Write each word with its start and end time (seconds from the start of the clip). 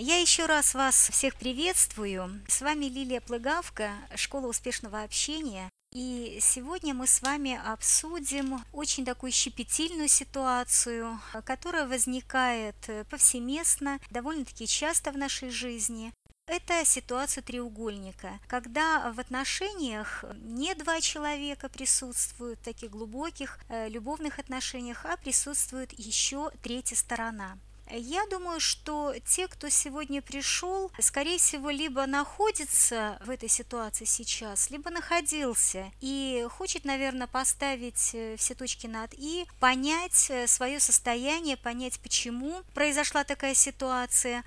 Я 0.00 0.20
еще 0.20 0.46
раз 0.46 0.74
вас 0.74 1.10
всех 1.10 1.34
приветствую. 1.34 2.40
С 2.46 2.60
вами 2.60 2.84
Лилия 2.84 3.20
Плыгавка, 3.20 3.90
Школа 4.14 4.46
успешного 4.46 5.02
общения. 5.02 5.68
И 5.92 6.38
сегодня 6.40 6.94
мы 6.94 7.08
с 7.08 7.20
вами 7.20 7.60
обсудим 7.66 8.64
очень 8.72 9.04
такую 9.04 9.32
щепетильную 9.32 10.06
ситуацию, 10.06 11.18
которая 11.44 11.88
возникает 11.88 12.76
повсеместно, 13.10 13.98
довольно-таки 14.10 14.68
часто 14.68 15.10
в 15.10 15.18
нашей 15.18 15.50
жизни. 15.50 16.12
Это 16.46 16.84
ситуация 16.84 17.42
треугольника, 17.42 18.38
когда 18.46 19.12
в 19.12 19.18
отношениях 19.18 20.24
не 20.36 20.74
два 20.76 21.00
человека 21.00 21.68
присутствуют, 21.68 22.60
таких 22.62 22.90
глубоких 22.90 23.58
э, 23.68 23.88
любовных 23.88 24.38
отношениях, 24.38 25.04
а 25.04 25.16
присутствует 25.16 25.92
еще 25.98 26.50
третья 26.62 26.94
сторона. 26.94 27.58
Я 27.90 28.26
думаю, 28.26 28.60
что 28.60 29.14
те, 29.24 29.48
кто 29.48 29.68
сегодня 29.68 30.20
пришел, 30.20 30.90
скорее 31.00 31.38
всего, 31.38 31.70
либо 31.70 32.06
находится 32.06 33.18
в 33.24 33.30
этой 33.30 33.48
ситуации 33.48 34.04
сейчас, 34.04 34.70
либо 34.70 34.90
находился 34.90 35.90
и 36.00 36.46
хочет, 36.50 36.84
наверное, 36.84 37.26
поставить 37.26 38.10
э, 38.12 38.36
все 38.36 38.54
точки 38.54 38.86
над 38.86 39.14
«и», 39.14 39.46
понять 39.58 40.28
э, 40.30 40.46
свое 40.46 40.80
состояние, 40.80 41.56
понять, 41.56 41.98
почему 42.00 42.62
произошла 42.74 43.24
такая 43.24 43.54
ситуация, 43.54 44.44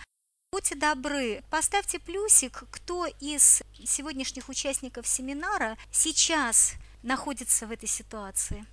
Будьте 0.53 0.75
добры, 0.75 1.43
поставьте 1.49 1.97
плюсик, 1.97 2.65
кто 2.71 3.05
из 3.05 3.63
сегодняшних 3.85 4.49
участников 4.49 5.07
семинара 5.07 5.77
сейчас 5.93 6.73
находится 7.03 7.67
в 7.67 7.71
этой 7.71 7.87
ситуации. 7.87 8.65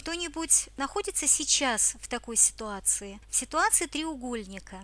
Кто-нибудь 0.00 0.70
находится 0.78 1.26
сейчас 1.26 1.94
в 2.00 2.08
такой 2.08 2.36
ситуации, 2.36 3.20
в 3.28 3.36
ситуации 3.36 3.84
треугольника? 3.84 4.80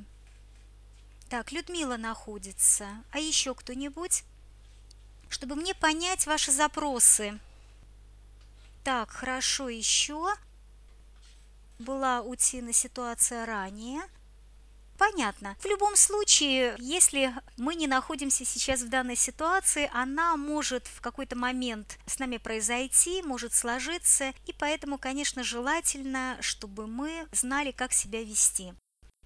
Так, 1.30 1.52
Людмила 1.52 1.96
находится. 1.96 3.02
А 3.12 3.18
еще 3.18 3.54
кто-нибудь? 3.54 4.24
Чтобы 5.30 5.54
мне 5.54 5.74
понять 5.74 6.26
ваши 6.26 6.52
запросы. 6.52 7.38
Так, 8.84 9.08
хорошо, 9.08 9.70
еще. 9.70 10.34
Была 11.78 12.20
у 12.20 12.34
Тины 12.34 12.74
ситуация 12.74 13.46
ранее. 13.46 14.02
Понятно. 14.98 15.56
В 15.60 15.66
любом 15.66 15.96
случае, 15.96 16.74
если 16.78 17.34
мы 17.56 17.74
не 17.74 17.86
находимся 17.86 18.44
сейчас 18.44 18.80
в 18.80 18.88
данной 18.88 19.16
ситуации, 19.16 19.90
она 19.92 20.36
может 20.36 20.86
в 20.86 21.00
какой-то 21.00 21.36
момент 21.36 21.98
с 22.06 22.18
нами 22.18 22.38
произойти, 22.38 23.22
может 23.22 23.52
сложиться, 23.52 24.32
и 24.46 24.52
поэтому, 24.52 24.98
конечно, 24.98 25.42
желательно, 25.42 26.38
чтобы 26.40 26.86
мы 26.86 27.26
знали, 27.32 27.72
как 27.72 27.92
себя 27.92 28.22
вести. 28.22 28.72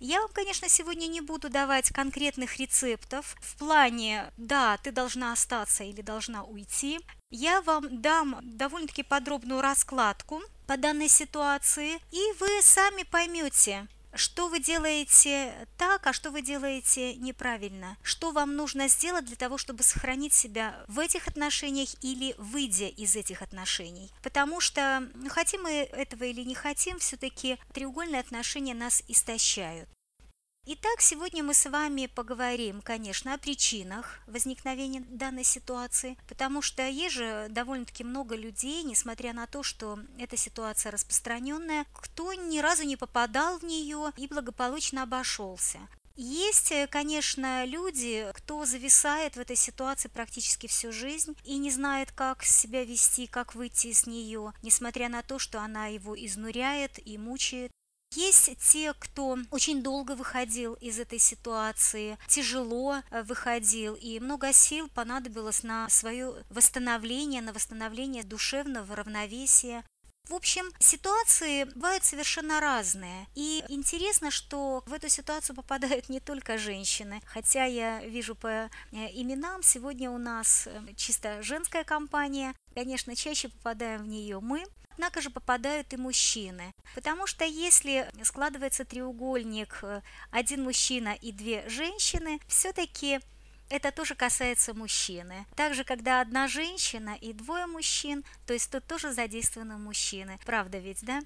Я 0.03 0.23
вам, 0.23 0.31
конечно, 0.33 0.67
сегодня 0.67 1.07
не 1.09 1.21
буду 1.21 1.51
давать 1.51 1.91
конкретных 1.91 2.57
рецептов 2.57 3.37
в 3.43 3.59
плане 3.59 4.33
«да, 4.39 4.79
ты 4.79 4.93
должна 4.93 5.33
остаться 5.33 5.84
или 5.84 6.01
должна 6.01 6.43
уйти». 6.43 7.01
Я 7.31 7.61
вам 7.61 8.01
дам 8.01 8.39
довольно-таки 8.43 9.03
подробную 9.03 9.61
раскладку 9.61 10.43
по 10.67 10.79
данной 10.79 11.09
ситуации, 11.09 12.01
и 12.12 12.33
вы 12.41 12.49
сами 12.62 13.03
поймете, 13.03 13.87
что 14.14 14.48
вы 14.48 14.61
делаете 14.61 15.69
так, 15.77 16.06
а 16.06 16.12
что 16.12 16.30
вы 16.30 16.42
делаете 16.42 17.14
неправильно, 17.14 17.97
что 18.03 18.33
вам 18.33 18.56
нужно 18.56 18.89
сделать 18.89 19.25
для 19.25 19.36
того, 19.36 19.58
чтобы 19.58 19.83
сохранить 19.83 20.34
себя 20.34 20.84
в 20.89 20.98
этих 20.98 21.28
отношениях 21.28 21.91
или 22.03 22.34
выйдя 22.38 22.86
из 22.88 23.16
этих 23.16 23.42
отношений. 23.42 24.11
Потому 24.22 24.61
что, 24.61 25.08
хотим 25.28 25.62
мы 25.62 25.70
этого 25.70 26.25
или 26.25 26.42
не 26.42 26.55
хотим, 26.55 26.98
все-таки 26.98 27.58
треугольные 27.72 28.20
отношения 28.20 28.75
нас 28.75 29.03
истощают. 29.08 29.88
Итак, 30.66 31.00
сегодня 31.00 31.42
мы 31.42 31.55
с 31.55 31.69
вами 31.69 32.06
поговорим, 32.06 32.83
конечно, 32.83 33.33
о 33.33 33.39
причинах 33.39 34.20
возникновения 34.27 35.00
данной 35.00 35.42
ситуации, 35.42 36.19
потому 36.28 36.61
что 36.61 36.86
есть 36.86 37.14
же 37.14 37.47
довольно-таки 37.48 38.05
много 38.05 38.36
людей, 38.36 38.82
несмотря 38.82 39.32
на 39.32 39.47
то, 39.47 39.62
что 39.62 39.99
эта 40.19 40.37
ситуация 40.37 40.93
распространенная, 40.93 41.87
кто 41.94 42.34
ни 42.34 42.59
разу 42.59 42.84
не 42.84 42.97
попадал 42.97 43.59
в 43.59 43.65
нее 43.65 44.12
и 44.19 44.26
благополучно 44.26 45.03
обошелся. 45.03 45.78
Есть, 46.15 46.72
конечно, 46.91 47.65
люди, 47.65 48.31
кто 48.34 48.66
зависает 48.66 49.37
в 49.37 49.41
этой 49.41 49.56
ситуации 49.56 50.09
практически 50.09 50.66
всю 50.66 50.93
жизнь 50.93 51.34
и 51.44 51.56
не 51.56 51.70
знает, 51.70 52.12
как 52.12 52.44
себя 52.44 52.84
вести, 52.84 53.26
как 53.26 53.54
выйти 53.54 53.87
из 53.87 54.06
нее, 54.06 54.53
несмотря 54.62 55.09
на 55.09 55.22
то, 55.22 55.38
что 55.38 55.60
она 55.62 55.87
его 55.87 56.15
изнуряет 56.15 56.99
и 57.04 57.16
мучает. 57.16 57.72
Есть 58.15 58.59
те, 58.59 58.93
кто 58.98 59.38
очень 59.53 59.84
долго 59.84 60.16
выходил 60.16 60.75
из 60.75 60.98
этой 60.98 61.21
ситуации, 61.21 62.19
тяжело 62.26 63.03
э, 63.10 63.22
выходил, 63.22 63.94
и 63.94 64.19
много 64.19 64.53
сил 64.53 64.88
понадобилось 64.88 65.62
на 65.62 65.88
свое 65.88 66.34
восстановление, 66.50 67.41
на 67.41 67.53
восстановление 67.53 68.25
душевного 68.25 68.97
равновесия. 68.97 69.84
В 70.28 70.34
общем, 70.34 70.65
ситуации 70.81 71.65
бывают 71.65 72.04
совершенно 72.04 72.60
разные. 72.60 73.26
И 73.34 73.65
интересно, 73.69 74.31
что 74.31 74.82
в 74.87 74.93
эту 74.93 75.09
ситуацию 75.09 75.54
попадают 75.54 76.09
не 76.09 76.20
только 76.20 76.59
женщины. 76.59 77.20
Хотя 77.26 77.65
я 77.65 78.04
вижу 78.04 78.34
по 78.34 78.49
э, 78.49 78.69
именам, 78.91 79.62
сегодня 79.62 80.10
у 80.10 80.19
нас 80.19 80.66
э, 80.66 80.94
чисто 80.97 81.43
женская 81.43 81.84
компания. 81.84 82.54
Конечно, 82.75 83.15
чаще 83.15 83.49
попадаем 83.49 84.03
в 84.03 84.09
нее 84.09 84.41
мы 84.41 84.65
однако 85.00 85.22
же 85.22 85.31
попадают 85.31 85.94
и 85.94 85.97
мужчины. 85.97 86.75
Потому 86.94 87.27
что 87.27 87.47
если 87.47 88.06
складывается 88.22 88.84
треугольник 88.84 89.78
э, 89.81 90.03
один 90.31 90.62
мужчина 90.62 91.16
и 91.22 91.33
две 91.33 91.66
женщины, 91.71 92.38
все-таки 92.47 93.21
это 93.71 93.93
тоже 93.93 94.15
касается 94.15 94.75
мужчины. 94.75 95.47
Также, 95.56 95.84
когда 95.84 96.21
одна 96.21 96.49
женщина 96.49 97.16
и 97.19 97.33
двое 97.33 97.66
мужчин, 97.66 98.25
то 98.47 98.53
есть 98.53 98.71
тут 98.71 98.84
тоже 98.87 99.15
задействованы 99.15 99.78
мужчины. 99.78 100.38
Правда 100.44 100.77
ведь, 100.77 101.03
да? 101.03 101.22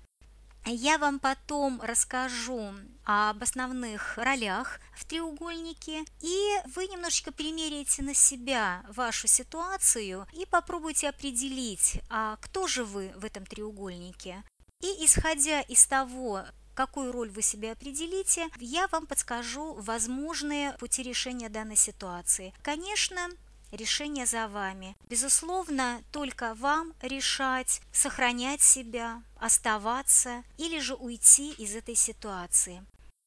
Я 0.67 0.97
вам 0.97 1.19
потом 1.19 1.81
расскажу 1.83 2.73
об 3.05 3.43
основных 3.43 4.17
ролях 4.17 4.81
в 4.95 5.05
треугольнике, 5.05 6.05
и 6.21 6.55
вы 6.75 6.87
немножечко 6.87 7.33
примеряете 7.33 8.03
на 8.03 8.15
себя 8.15 8.83
вашу 8.89 9.27
ситуацию 9.29 10.27
и 10.33 10.47
попробуйте 10.47 11.11
определить, 11.11 12.01
а 12.09 12.37
кто 12.41 12.67
же 12.67 12.85
вы 12.85 13.13
в 13.17 13.27
этом 13.27 13.45
треугольнике. 13.45 14.43
И 14.81 15.05
исходя 15.05 15.61
из 15.61 15.87
того, 15.87 16.45
какую 16.75 17.13
роль 17.13 17.31
вы 17.31 17.43
себе 17.43 17.73
определите, 17.73 18.49
я 18.59 18.89
вам 18.89 19.07
подскажу 19.07 19.75
возможные 19.75 20.73
пути 20.79 21.03
решения 21.03 21.49
данной 21.49 21.77
ситуации. 21.77 22.55
Конечно, 22.63 23.29
решение 23.77 24.27
за 24.27 24.49
вами. 24.49 24.97
Безусловно, 25.09 26.03
только 26.13 26.55
вам 26.55 26.95
решать, 27.03 27.81
сохранять 27.93 28.63
себя, 28.63 29.23
оставаться 29.37 30.45
или 30.59 30.79
же 30.79 30.95
уйти 30.95 31.53
из 31.53 31.75
этой 31.75 31.95
ситуации. 31.95 32.85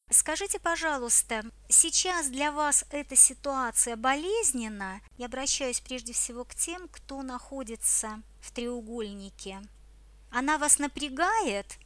Скажите, 0.09 0.58
пожалуйста, 0.59 1.44
сейчас 1.68 2.28
для 2.28 2.53
вас 2.53 2.85
эта 2.91 3.18
ситуация 3.18 3.97
болезненна? 3.97 5.02
Я 5.18 5.25
обращаюсь 5.25 5.81
прежде 5.81 6.13
всего 6.13 6.46
к 6.46 6.56
тем, 6.56 6.88
кто 6.88 7.22
находится 7.24 8.22
в 8.40 8.52
треугольнике. 8.52 9.62
Она 10.31 10.58
вас 10.58 10.79
напрягает 10.79 11.78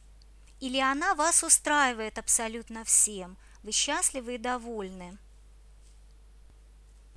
или 0.60 0.78
она 0.78 1.14
вас 1.16 1.42
устраивает 1.42 2.18
абсолютно 2.18 2.84
всем? 2.84 3.36
Вы 3.64 3.72
счастливы 3.72 4.36
и 4.36 4.38
довольны? 4.38 5.18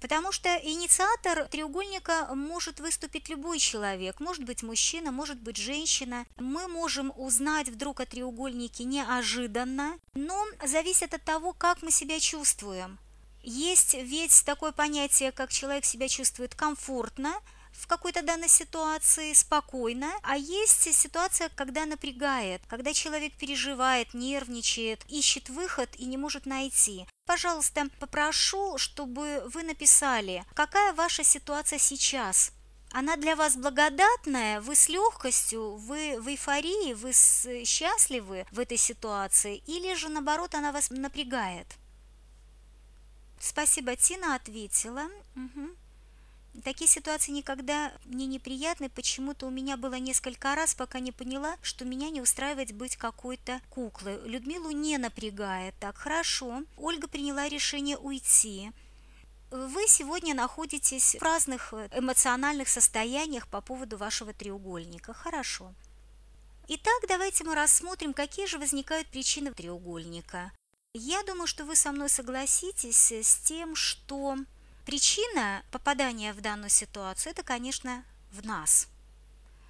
Потому 0.02 0.32
что 0.32 0.50
инициатор 0.58 1.48
треугольника 1.48 2.30
может 2.36 2.80
выступить 2.80 3.30
любой 3.30 3.60
человек, 3.60 4.20
может 4.20 4.44
быть 4.44 4.62
мужчина, 4.62 5.12
может 5.12 5.40
быть 5.40 5.58
женщина. 5.58 6.26
Мы 6.38 6.68
можем 6.68 7.14
узнать 7.16 7.70
вдруг 7.70 8.02
о 8.02 8.06
треугольнике 8.06 8.84
неожиданно, 8.84 9.98
но 10.14 10.46
зависит 10.66 11.14
от 11.14 11.24
того, 11.24 11.54
как 11.54 11.82
мы 11.82 11.92
себя 11.92 12.20
чувствуем. 12.20 13.00
Есть 13.42 13.94
ведь 13.94 14.44
такое 14.44 14.72
понятие, 14.72 15.32
как 15.32 15.52
человек 15.52 15.86
себя 15.86 16.08
чувствует 16.08 16.56
комфортно, 16.56 17.34
в 17.78 17.88
какой-то 17.88 18.22
данной 18.24 18.50
ситуации 18.50 19.34
спокойно, 19.34 20.12
а 20.24 20.38
есть 20.38 20.94
ситуация, 20.94 21.50
когда 21.50 21.86
напрягает, 21.86 22.62
когда 22.68 22.94
человек 22.94 23.34
переживает, 23.38 24.14
нервничает, 24.14 25.06
ищет 25.08 25.50
выход 25.50 25.90
и 25.98 26.06
не 26.06 26.18
может 26.18 26.46
найти. 26.46 27.06
Пожалуйста, 27.26 27.88
попрошу, 28.00 28.78
чтобы 28.78 29.44
вы 29.54 29.64
написали, 29.64 30.46
какая 30.54 30.94
ваша 30.94 31.24
ситуация 31.24 31.80
сейчас. 31.80 32.52
Она 32.92 33.18
для 33.18 33.36
вас 33.36 33.56
благодатная, 33.58 34.62
вы 34.62 34.76
с 34.76 34.88
легкостью, 34.88 35.76
вы 35.76 36.18
в 36.20 36.30
эйфории, 36.30 36.94
вы 36.94 37.12
счастливы 37.66 38.46
в 38.52 38.60
этой 38.60 38.78
ситуации, 38.78 39.62
или 39.68 39.94
же 39.96 40.08
наоборот 40.08 40.56
она 40.56 40.72
вас 40.72 40.90
напрягает. 40.92 41.68
Спасибо, 43.40 43.96
Тина 43.96 44.36
ответила. 44.36 45.10
Угу. 45.36 45.85
Такие 46.64 46.90
ситуации 46.90 47.32
никогда 47.32 47.92
мне 48.06 48.26
неприятны. 48.26 48.90
Почему-то 48.90 49.48
у 49.48 49.50
меня 49.50 49.78
было 49.78 49.96
несколько 49.96 50.56
раз, 50.56 50.74
пока 50.74 51.00
не 51.00 51.12
поняла, 51.12 51.58
что 51.62 51.86
меня 51.86 52.10
не 52.10 52.22
устраивает 52.22 52.72
быть 52.74 52.96
какой-то 52.96 53.62
куклой. 53.70 54.20
Людмилу 54.28 54.72
не 54.72 54.98
напрягает. 54.98 55.76
Так, 55.80 55.98
хорошо. 55.98 56.64
Ольга 56.78 57.08
приняла 57.08 57.50
решение 57.50 57.98
уйти. 57.98 58.72
Вы 59.52 59.88
сегодня 59.88 60.34
находитесь 60.34 61.16
в 61.16 61.22
разных 61.22 61.74
эмоциональных 61.92 62.68
состояниях 62.68 63.48
по 63.48 63.62
поводу 63.62 63.98
вашего 63.98 64.34
треугольника. 64.34 65.14
Хорошо. 65.14 65.74
Итак, 66.68 67.04
давайте 67.08 67.44
мы 67.44 67.54
рассмотрим, 67.54 68.14
какие 68.14 68.48
же 68.48 68.58
возникают 68.58 69.08
причины 69.10 69.54
треугольника. 69.54 70.52
Я 70.94 71.22
думаю, 71.24 71.46
что 71.46 71.66
вы 71.66 71.76
со 71.76 71.92
мной 71.92 72.10
согласитесь 72.10 73.12
с 73.12 73.38
тем, 73.38 73.76
что 73.76 74.38
Причина 74.86 75.64
попадания 75.72 76.32
в 76.32 76.42
данную 76.42 76.70
ситуацию– 76.70 77.32
это, 77.34 77.42
конечно, 77.42 78.06
в 78.32 78.46
нас. 78.46 78.88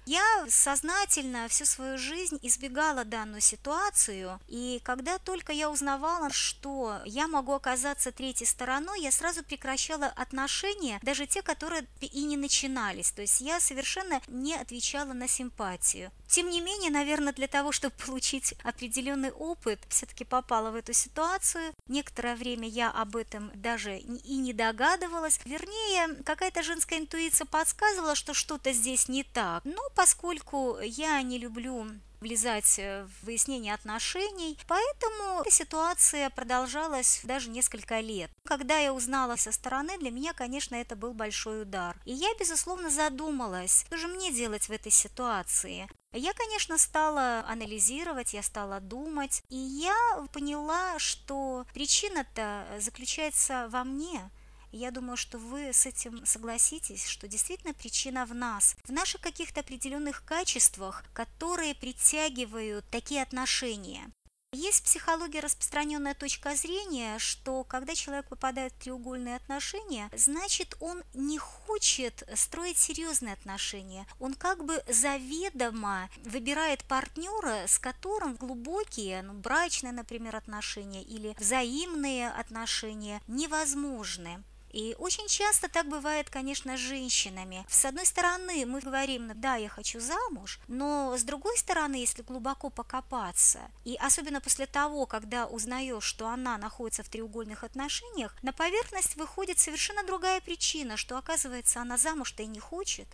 Я 0.06 0.22
сознательно 0.48 1.48
всю 1.48 1.64
свою 1.64 1.98
жизнь 1.98 2.38
избегала 2.42 3.04
данную 3.04 3.40
ситуацию, 3.40 4.38
и 4.46 4.80
когда 4.84 5.18
только 5.18 5.52
я 5.52 5.68
узнавала, 5.68 6.30
что 6.30 7.00
я 7.04 7.26
могу 7.26 7.52
оказаться 7.52 8.12
третьей 8.12 8.46
стороной, 8.46 9.00
я 9.00 9.10
сразу 9.10 9.42
прекращала 9.42 10.06
отношения, 10.06 11.00
даже 11.02 11.26
те, 11.26 11.42
которые 11.42 11.86
и 12.00 12.22
не 12.22 12.36
начинались. 12.36 13.10
То 13.10 13.22
есть 13.22 13.40
я 13.40 13.58
совершенно 13.58 14.20
не 14.28 14.54
отвечала 14.54 15.12
на 15.12 15.26
симпатию. 15.26 16.12
Тем 16.28 16.50
не 16.50 16.60
менее, 16.60 16.92
наверное, 16.92 17.32
для 17.32 17.48
того, 17.48 17.72
чтобы 17.72 17.94
получить 18.06 18.54
определенный 18.62 19.32
опыт, 19.32 19.80
все-таки 19.88 20.24
попала 20.24 20.70
в 20.70 20.76
эту 20.76 20.92
ситуацию. 20.92 21.74
Некоторое 21.88 22.36
время 22.36 22.68
я 22.68 22.92
об 22.92 23.16
этом 23.16 23.50
даже 23.54 23.98
и 23.98 24.36
не 24.36 24.52
догадывалась. 24.52 25.40
Вернее, 25.44 26.22
какая-то 26.22 26.62
женская 26.62 27.00
интуиция 27.00 27.46
подсказывала, 27.46 28.14
что 28.14 28.34
что-то 28.34 28.72
здесь 28.72 29.08
не 29.08 29.24
так. 29.24 29.64
Но 29.64 29.82
поскольку 29.96 30.78
я 30.80 31.20
не 31.22 31.38
люблю 31.38 31.88
влезать 32.20 32.78
в 32.78 33.08
выяснение 33.24 33.74
отношений, 33.74 34.58
поэтому 34.68 35.40
эта 35.40 35.50
ситуация 35.50 36.30
продолжалась 36.30 37.20
даже 37.24 37.50
несколько 37.50 38.00
лет. 38.00 38.30
Когда 38.44 38.78
я 38.78 38.92
узнала 38.92 39.36
со 39.36 39.52
стороны, 39.52 39.98
для 39.98 40.10
меня, 40.10 40.32
конечно, 40.32 40.74
это 40.76 40.96
был 40.96 41.12
большой 41.12 41.62
удар. 41.62 41.96
И 42.04 42.12
я, 42.12 42.28
безусловно, 42.38 42.90
задумалась, 42.90 43.84
что 43.86 43.96
же 43.96 44.08
мне 44.08 44.32
делать 44.32 44.68
в 44.68 44.72
этой 44.72 44.92
ситуации. 44.92 45.88
Я, 46.12 46.32
конечно, 46.32 46.78
стала 46.78 47.44
анализировать, 47.46 48.32
я 48.32 48.42
стала 48.42 48.80
думать, 48.80 49.42
и 49.50 49.56
я 49.56 49.94
поняла, 50.32 50.98
что 50.98 51.66
причина-то 51.74 52.66
заключается 52.78 53.68
во 53.70 53.84
мне. 53.84 54.30
Я 54.72 54.90
думаю, 54.90 55.16
что 55.16 55.38
вы 55.38 55.72
с 55.72 55.86
этим 55.86 56.24
согласитесь, 56.26 57.06
что 57.06 57.28
действительно 57.28 57.74
причина 57.74 58.26
в 58.26 58.34
нас, 58.34 58.76
в 58.84 58.92
наших 58.92 59.20
каких-то 59.20 59.60
определенных 59.60 60.24
качествах, 60.24 61.04
которые 61.14 61.74
притягивают 61.74 62.84
такие 62.90 63.22
отношения. 63.22 64.10
Есть 64.52 64.80
в 64.80 64.84
психологии 64.84 65.38
распространенная 65.38 66.14
точка 66.14 66.54
зрения, 66.54 67.18
что 67.18 67.62
когда 67.64 67.94
человек 67.94 68.28
попадает 68.28 68.72
в 68.72 68.78
треугольные 68.78 69.36
отношения, 69.36 70.08
значит 70.16 70.76
он 70.80 71.02
не 71.12 71.38
хочет 71.38 72.26
строить 72.34 72.78
серьезные 72.78 73.34
отношения. 73.34 74.06
Он 74.18 74.32
как 74.34 74.64
бы 74.64 74.82
заведомо 74.88 76.08
выбирает 76.24 76.84
партнера, 76.84 77.66
с 77.66 77.78
которым 77.78 78.36
глубокие, 78.36 79.20
ну, 79.22 79.34
брачные, 79.34 79.92
например, 79.92 80.36
отношения 80.36 81.02
или 81.02 81.34
взаимные 81.38 82.30
отношения 82.30 83.20
невозможны. 83.26 84.42
И 84.76 84.94
очень 84.98 85.26
часто 85.26 85.70
так 85.70 85.88
бывает, 85.88 86.28
конечно, 86.28 86.76
с 86.76 86.80
женщинами. 86.80 87.64
С 87.66 87.86
одной 87.86 88.04
стороны, 88.04 88.66
мы 88.66 88.80
говорим, 88.80 89.32
да, 89.36 89.56
я 89.56 89.70
хочу 89.70 90.00
замуж, 90.00 90.60
но 90.68 91.16
с 91.16 91.22
другой 91.22 91.56
стороны, 91.56 91.94
если 91.94 92.20
глубоко 92.20 92.68
покопаться, 92.68 93.60
и 93.86 93.96
особенно 93.96 94.42
после 94.42 94.66
того, 94.66 95.06
когда 95.06 95.46
узнаешь, 95.46 96.04
что 96.04 96.28
она 96.28 96.58
находится 96.58 97.02
в 97.02 97.08
треугольных 97.08 97.64
отношениях, 97.64 98.36
на 98.42 98.52
поверхность 98.52 99.16
выходит 99.16 99.58
совершенно 99.58 100.04
другая 100.04 100.42
причина, 100.42 100.98
что 100.98 101.16
оказывается 101.16 101.80
она 101.80 101.96
замуж-то 101.96 102.42
и 102.42 102.46
не 102.46 102.60
хочет, 102.60 103.08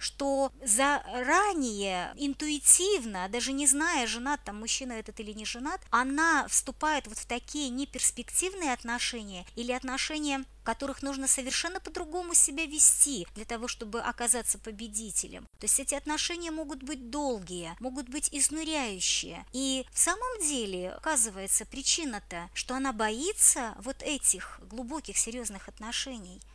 что 0.00 0.50
заранее, 0.64 2.12
интуитивно, 2.16 3.28
даже 3.28 3.52
не 3.52 3.66
зная, 3.66 4.06
женат 4.06 4.40
там 4.44 4.58
мужчина 4.58 4.94
этот 4.94 5.20
или 5.20 5.32
не 5.32 5.44
женат, 5.44 5.80
она 5.90 6.48
вступает 6.48 7.06
вот 7.06 7.18
в 7.18 7.26
такие 7.26 7.68
неперспективные 7.68 8.72
отношения 8.72 9.44
или 9.56 9.72
отношения, 9.72 10.44
в 10.60 10.64
которых 10.64 11.02
нужно 11.02 11.28
совершенно 11.28 11.80
по-другому 11.80 12.34
себя 12.34 12.64
вести 12.64 13.26
для 13.34 13.44
того, 13.44 13.68
чтобы 13.68 14.00
оказаться 14.00 14.58
победителем. 14.58 15.46
То 15.58 15.64
есть 15.64 15.78
эти 15.78 15.94
отношения 15.94 16.50
могут 16.50 16.82
быть 16.82 17.10
долгие, 17.10 17.76
могут 17.78 18.08
быть 18.08 18.28
изнуряющие. 18.32 19.44
И 19.52 19.86
в 19.92 19.98
самом 19.98 20.40
деле, 20.40 20.92
оказывается, 20.92 21.66
причина-то, 21.66 22.48
что 22.54 22.74
она 22.74 22.92
боится 22.92 23.74
вот 23.80 24.02
этих 24.02 24.60
глубоких 24.62 25.18
серьезных 25.18 25.68
отношений– 25.68 26.40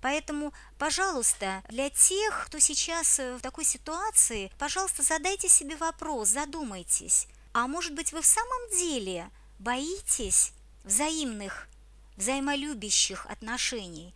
Поэтому, 0.00 0.52
пожалуйста, 0.78 1.62
для 1.68 1.90
тех, 1.90 2.46
кто 2.46 2.58
сейчас 2.60 3.18
э, 3.18 3.36
в 3.36 3.40
такой 3.40 3.64
ситуации, 3.64 4.50
пожалуйста, 4.58 5.02
задайте 5.02 5.48
себе 5.48 5.76
вопрос, 5.76 6.28
задумайтесь. 6.28 7.26
А 7.52 7.66
может 7.66 7.94
быть, 7.94 8.12
вы 8.12 8.22
в 8.22 8.26
самом 8.26 8.70
деле 8.70 9.28
боитесь 9.58 10.52
взаимных, 10.84 11.68
взаимолюбящих 12.16 13.26
отношений? 13.26 14.14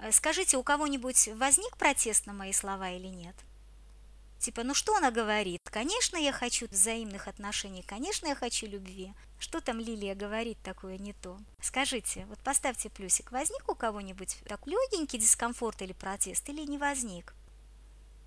Э, 0.00 0.10
скажите, 0.10 0.56
у 0.56 0.64
кого-нибудь 0.64 1.28
возник 1.34 1.76
протест 1.76 2.26
на 2.26 2.32
мои 2.32 2.52
слова 2.52 2.90
или 2.90 3.06
нет? 3.06 3.36
Типа, 4.38 4.62
ну 4.62 4.72
что 4.72 4.94
она 4.94 5.10
говорит? 5.10 5.60
Конечно, 5.64 6.16
я 6.16 6.32
хочу 6.32 6.68
взаимных 6.68 7.26
отношений, 7.26 7.82
конечно, 7.82 8.28
я 8.28 8.34
хочу 8.34 8.66
любви. 8.66 9.12
Что 9.40 9.60
там 9.60 9.80
Лилия 9.80 10.14
говорит 10.14 10.58
такое 10.62 10.96
не 10.96 11.12
то? 11.12 11.38
Скажите, 11.60 12.24
вот 12.28 12.38
поставьте 12.40 12.88
плюсик, 12.88 13.32
возник 13.32 13.68
у 13.68 13.74
кого-нибудь 13.74 14.38
так 14.46 14.66
легенький 14.66 15.18
дискомфорт 15.18 15.82
или 15.82 15.92
протест, 15.92 16.48
или 16.48 16.62
не 16.62 16.78
возник? 16.78 17.34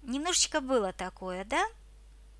Немножечко 0.03 0.61
было 0.61 0.91
такое, 0.93 1.45
да? 1.45 1.65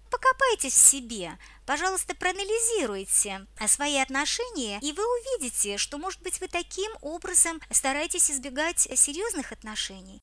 Покопайтесь 0.10 0.74
в 0.74 0.82
себе, 0.86 1.38
пожалуйста, 1.66 2.14
проанализируйте 2.14 3.48
свои 3.68 3.98
отношения, 3.98 4.80
и 4.82 4.92
вы 4.92 5.04
увидите, 5.04 5.78
что, 5.78 5.98
может 5.98 6.22
быть, 6.22 6.42
вы 6.42 6.50
таким 6.50 6.92
образом 7.00 7.62
стараетесь 7.70 8.30
избегать 8.30 8.80
серьезных 8.80 9.54
отношений. 9.54 10.20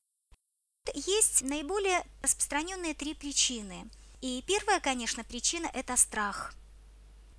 Есть 1.07 1.41
наиболее 1.43 2.05
распространенные 2.21 2.93
три 2.93 3.13
причины. 3.13 3.89
И 4.21 4.43
первая, 4.45 4.79
конечно, 4.79 5.23
причина– 5.23 5.69
это 5.73 5.95
страх. 5.95 6.53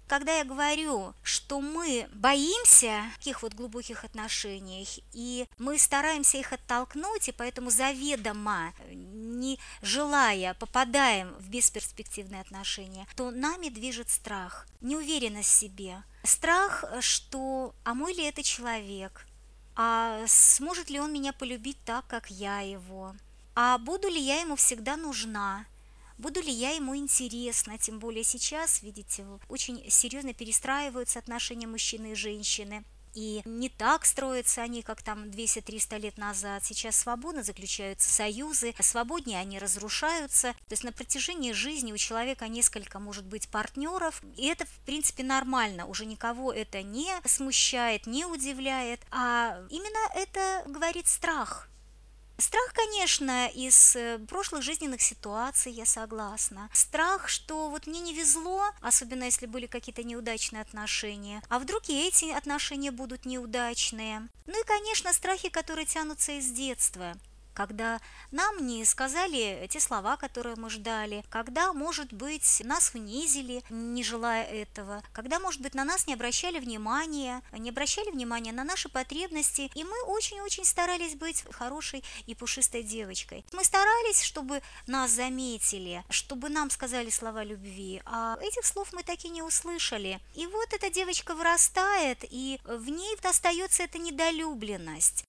Когда 0.09 0.39
я 0.39 0.45
говорю, 0.45 1.15
что 1.23 1.61
мы 1.61 2.09
боимся 2.13 3.05
таких 3.19 3.43
вот 3.43 3.55
глубоких 3.55 4.05
отношений, 4.05 4.89
и 5.13 5.47
мы 5.59 5.79
стараемся 5.79 6.39
их 6.39 6.53
оттолкнуть, 6.53 7.29
и 7.29 7.33
поэтому 7.33 7.71
заведомо, 7.71 8.73
не 8.91 9.61
желая, 9.83 10.55
попадаем 10.55 11.33
в 11.35 11.49
бесперспективные 11.49 12.41
отношения, 12.41 13.07
то 13.15 13.31
нами 13.31 13.69
движет 13.69 14.11
страх, 14.11 14.67
неуверенность 14.81 15.51
в 15.51 15.59
себе. 15.59 16.03
Страх, 16.25 16.85
что 17.01 17.75
«а 17.85 17.95
мой 17.95 18.13
ли 18.13 18.25
это 18.25 18.43
человек?», 18.43 19.27
«а 19.77 20.25
сможет 20.27 20.91
ли 20.91 20.99
он 20.99 21.13
меня 21.13 21.33
полюбить 21.33 21.79
так, 21.85 22.07
как 22.09 22.31
я 22.31 22.61
его?», 22.61 23.15
а 23.63 23.77
буду 23.77 24.09
ли 24.09 24.19
я 24.19 24.41
ему 24.41 24.57
всегда 24.57 24.97
нужна, 24.97 25.67
буду 26.17 26.41
ли 26.41 26.51
я 26.51 26.71
ему 26.71 26.97
интересна, 26.97 27.77
тем 27.77 27.99
более 27.99 28.25
сейчас, 28.25 28.83
видите, 28.83 29.27
очень 29.51 29.85
серьезно 29.91 30.33
перестраиваются 30.33 31.19
отношения 31.19 31.67
мужчины 31.67 32.13
и 32.13 32.15
женщины. 32.15 32.85
И 33.13 33.43
не 33.45 33.69
так 33.69 34.07
строятся 34.07 34.63
они, 34.63 34.81
как 34.81 35.03
там 35.03 35.25
200-300 35.25 35.99
лет 35.99 36.17
назад. 36.17 36.65
Сейчас 36.65 36.97
свободно 36.97 37.43
заключаются 37.43 38.09
союзы, 38.09 38.75
свободнее 38.81 39.39
они 39.39 39.59
разрушаются. 39.59 40.55
То 40.55 40.73
есть 40.73 40.85
на 40.85 40.93
протяжении 40.93 41.53
жизни 41.53 41.93
у 41.93 41.99
человека 41.99 42.49
несколько, 42.49 42.99
может 42.99 43.27
быть, 43.27 43.51
партнеров. 43.51 44.23
И 44.39 44.47
это, 44.47 44.65
в 44.65 44.87
принципе, 44.87 45.23
нормально. 45.23 45.85
Уже 45.85 46.07
никого 46.07 46.51
это 46.51 46.83
не 46.83 47.13
смущает, 47.27 48.07
не 48.07 48.25
удивляет. 48.25 49.01
А 49.11 49.61
именно 49.69 50.01
это 50.15 50.63
говорит 50.67 51.09
страх– 51.09 51.67
Страх, 52.41 52.73
конечно, 52.73 53.49
из 53.49 53.95
э, 53.97 54.19
прошлых 54.27 54.63
жизненных 54.63 55.03
ситуаций, 55.03 55.73
я 55.73 55.85
согласна. 55.85 56.71
Страх, 56.73 57.29
что 57.29 57.69
вот 57.69 57.87
мне 57.87 58.01
не 58.01 58.15
везло, 58.15 58.65
особенно 58.81 59.25
если 59.25 59.45
были 59.45 59.67
какие-то 59.67 60.03
неудачные 60.05 60.63
отношения, 60.63 61.43
а 61.51 61.59
вдруг 61.59 61.91
и 61.91 62.09
эти 62.09 62.31
отношения 62.31 62.93
будут 62.93 63.27
неудачные. 63.27 64.27
Ну 64.47 64.59
и, 64.59 64.67
конечно, 64.67 65.13
страхи, 65.13 65.51
которые 65.51 65.85
тянутся 65.85 66.33
из 66.33 66.51
детства. 66.51 67.15
Когда 67.55 68.01
нам 68.31 68.67
не 68.67 68.85
сказали 68.85 69.67
те 69.71 69.81
слова, 69.81 70.17
которые 70.17 70.57
мы 70.57 70.71
ждали, 70.71 71.25
когда, 71.29 71.73
может 71.73 72.13
быть, 72.13 72.63
нас 72.65 72.93
унизили, 72.95 73.63
не 73.71 74.03
желая 74.03 74.45
этого, 74.45 75.03
когда, 75.13 75.39
может 75.39 75.61
быть, 75.61 75.75
на 75.75 75.85
нас 75.85 76.07
не 76.07 76.15
обращали 76.15 76.59
внимания, 76.59 77.43
не 77.53 77.71
обращали 77.71 78.11
внимания 78.11 78.53
на 78.53 78.65
наши 78.65 78.89
потребности, 78.89 79.71
и 79.75 79.85
мы 79.85 80.03
очень-очень 80.05 80.65
старались 80.65 81.15
быть 81.15 81.45
хорошей 81.51 82.05
и 82.27 82.35
пушистой 82.35 82.83
девочкой. 82.83 83.45
Мы 83.53 83.65
старались, 83.65 84.23
чтобы 84.23 84.63
нас 84.87 85.11
заметили, 85.11 86.05
чтобы 86.11 86.49
нам 86.49 86.71
сказали 86.71 87.11
слова 87.11 87.45
любви, 87.45 88.03
а 88.05 88.39
этих 88.41 88.65
слов 88.65 88.93
мы 88.93 89.03
так 89.03 89.25
и 89.25 89.29
не 89.29 89.43
услышали. 89.43 90.21
И 90.35 90.47
вот 90.47 90.73
эта 90.73 90.91
девочка 90.91 91.35
вырастает, 91.35 92.19
и 92.23 92.61
в 92.65 92.89
ней 92.89 93.17
остается 93.23 93.83
эта 93.83 93.99
недолюбленность. 93.99 95.25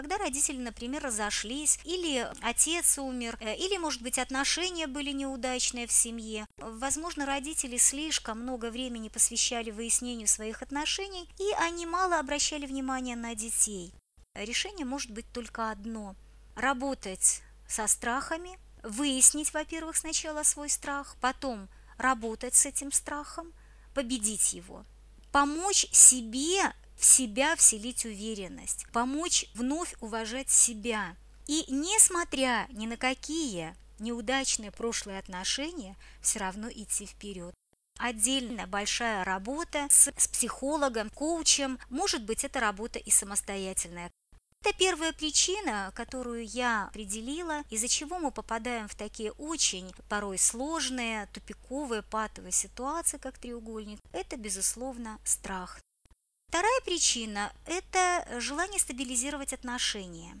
Когда 0.00 0.16
родители, 0.16 0.56
например, 0.56 1.02
разошлись, 1.02 1.78
или 1.84 2.26
отец 2.40 2.96
умер, 2.96 3.36
э, 3.38 3.54
или, 3.56 3.76
может 3.76 4.00
быть, 4.00 4.18
отношения 4.18 4.86
были 4.86 5.10
неудачные 5.10 5.86
в 5.86 5.92
семье, 5.92 6.46
возможно, 6.56 7.26
родители 7.26 7.76
слишком 7.76 8.40
много 8.40 8.70
времени 8.70 9.10
посвящали 9.10 9.70
выяснению 9.70 10.26
своих 10.26 10.62
отношений, 10.62 11.28
и 11.38 11.52
они 11.58 11.84
мало 11.84 12.18
обращали 12.18 12.64
внимания 12.64 13.14
на 13.14 13.34
детей. 13.34 13.92
Решение 14.34 14.86
может 14.86 15.10
быть 15.10 15.30
только 15.34 15.70
одно– 15.70 16.16
работать 16.56 17.42
со 17.68 17.86
страхами, 17.86 18.58
выяснить, 18.82 19.52
во-первых, 19.52 19.98
сначала 19.98 20.44
свой 20.44 20.70
страх, 20.70 21.14
потом 21.20 21.68
работать 21.98 22.54
с 22.54 22.64
этим 22.64 22.90
страхом, 22.90 23.52
победить 23.94 24.54
его, 24.54 24.86
помочь 25.30 25.88
себе 25.92 26.72
в 27.00 27.04
себя 27.04 27.56
вселить 27.56 28.04
уверенность, 28.04 28.86
помочь 28.92 29.46
вновь 29.54 29.94
уважать 30.00 30.50
себя. 30.50 31.16
И 31.46 31.64
несмотря 31.68 32.66
ни 32.70 32.86
на 32.86 32.96
какие 32.96 33.74
неудачные 33.98 34.70
прошлые 34.70 35.18
отношения, 35.18 35.96
все 36.20 36.38
равно 36.38 36.68
идти 36.68 37.06
вперед. 37.06 37.54
Отдельная 37.98 38.66
большая 38.66 39.24
работа 39.24 39.86
с, 39.90 40.12
с 40.16 40.28
психологом, 40.28 41.10
коучем, 41.10 41.78
может 41.88 42.24
быть, 42.24 42.44
это 42.44 42.60
работа 42.60 42.98
и 42.98 43.10
самостоятельная. 43.10 44.10
Это 44.62 44.76
первая 44.76 45.14
причина, 45.14 45.90
которую 45.94 46.46
я 46.46 46.88
определила, 46.88 47.62
из-за 47.70 47.88
чего 47.88 48.18
мы 48.18 48.30
попадаем 48.30 48.88
в 48.88 48.94
такие 48.94 49.32
очень 49.32 49.90
порой 50.10 50.36
сложные, 50.36 51.28
тупиковые, 51.32 52.02
патовые 52.02 52.52
ситуации, 52.52 53.16
как 53.16 53.38
треугольник. 53.38 54.00
Это, 54.12 54.36
безусловно, 54.36 55.18
страх. 55.24 55.80
Вторая 56.50 56.80
причина– 56.80 57.52
это 57.64 58.26
желание 58.40 58.80
стабилизировать 58.80 59.52
отношения. 59.52 60.36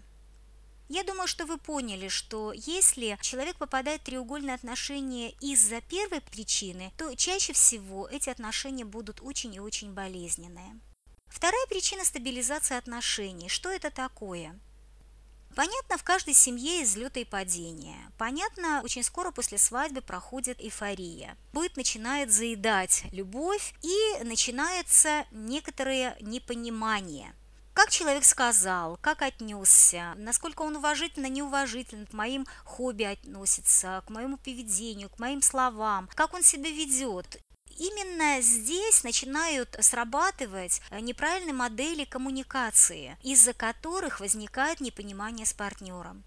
Я 0.88 1.04
думаю, 1.04 1.28
что 1.28 1.46
вы 1.46 1.56
поняли, 1.56 2.08
что 2.08 2.52
если 2.52 3.16
человек 3.20 3.58
попадает 3.58 4.00
в 4.00 4.04
треугольные 4.06 4.56
отношения 4.56 5.30
из-за 5.40 5.80
первой 5.80 6.20
причины, 6.20 6.92
то 6.96 7.14
чаще 7.14 7.52
всего 7.52 8.08
эти 8.08 8.28
отношения 8.28 8.84
будут 8.84 9.20
очень 9.22 9.54
и 9.54 9.60
очень 9.60 9.92
болезненные. 9.92 10.80
Вторая 11.28 11.64
причина 11.68 12.04
стабилизации 12.04 12.76
отношений. 12.76 13.48
Что 13.48 13.70
это 13.70 13.92
такое? 13.92 14.58
Понятно, 15.54 15.98
в 15.98 16.04
каждой 16.04 16.34
семье 16.34 16.84
излеты 16.84 17.22
и 17.22 17.24
падения. 17.24 18.10
Понятно, 18.16 18.80
очень 18.82 19.02
скоро 19.02 19.32
после 19.32 19.58
свадьбы 19.58 20.00
проходит 20.00 20.60
эйфория. 20.60 21.36
Быт 21.52 21.76
начинает 21.76 22.30
заедать 22.30 23.04
любовь 23.12 23.74
и 23.82 24.24
начинается 24.24 25.24
некоторое 25.32 26.16
непонимание. 26.20 27.34
Как 27.72 27.90
человек 27.90 28.24
сказал, 28.24 28.98
как 29.00 29.22
отнесся, 29.22 30.14
насколько 30.16 30.62
он 30.62 30.76
уважительно, 30.76 31.26
неуважительно 31.26 32.06
к 32.06 32.12
моим 32.12 32.46
хобби 32.64 33.04
относится, 33.04 34.02
к 34.06 34.10
моему 34.10 34.36
поведению, 34.36 35.08
к 35.08 35.18
моим 35.18 35.40
словам, 35.40 36.08
как 36.14 36.34
он 36.34 36.42
себя 36.42 36.70
ведет 36.70 37.40
именно 37.80 38.42
здесь 38.42 39.02
начинают 39.02 39.74
срабатывать 39.80 40.82
э, 40.90 41.00
неправильные 41.00 41.54
модели 41.54 42.04
коммуникации, 42.04 43.16
из-за 43.22 43.54
которых 43.54 44.20
возникает 44.20 44.80
непонимание 44.80 45.46
с 45.46 45.54
партнером. 45.54 46.24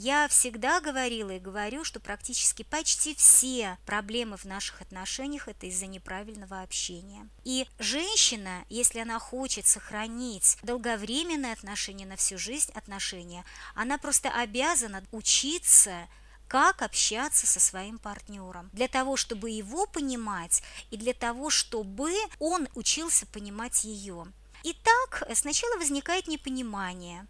Я 0.00 0.28
всегда 0.28 0.80
говорила 0.80 1.32
и 1.32 1.40
говорю, 1.40 1.82
что 1.82 1.98
практически 1.98 2.62
почти 2.62 3.16
все 3.16 3.76
проблемы 3.84 4.36
в 4.36 4.44
наших 4.44 4.80
отношениях– 4.80 5.48
это 5.48 5.66
из-за 5.66 5.86
неправильного 5.86 6.62
общения. 6.62 7.28
И 7.44 7.66
женщина, 7.80 8.64
если 8.68 9.00
она 9.00 9.18
хочет 9.18 9.66
сохранить 9.66 10.56
долговременные 10.62 11.52
отношения 11.52 12.06
на 12.06 12.14
всю 12.14 12.38
жизнь 12.38 12.70
отношения, 12.74 13.44
она 13.74 13.98
просто 13.98 14.30
обязана 14.30 15.02
учиться 15.10 16.06
как 16.48 16.82
общаться 16.82 17.46
со 17.46 17.60
своим 17.60 17.98
партнером, 17.98 18.70
для 18.72 18.88
того, 18.88 19.16
чтобы 19.16 19.50
его 19.50 19.86
понимать 19.86 20.62
и 20.90 20.96
для 20.96 21.12
того, 21.12 21.50
чтобы 21.50 22.12
он 22.38 22.68
учился 22.74 23.26
понимать 23.26 23.84
ее. 23.84 24.26
Итак, 24.64 25.28
сначала 25.34 25.76
возникает 25.76 26.26
непонимание, 26.26 27.26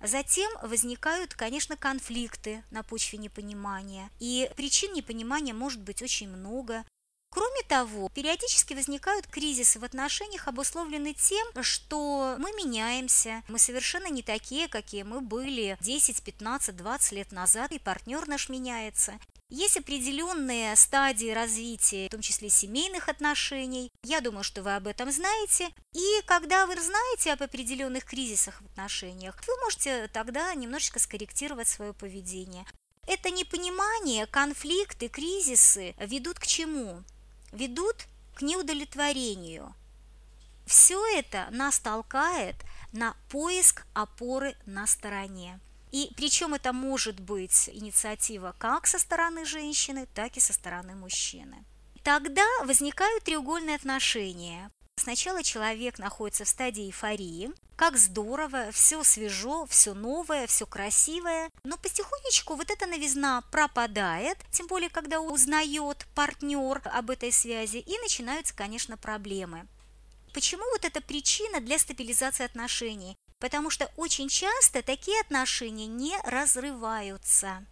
Затем 0.00 0.48
возникают, 0.62 1.34
конечно, 1.34 1.76
конфликты 1.76 2.62
на 2.70 2.84
почве 2.84 3.18
непонимания. 3.18 4.10
И 4.20 4.48
причин 4.56 4.92
непонимания 4.92 5.52
может 5.52 5.80
быть 5.80 6.02
очень 6.02 6.28
много. 6.28 6.84
Кроме 7.30 7.62
того, 7.68 8.08
периодически 8.14 8.74
возникают 8.74 9.26
кризисы 9.26 9.78
в 9.78 9.84
отношениях, 9.84 10.48
обусловленные 10.48 11.14
тем, 11.14 11.46
что 11.62 12.36
мы 12.38 12.52
меняемся, 12.52 13.42
мы 13.48 13.58
совершенно 13.58 14.08
не 14.08 14.22
такие, 14.22 14.68
какие 14.68 15.02
мы 15.02 15.20
были 15.20 15.76
10, 15.80 16.22
15, 16.22 16.76
20 16.76 17.12
лет 17.12 17.32
назад, 17.32 17.72
и 17.72 17.78
партнер 17.78 18.26
наш 18.26 18.48
меняется. 18.48 19.18
Есть 19.50 19.78
определенные 19.78 20.76
стадии 20.76 21.30
развития, 21.30 22.08
в 22.08 22.10
том 22.10 22.20
числе 22.20 22.50
семейных 22.50 23.08
отношений. 23.08 23.90
Я 24.02 24.20
думаю, 24.20 24.44
что 24.44 24.62
вы 24.62 24.76
об 24.76 24.86
этом 24.86 25.10
знаете. 25.10 25.70
И 25.94 26.22
когда 26.26 26.66
вы 26.66 26.78
знаете 26.78 27.32
об 27.32 27.42
определенных 27.42 28.04
кризисах 28.04 28.60
в 28.60 28.66
отношениях, 28.66 29.42
вы 29.46 29.56
можете 29.62 30.08
тогда 30.08 30.54
немножечко 30.54 30.98
скорректировать 30.98 31.68
свое 31.68 31.94
поведение. 31.94 32.66
Это 33.06 33.30
непонимание, 33.30 34.26
конфликты, 34.26 35.08
кризисы 35.08 35.94
ведут 35.98 36.38
к 36.38 36.46
чему? 36.46 37.02
Ведут 37.52 38.06
к 38.34 38.42
неудовлетворению. 38.42 39.74
Все 40.66 41.04
это 41.18 41.48
нас 41.50 41.78
толкает 41.78 42.56
на 42.92 43.16
поиск 43.30 43.86
опоры 43.94 44.56
на 44.66 44.86
стороне. 44.86 45.60
И 45.90 46.12
причем 46.16 46.54
это 46.54 46.72
может 46.72 47.18
быть 47.20 47.70
инициатива 47.72 48.54
как 48.58 48.86
со 48.86 48.98
стороны 48.98 49.44
женщины, 49.46 50.06
так 50.14 50.36
и 50.36 50.40
со 50.40 50.52
стороны 50.52 50.94
мужчины. 50.94 51.64
Тогда 52.02 52.46
возникают 52.64 53.24
треугольные 53.24 53.76
отношения. 53.76 54.70
Сначала 54.98 55.44
человек 55.44 55.98
находится 55.98 56.44
в 56.44 56.48
стадии 56.48 56.86
эйфории, 56.86 57.52
как 57.76 57.96
здорово, 57.96 58.72
все 58.72 59.04
свежо, 59.04 59.64
все 59.66 59.94
новое, 59.94 60.48
все 60.48 60.66
красивое. 60.66 61.50
Но 61.62 61.78
потихонечку 61.78 62.56
вот 62.56 62.70
эта 62.70 62.86
новизна 62.86 63.42
пропадает, 63.52 64.38
тем 64.50 64.66
более, 64.66 64.90
когда 64.90 65.20
узнает 65.20 66.04
партнер 66.16 66.82
об 66.84 67.10
этой 67.10 67.30
связи, 67.30 67.76
и 67.78 67.98
начинаются, 68.00 68.54
конечно, 68.54 68.96
проблемы. 68.96 69.68
Почему 70.34 70.64
вот 70.72 70.84
эта 70.84 71.00
причина 71.00 71.60
для 71.60 71.78
стабилизации 71.78 72.44
отношений? 72.44 73.16
Потому 73.38 73.70
что 73.70 73.90
очень 73.96 74.28
часто 74.28 74.82
такие 74.82 75.20
отношения 75.20 75.86
не 75.86 76.18
разрываются. 76.24 77.64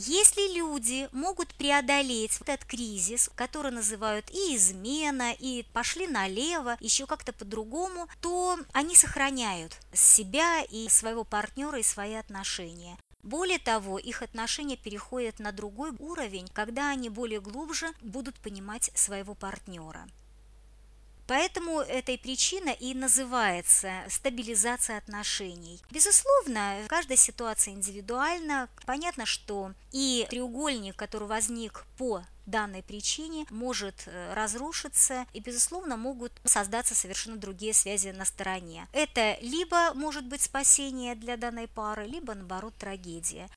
Если 0.00 0.56
люди 0.56 1.08
могут 1.10 1.52
преодолеть 1.56 2.38
этот 2.46 2.64
кризис, 2.64 3.28
который 3.34 3.72
называют 3.72 4.30
и 4.30 4.54
измена, 4.54 5.32
и 5.32 5.64
пошли 5.72 6.06
налево, 6.06 6.76
еще 6.78 7.04
как-то 7.04 7.32
по-другому, 7.32 8.08
то 8.20 8.60
они 8.72 8.94
сохраняют 8.94 9.76
себя 9.92 10.62
и 10.62 10.88
своего 10.88 11.24
партнера 11.24 11.80
и 11.80 11.82
свои 11.82 12.14
отношения. 12.14 12.96
Более 13.24 13.58
того, 13.58 13.98
их 13.98 14.22
отношения 14.22 14.76
переходят 14.76 15.40
на 15.40 15.50
другой 15.50 15.90
уровень, 15.98 16.46
когда 16.52 16.90
они 16.90 17.08
более 17.08 17.40
глубже 17.40 17.88
будут 18.00 18.36
понимать 18.38 18.92
своего 18.94 19.34
партнера. 19.34 20.06
Поэтому 21.28 21.80
этой 21.80 22.16
причина 22.16 22.70
и 22.70 22.94
называется 22.94 23.92
стабилизация 24.08 24.96
отношений. 24.96 25.78
Безусловно, 25.90 26.78
каждая 26.88 27.18
ситуация 27.18 27.74
индивидуальна. 27.74 28.70
Понятно, 28.86 29.26
что 29.26 29.72
и 29.92 30.26
треугольник, 30.30 30.96
который 30.96 31.28
возник 31.28 31.84
по 31.98 32.24
данной 32.46 32.82
причине 32.82 33.44
может 33.50 34.04
э, 34.06 34.32
разрушиться 34.32 35.26
и, 35.34 35.40
безусловно, 35.40 35.98
могут 35.98 36.32
создаться 36.44 36.94
совершенно 36.94 37.36
другие 37.36 37.74
связи 37.74 38.08
на 38.08 38.24
стороне. 38.24 38.88
Это 38.92 39.36
либо 39.42 39.92
может 39.92 40.24
быть 40.24 40.40
спасение 40.40 41.14
для 41.14 41.36
данной 41.36 41.68
пары, 41.68 42.06
либо, 42.06 42.32
наоборот, 42.32 42.72
трагедия. 42.78 43.50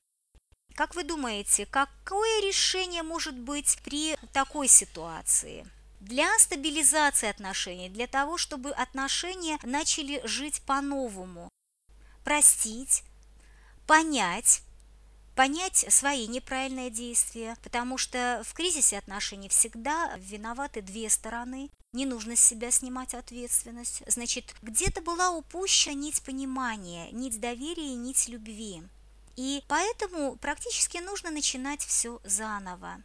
Как 0.74 0.94
вы 0.94 1.04
думаете, 1.04 1.64
какое 1.64 2.42
решение 2.42 3.02
может 3.02 3.34
быть 3.34 3.78
при 3.82 4.16
такой 4.34 4.68
ситуации? 4.68 5.66
Для 6.02 6.36
стабилизации 6.38 7.28
отношений, 7.28 7.88
для 7.88 8.06
того, 8.06 8.36
чтобы 8.36 8.70
отношения 8.70 9.58
начали 9.62 10.20
жить 10.24 10.60
по-новому. 10.62 11.48
Простить, 12.24 13.04
понять, 13.86 14.62
понять 15.36 15.86
свои 15.88 16.26
неправильные 16.26 16.90
действия, 16.90 17.56
потому 17.62 17.98
что 17.98 18.42
в 18.44 18.52
кризисе 18.52 18.98
отношений 18.98 19.48
всегда 19.48 20.14
виноваты 20.16 20.82
две 20.82 21.08
стороны. 21.08 21.70
Не 21.92 22.06
нужно 22.06 22.36
с 22.36 22.40
себя 22.40 22.70
снимать 22.70 23.14
ответственность. 23.14 24.02
Значит, 24.06 24.54
где-то 24.62 25.02
была 25.02 25.30
упущена 25.30 25.94
нить 25.94 26.22
понимания, 26.22 27.10
нить 27.12 27.38
доверия 27.38 27.94
нить 27.94 28.28
любви. 28.28 28.82
И 29.36 29.62
поэтому 29.68 30.36
практически 30.36 30.98
нужно 30.98 31.30
начинать 31.30 31.82
все 31.82 32.20
заново. 32.24 33.02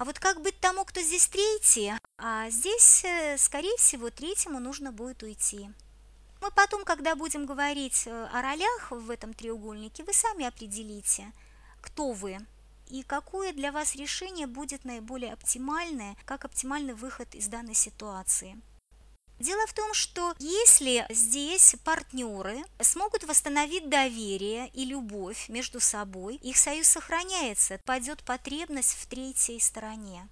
А 0.00 0.06
вот 0.06 0.18
как 0.18 0.40
быть 0.40 0.58
тому, 0.60 0.86
кто 0.86 1.02
здесь 1.02 1.26
третий? 1.26 1.92
А 2.16 2.48
здесь, 2.48 3.04
э, 3.04 3.36
скорее 3.36 3.76
всего, 3.76 4.08
третьему 4.08 4.58
нужно 4.58 4.92
будет 4.92 5.22
уйти. 5.22 5.68
Мы 6.40 6.50
потом, 6.52 6.86
когда 6.86 7.14
будем 7.14 7.44
говорить 7.44 8.06
э, 8.06 8.28
о 8.32 8.40
ролях 8.40 8.92
в 8.92 9.10
этом 9.10 9.34
треугольнике, 9.34 10.02
вы 10.02 10.14
сами 10.14 10.46
определите, 10.46 11.30
кто 11.82 12.12
вы 12.12 12.38
и 12.88 13.02
какое 13.02 13.52
для 13.52 13.72
вас 13.72 13.94
решение 13.94 14.46
будет 14.46 14.86
наиболее 14.86 15.34
оптимальное, 15.34 16.16
как 16.24 16.46
оптимальный 16.46 16.94
выход 16.94 17.34
из 17.34 17.48
данной 17.48 17.74
ситуации. 17.74 18.58
Дело 19.40 19.66
в 19.66 19.72
том, 19.72 19.94
что 19.94 20.34
если 20.38 21.06
здесь 21.08 21.74
партнеры 21.82 22.62
смогут 22.78 23.24
восстановить 23.24 23.88
доверие 23.88 24.68
и 24.68 24.84
любовь 24.84 25.48
между 25.48 25.80
собой, 25.80 26.36
их 26.36 26.58
союз 26.58 26.88
сохраняется, 26.88 27.80
пойдет 27.86 28.22
потребность 28.22 28.92
в 29.00 29.06
третьей 29.06 29.58
стороне. 29.58 30.28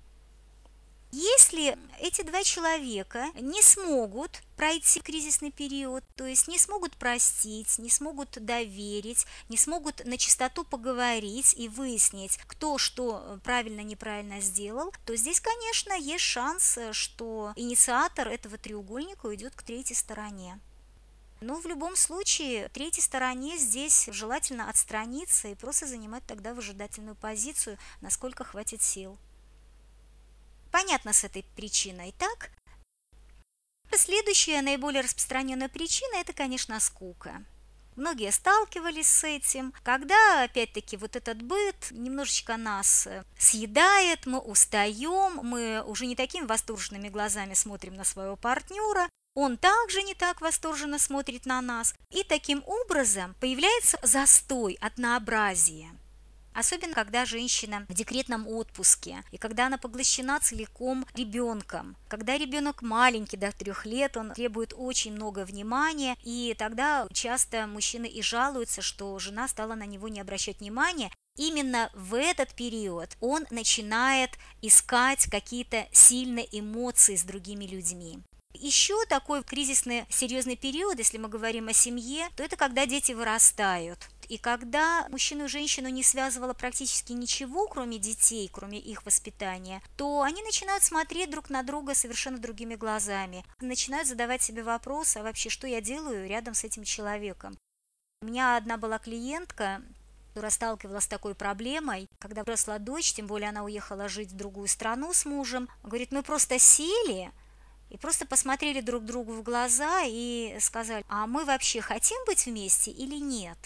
Если 1.10 1.78
эти 2.00 2.20
два 2.20 2.44
человека 2.44 3.28
не 3.40 3.62
смогут 3.62 4.42
пройти 4.56 5.00
кризисный 5.00 5.50
период, 5.50 6.04
то 6.16 6.26
есть 6.26 6.48
не 6.48 6.58
смогут 6.58 6.96
простить, 6.96 7.78
не 7.78 7.88
смогут 7.88 8.44
доверить, 8.44 9.24
не 9.48 9.56
смогут 9.56 10.04
на 10.04 10.18
чистоту 10.18 10.64
поговорить 10.64 11.54
и 11.56 11.68
выяснить, 11.68 12.38
кто 12.46 12.76
что 12.76 13.40
правильно, 13.42 13.80
неправильно 13.80 14.42
сделал, 14.42 14.92
то 15.06 15.16
здесь, 15.16 15.40
конечно, 15.40 15.94
есть 15.94 16.24
шанс, 16.24 16.78
что 16.92 17.52
инициатор 17.56 18.28
этого 18.28 18.58
треугольника 18.58 19.26
уйдет 19.26 19.54
к 19.54 19.62
третьей 19.62 19.96
стороне. 19.96 20.60
Но 21.40 21.60
в 21.60 21.66
любом 21.66 21.96
случае, 21.96 22.68
третьей 22.68 23.02
стороне 23.02 23.56
здесь 23.56 24.08
желательно 24.12 24.68
отстраниться 24.68 25.48
и 25.48 25.54
просто 25.54 25.86
занимать 25.86 26.26
тогда 26.26 26.52
выжидательную 26.52 27.14
позицию, 27.14 27.78
насколько 28.02 28.44
хватит 28.44 28.82
сил. 28.82 29.16
Понятно 30.80 31.12
с 31.12 31.24
этой 31.24 31.42
причиной, 31.56 32.14
так? 32.16 32.50
Следующая 33.90 34.62
наиболее 34.62 35.02
распространенная 35.02 35.68
причина– 35.68 36.14
это, 36.20 36.32
конечно, 36.32 36.78
скука. 36.78 37.44
Многие 37.96 38.30
сталкивались 38.30 39.08
с 39.08 39.24
этим, 39.24 39.74
когда, 39.82 40.44
опять-таки, 40.44 40.96
вот 40.96 41.16
этот 41.16 41.42
быт 41.42 41.88
немножечко 41.90 42.56
нас 42.56 43.08
э, 43.08 43.24
съедает, 43.36 44.24
мы 44.26 44.38
устаем, 44.38 45.40
мы 45.42 45.82
уже 45.82 46.06
не 46.06 46.14
такими 46.14 46.46
восторженными 46.46 47.08
глазами 47.08 47.54
смотрим 47.54 47.96
на 47.96 48.04
своего 48.04 48.36
партнера, 48.36 49.08
он 49.34 49.56
также 49.56 50.04
не 50.04 50.14
так 50.14 50.40
восторженно 50.40 51.00
смотрит 51.00 51.44
на 51.44 51.60
нас, 51.60 51.92
и 52.10 52.22
таким 52.22 52.62
образом 52.64 53.34
появляется 53.40 53.98
застой, 54.04 54.78
однообразие. 54.80 55.90
Особенно, 56.58 56.92
когда 56.92 57.24
женщина 57.24 57.86
в 57.88 57.94
декретном 57.94 58.48
отпуске, 58.48 59.22
и 59.30 59.38
когда 59.38 59.68
она 59.68 59.78
поглощена 59.78 60.40
целиком 60.40 61.06
ребенком. 61.14 61.94
Когда 62.08 62.36
ребенок 62.36 62.82
маленький, 62.82 63.36
до 63.36 63.52
трех 63.52 63.86
лет, 63.86 64.16
он 64.16 64.32
требует 64.32 64.74
очень 64.76 65.12
много 65.12 65.44
внимания, 65.44 66.16
и 66.24 66.56
тогда 66.58 67.06
часто 67.12 67.68
мужчины 67.68 68.06
и 68.06 68.22
жалуются, 68.22 68.82
что 68.82 69.16
жена 69.20 69.46
стала 69.46 69.76
на 69.76 69.86
него 69.86 70.08
не 70.08 70.18
обращать 70.18 70.58
внимания, 70.58 71.12
именно 71.36 71.92
в 71.94 72.18
этот 72.18 72.52
период 72.54 73.16
он 73.20 73.46
начинает 73.50 74.30
искать 74.60 75.30
какие-то 75.30 75.86
сильные 75.92 76.48
эмоции 76.50 77.14
с 77.14 77.22
другими 77.22 77.66
людьми. 77.66 78.18
Еще 78.54 78.96
такой 79.08 79.44
кризисный 79.44 80.06
серьезный 80.10 80.56
период, 80.56 80.98
если 80.98 81.18
мы 81.18 81.28
говорим 81.28 81.68
о 81.68 81.72
семье, 81.72 82.28
то 82.34 82.42
это 82.42 82.56
когда 82.56 82.84
дети 82.84 83.12
вырастают. 83.12 84.08
И 84.28 84.36
когда 84.36 85.06
мужчину 85.08 85.44
и 85.44 85.48
женщину 85.48 85.88
не 85.88 86.02
связывало 86.02 86.52
практически 86.52 87.12
ничего, 87.12 87.66
кроме 87.66 87.98
детей, 87.98 88.48
кроме 88.52 88.78
их 88.78 89.06
воспитания, 89.06 89.82
то 89.96 90.20
они 90.20 90.42
начинают 90.42 90.84
смотреть 90.84 91.30
друг 91.30 91.48
на 91.48 91.62
друга 91.62 91.94
совершенно 91.94 92.38
другими 92.38 92.74
глазами, 92.74 93.44
начинают 93.60 94.06
задавать 94.06 94.42
себе 94.42 94.62
вопросы, 94.62 95.16
а 95.16 95.22
вообще 95.22 95.48
что 95.48 95.66
я 95.66 95.80
делаю 95.80 96.28
рядом 96.28 96.54
с 96.54 96.64
этим 96.64 96.84
человеком. 96.84 97.56
У 98.20 98.26
меня 98.26 98.56
одна 98.56 98.76
была 98.76 98.98
клиентка, 98.98 99.80
которая 100.28 100.50
сталкивалась 100.50 101.04
с 101.04 101.08
такой 101.08 101.34
проблемой, 101.34 102.06
когда 102.18 102.44
выросла 102.44 102.78
дочь, 102.78 103.14
тем 103.14 103.26
более 103.26 103.48
она 103.48 103.64
уехала 103.64 104.08
жить 104.08 104.32
в 104.32 104.36
другую 104.36 104.68
страну 104.68 105.14
с 105.14 105.24
мужем, 105.24 105.68
говорит, 105.82 106.12
мы 106.12 106.22
просто 106.22 106.58
сели, 106.58 107.32
и 107.88 107.96
просто 107.96 108.26
посмотрели 108.26 108.82
друг 108.82 109.04
другу 109.04 109.32
в 109.32 109.42
глаза 109.42 110.02
и 110.04 110.58
сказали, 110.60 111.04
а 111.08 111.26
мы 111.26 111.46
вообще 111.46 111.80
хотим 111.80 112.18
быть 112.26 112.44
вместе 112.44 112.90
или 112.90 113.16
нет? 113.16 113.56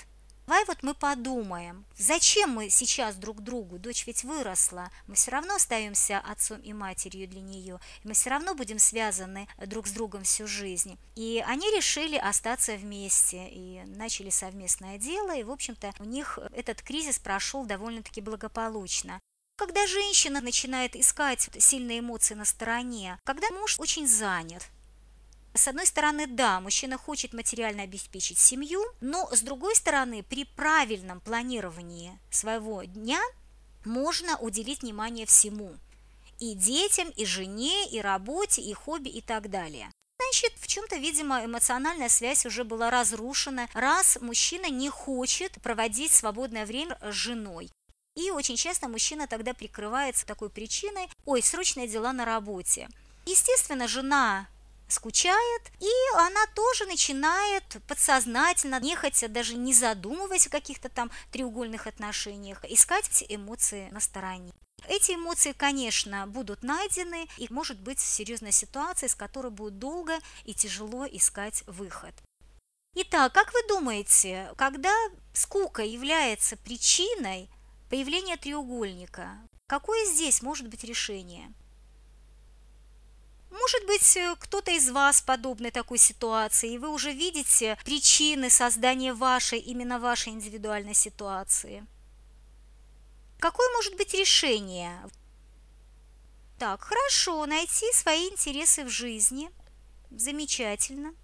Давай 0.47 0.65
вот 0.67 0.83
мы 0.83 0.95
подумаем, 0.95 1.87
зачем 1.97 2.51
мы 2.51 2.69
сейчас 2.69 3.17
друг 3.17 3.41
другу, 3.41 3.79
дочь 3.79 4.07
ведь 4.07 4.23
выросла, 4.23 4.91
мы 5.07 5.15
все 5.15 5.31
равно 5.31 5.55
остаемся 5.55 6.19
отцом 6.19 6.61
и 6.61 6.73
матерью 6.73 7.27
для 7.27 7.41
нее, 7.41 7.81
и 8.03 8.09
мы 8.09 8.15
все 8.15 8.31
равно 8.31 8.55
будем 8.55 8.79
связаны 8.79 9.49
друг 9.67 9.87
с 9.87 9.93
другом 9.93 10.25
всю 10.25 10.47
жизнь. 10.47 10.99
И 11.15 11.43
они 11.47 11.71
решили 11.71 12.17
остаться 12.17 12.75
вместе 12.77 13.49
и 13.49 13.83
начали 13.87 14.31
совместное 14.31 14.99
дело, 14.99 15.35
и, 15.35 15.43
в 15.43 15.51
общем-то, 15.51 15.95
у 16.01 16.05
них 16.05 16.39
этот 16.53 16.83
кризис 16.83 17.19
прошел 17.19 17.65
довольно-таки 17.65 18.21
благополучно. 18.21 19.21
Когда 19.57 19.87
женщина 19.87 20.41
начинает 20.41 20.97
искать 20.97 21.49
сильные 21.59 22.01
эмоции 22.01 22.35
на 22.35 22.45
стороне, 22.45 23.19
когда 23.25 23.49
муж 23.51 23.79
очень 23.79 24.09
занят, 24.09 24.67
с 25.55 25.69
одной 25.69 25.87
стороны, 25.87 26.27
да, 26.27 26.61
мужчина 26.61 26.97
хочет 26.97 27.35
материально 27.35 27.83
обеспечить 27.83 28.39
семью, 28.39 28.83
но 29.01 29.29
с 29.33 29.43
другой 29.43 29.77
стороны, 29.77 30.23
при 30.23 30.45
правильном 30.45 31.21
планировании 31.21 32.19
своего 32.31 32.83
дня 32.85 33.21
можно 33.85 34.39
уделить 34.39 34.83
внимание 34.83 35.27
всему. 35.27 35.77
И 36.39 36.55
детям, 36.55 37.11
и 37.11 37.25
жене, 37.27 37.89
и 37.91 38.01
работе, 38.01 38.63
и 38.63 38.73
хобби, 38.73 39.09
и 39.09 39.21
так 39.21 39.51
далее. 39.51 39.91
Значит, 40.19 40.55
в 40.59 40.67
чем-то, 40.67 40.97
видимо, 40.97 41.45
эмоциональная 41.45 42.09
связь 42.09 42.47
уже 42.47 42.65
была 42.65 42.91
разрушена, 42.91 43.69
раз 43.75 44.19
мужчина 44.21 44.71
не 44.71 44.89
хочет 44.89 45.61
проводить 45.63 46.13
свободное 46.13 46.65
время 46.65 46.99
с 47.03 47.13
женой. 47.13 47.71
И 48.15 48.31
очень 48.31 48.57
часто 48.57 48.89
мужчина 48.89 49.27
тогда 49.27 49.53
прикрывается 49.53 50.27
такой 50.27 50.49
причиной 50.49 51.09
«Ой, 51.25 51.43
срочные 51.43 51.89
дела 51.89 52.13
на 52.13 52.25
работе». 52.25 52.89
Естественно, 53.27 53.87
жена 53.89 54.49
скучает, 54.93 55.63
и 55.81 55.91
она 56.17 56.47
тоже 56.55 56.87
начинает 56.87 57.65
подсознательно, 57.89 58.81
нехотя, 58.81 59.29
даже 59.29 59.55
не 59.55 59.75
задумываясь 59.75 60.47
о 60.47 60.51
каких-то 60.51 60.89
там 60.89 61.11
треугольных 61.31 61.87
отношениях, 61.87 62.65
искать 62.65 63.09
эти 63.09 63.35
эмоции 63.35 63.89
на 63.91 64.01
стороне. 64.01 64.53
Эти 64.89 65.13
эмоции, 65.13 65.53
конечно, 65.53 66.27
будут 66.27 66.63
найдены, 66.63 67.29
и 67.39 67.47
может 67.51 67.81
быть 67.81 68.01
серьезная 68.01 68.51
ситуация, 68.51 69.07
из 69.07 69.15
которой 69.15 69.51
будет 69.51 69.79
долго 69.79 70.19
и 70.45 70.55
тяжело 70.55 71.07
искать 71.07 71.63
выход. 71.67 72.15
Итак, 72.95 73.33
как 73.33 73.53
вы 73.55 73.67
думаете, 73.69 74.53
когда 74.57 74.93
скука 75.33 75.83
является 75.83 76.57
причиной 76.57 77.49
появления 77.89 78.37
треугольника, 78.37 79.39
какое 79.67 80.05
здесь 80.07 80.43
может 80.43 80.69
быть 80.69 80.85
решение? 80.85 81.55
Может 83.53 83.87
быть, 83.87 84.17
э, 84.17 84.35
кто-то 84.39 84.71
из 84.71 84.91
вас 84.91 85.21
подобной 85.21 85.71
такой 85.71 85.99
ситуации, 85.99 86.73
и 86.73 86.79
вы 86.79 86.89
уже 86.89 87.13
видите 87.13 87.77
причины 87.85 88.49
создания 88.49 89.13
вашей, 89.13 89.59
именно 89.59 89.99
вашей 89.99 90.33
индивидуальной 90.33 90.95
ситуации. 90.95 91.87
Какое 93.39 93.69
может 93.75 93.95
быть 93.97 94.15
решение? 94.15 94.99
Так, 96.59 96.83
хорошо, 96.83 97.45
найти 97.45 97.93
свои 97.93 98.31
интересы 98.31 98.85
в 98.85 98.89
жизни. 98.89 99.51
Замечательно. 100.11 101.15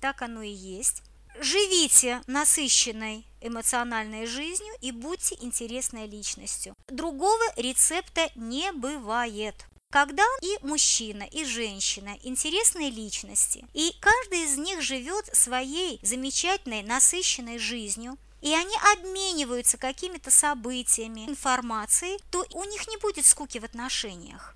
Так 0.00 0.22
оно 0.22 0.42
и 0.42 0.50
есть. 0.50 1.02
Живите 1.40 2.22
насыщенной 2.26 3.24
эмоциональной 3.40 4.26
жизнью 4.26 4.74
и 4.80 4.90
будьте 4.90 5.36
интересной 5.40 6.08
личностью. 6.08 6.74
Другого 6.88 7.44
рецепта 7.56 8.28
не 8.34 8.72
бывает. 8.72 9.67
Когда 9.90 10.24
и 10.42 10.58
мужчина, 10.60 11.22
и 11.22 11.46
женщина 11.46 12.18
интересные 12.22 12.90
личности, 12.90 13.64
и 13.72 13.94
каждый 14.00 14.44
из 14.44 14.58
них 14.58 14.82
живет 14.82 15.34
своей 15.34 15.98
замечательной, 16.02 16.82
насыщенной 16.82 17.58
жизнью, 17.58 18.18
и 18.42 18.52
они 18.54 18.76
обмениваются 18.92 19.78
какими-то 19.78 20.30
событиями, 20.30 21.26
информацией, 21.26 22.20
то 22.30 22.44
у 22.52 22.64
них 22.64 22.86
не 22.86 22.98
будет 22.98 23.24
скуки 23.24 23.56
в 23.56 23.64
отношениях. 23.64 24.54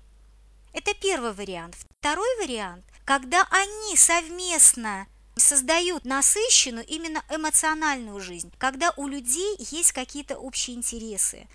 Это 0.71 0.93
первый 0.93 1.33
вариант. 1.33 1.77
Второй 1.99 2.37
вариант, 2.37 2.85
когда 3.03 3.47
они 3.49 3.97
совместно 3.97 5.07
создают 5.35 6.05
насыщенную 6.05 6.85
именно 6.85 7.23
эмоциональную 7.29 8.19
жизнь, 8.19 8.53
когда 8.59 8.93
у 8.97 9.07
людей 9.07 9.57
есть 9.71 9.93
какие-то 9.93 10.37
общие 10.37 10.75
интересы, 10.75 11.47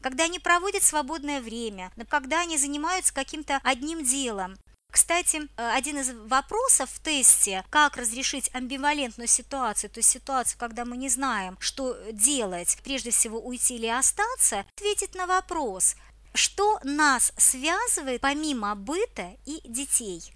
когда 0.00 0.24
они 0.24 0.38
проводят 0.38 0.82
свободное 0.82 1.40
время, 1.40 1.92
когда 2.08 2.40
они 2.40 2.58
занимаются 2.58 3.14
каким-то 3.14 3.60
одним 3.62 4.04
делом. 4.04 4.56
Кстати, 4.90 5.42
э, 5.56 5.70
один 5.72 5.98
из 5.98 6.10
вопросов 6.10 6.90
в 6.90 7.00
тесте, 7.00 7.64
как 7.70 7.96
разрешить 7.96 8.50
амбивалентную 8.52 9.28
ситуацию, 9.28 9.90
то 9.90 9.98
есть 9.98 10.10
ситуацию, 10.10 10.58
когда 10.58 10.84
мы 10.84 10.96
не 10.96 11.08
знаем, 11.08 11.56
что 11.60 11.96
делать, 12.12 12.76
прежде 12.82 13.10
всего 13.10 13.38
уйти 13.38 13.76
или 13.76 13.86
остаться, 13.86 14.64
ответить 14.76 15.14
на 15.14 15.26
вопрос, 15.26 15.94
что 16.34 16.80
нас 16.82 17.32
связывает 17.36 18.20
помимо 18.20 18.74
быта 18.74 19.36
и 19.46 19.60
детей. 19.64 20.32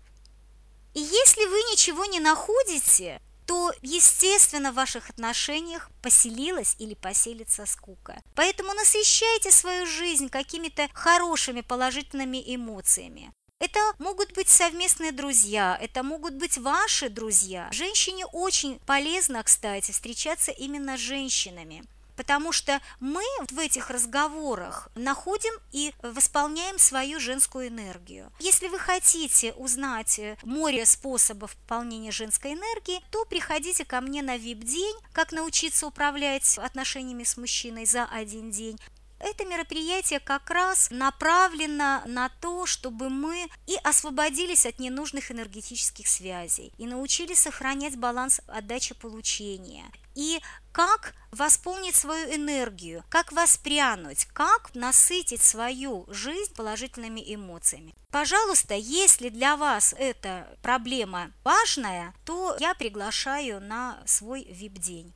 И 0.95 1.01
если 1.01 1.45
вы 1.47 1.57
ничего 1.73 2.05
не 2.05 2.21
находите, 2.21 3.21
то, 3.47 3.73
естественно, 3.83 4.73
в 4.73 4.77
ваших 4.77 5.11
отношениях 5.11 5.91
поселилась 6.03 6.77
или 6.79 6.95
поселится 6.95 7.67
скука. 7.67 8.23
Поэтому 8.35 8.73
насыщайте 8.75 9.51
свою 9.51 9.87
жизнь 9.87 10.29
какими-то 10.29 10.89
хорошими 10.93 11.61
положительными 11.61 12.43
эмоциями. 12.55 13.33
Это 13.61 13.81
могут 13.99 14.35
быть 14.35 14.49
совместные 14.49 15.13
друзья, 15.13 15.79
это 15.81 16.03
могут 16.03 16.35
быть 16.35 16.59
ваши 16.59 17.09
друзья. 17.09 17.69
Женщине 17.73 18.27
очень 18.27 18.79
полезно, 18.81 19.43
кстати, 19.43 19.93
встречаться 19.93 20.51
именно 20.51 20.97
с 20.97 21.01
женщинами 21.01 21.85
потому 22.17 22.53
что 22.53 22.81
мы 23.01 23.23
в 23.51 23.59
этих 23.59 23.91
разговорах 23.91 24.89
находим 24.95 25.53
и 25.73 25.93
восполняем 26.03 26.79
свою 26.79 27.21
женскую 27.21 27.69
энергию. 27.69 28.33
Если 28.41 28.69
вы 28.69 28.79
хотите 28.79 29.53
узнать 29.53 30.21
море 30.43 30.87
способов 30.87 31.57
пополнения 31.57 32.11
женской 32.11 32.55
энергии, 32.55 33.03
то 33.11 33.25
приходите 33.25 33.85
ко 33.85 34.01
мне 34.01 34.23
на 34.23 34.37
VIP-день, 34.37 34.97
как 35.13 35.33
научиться 35.33 35.87
управлять 35.87 36.59
отношениями 36.59 37.25
с 37.25 37.37
мужчиной 37.37 37.87
за 37.87 38.05
один 38.05 38.51
день. 38.51 38.79
Это 39.25 39.47
мероприятие 39.47 40.21
как 40.21 40.51
раз 40.51 40.89
направлено 40.91 42.03
на 42.05 42.29
то, 42.41 42.67
чтобы 42.67 43.09
мы 43.09 43.49
и 43.67 43.75
освободились 43.83 44.67
от 44.67 44.79
ненужных 44.79 45.31
энергетических 45.31 46.07
связей, 46.07 46.73
и 46.77 46.87
научились 46.87 47.41
сохранять 47.41 47.97
баланс 47.97 48.43
отдачи-получения, 48.47 49.87
и 50.15 50.41
как 50.75 51.15
восполнить 51.31 51.95
свою 51.95 52.35
энергию, 52.35 53.05
как 53.09 53.31
воспрянуть, 53.31 54.25
как 54.27 54.75
насытить 54.75 55.41
свою 55.41 56.05
жизнь 56.09 56.53
положительными 56.53 57.23
эмоциями. 57.25 57.95
Пожалуйста, 58.11 58.75
если 58.75 59.29
для 59.29 59.57
вас 59.57 59.95
эта 59.97 60.49
проблема 60.63 61.31
важная, 61.45 62.13
то 62.25 62.57
я 62.59 62.75
приглашаю 62.75 63.61
на 63.61 64.03
свой 64.05 64.43
VIP-день. 64.43 65.15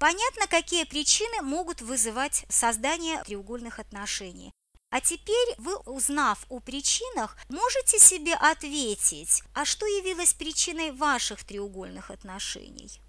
Понятно, 0.00 0.48
какие 0.48 0.82
причины 0.82 1.40
могут 1.40 1.82
вызывать 1.82 2.44
создание 2.48 3.22
треугольных 3.22 3.78
отношений. 3.78 4.52
А 4.90 5.00
теперь 5.00 5.54
вы, 5.58 5.76
узнав 5.76 6.46
о 6.48 6.58
причинах, 6.58 7.36
можете 7.48 8.00
себе 8.00 8.34
ответить, 8.34 9.44
а 9.54 9.64
что 9.64 9.86
явилось 9.86 10.34
причиной 10.34 10.90
ваших 10.90 11.44
треугольных 11.44 12.10
отношений? 12.10 13.00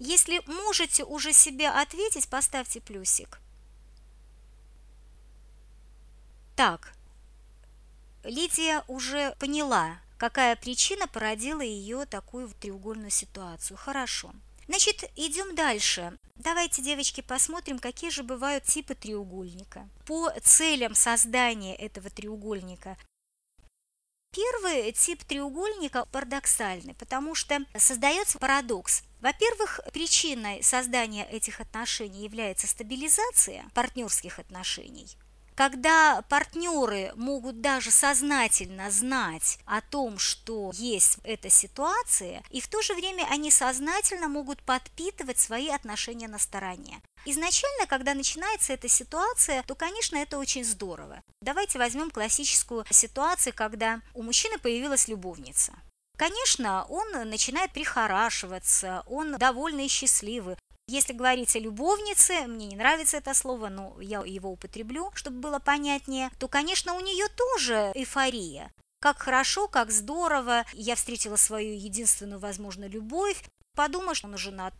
Если 0.00 0.42
можете 0.46 1.04
уже 1.04 1.34
себе 1.34 1.68
ответить, 1.68 2.26
поставьте 2.28 2.80
плюсик. 2.80 3.38
Так, 6.56 6.94
Лидия 8.24 8.82
уже 8.88 9.34
поняла, 9.38 10.00
какая 10.16 10.56
причина 10.56 11.06
породила 11.06 11.60
ее 11.60 12.06
такую 12.06 12.48
треугольную 12.48 13.10
ситуацию. 13.10 13.76
Хорошо. 13.76 14.32
Значит, 14.68 15.04
идем 15.16 15.54
дальше. 15.54 16.16
Давайте, 16.36 16.80
девочки, 16.80 17.20
посмотрим, 17.20 17.78
какие 17.78 18.08
же 18.08 18.22
бывают 18.22 18.64
типы 18.64 18.94
треугольника. 18.94 19.86
По 20.06 20.30
целям 20.42 20.94
создания 20.94 21.76
этого 21.76 22.08
треугольника 22.08 22.96
Первый 24.32 24.92
тип 24.92 25.24
треугольника 25.24 26.06
парадоксальный, 26.12 26.94
потому 26.94 27.34
что 27.34 27.58
создается 27.76 28.38
парадокс. 28.38 29.02
Во-первых, 29.20 29.80
причиной 29.92 30.62
создания 30.62 31.28
этих 31.28 31.60
отношений 31.60 32.24
является 32.24 32.66
стабилизация 32.66 33.64
партнерских 33.74 34.38
отношений– 34.38 35.16
когда 35.60 36.22
партнеры 36.30 37.12
могут 37.16 37.60
даже 37.60 37.90
сознательно 37.90 38.90
знать 38.90 39.58
о 39.66 39.82
том, 39.82 40.18
что 40.18 40.70
есть 40.72 41.18
эта 41.22 41.50
ситуация, 41.50 42.42
и 42.48 42.62
в 42.62 42.68
то 42.68 42.80
же 42.80 42.94
время 42.94 43.26
они 43.30 43.50
сознательно 43.50 44.28
могут 44.28 44.62
подпитывать 44.62 45.38
свои 45.38 45.68
отношения 45.68 46.28
на 46.28 46.38
стороне. 46.38 47.02
Изначально, 47.26 47.86
когда 47.86 48.14
начинается 48.14 48.72
эта 48.72 48.88
ситуация, 48.88 49.62
то, 49.64 49.74
конечно, 49.74 50.16
это 50.16 50.38
очень 50.38 50.64
здорово. 50.64 51.22
Давайте 51.42 51.76
возьмем 51.76 52.10
классическую 52.10 52.86
ситуацию, 52.88 53.52
когда 53.54 54.00
у 54.14 54.22
мужчины 54.22 54.58
появилась 54.58 55.08
любовница. 55.08 55.74
Конечно, 56.16 56.86
он 56.88 57.28
начинает 57.28 57.72
прихорашиваться, 57.72 59.02
он 59.06 59.36
довольный 59.36 59.84
и 59.84 59.88
счастливый, 59.88 60.56
если 60.90 61.12
говорить 61.12 61.54
о 61.54 61.60
любовнице, 61.60 62.46
мне 62.46 62.66
не 62.66 62.76
нравится 62.76 63.16
это 63.16 63.32
слово, 63.32 63.68
но 63.68 63.96
я 64.00 64.20
его 64.20 64.50
употреблю, 64.50 65.10
чтобы 65.14 65.38
было 65.38 65.58
понятнее, 65.60 66.30
то, 66.38 66.48
конечно, 66.48 66.94
у 66.94 67.00
нее 67.00 67.26
тоже 67.28 67.92
эйфория. 67.94 68.72
Как 69.00 69.18
хорошо, 69.18 69.68
как 69.68 69.90
здорово, 69.92 70.66
я 70.74 70.96
встретила 70.96 71.36
свою 71.36 71.74
единственную 71.74 72.40
возможную 72.40 72.90
любовь, 72.90 73.42
подумала, 73.76 74.14
что 74.14 74.26
он 74.26 74.36
женат. 74.36 74.74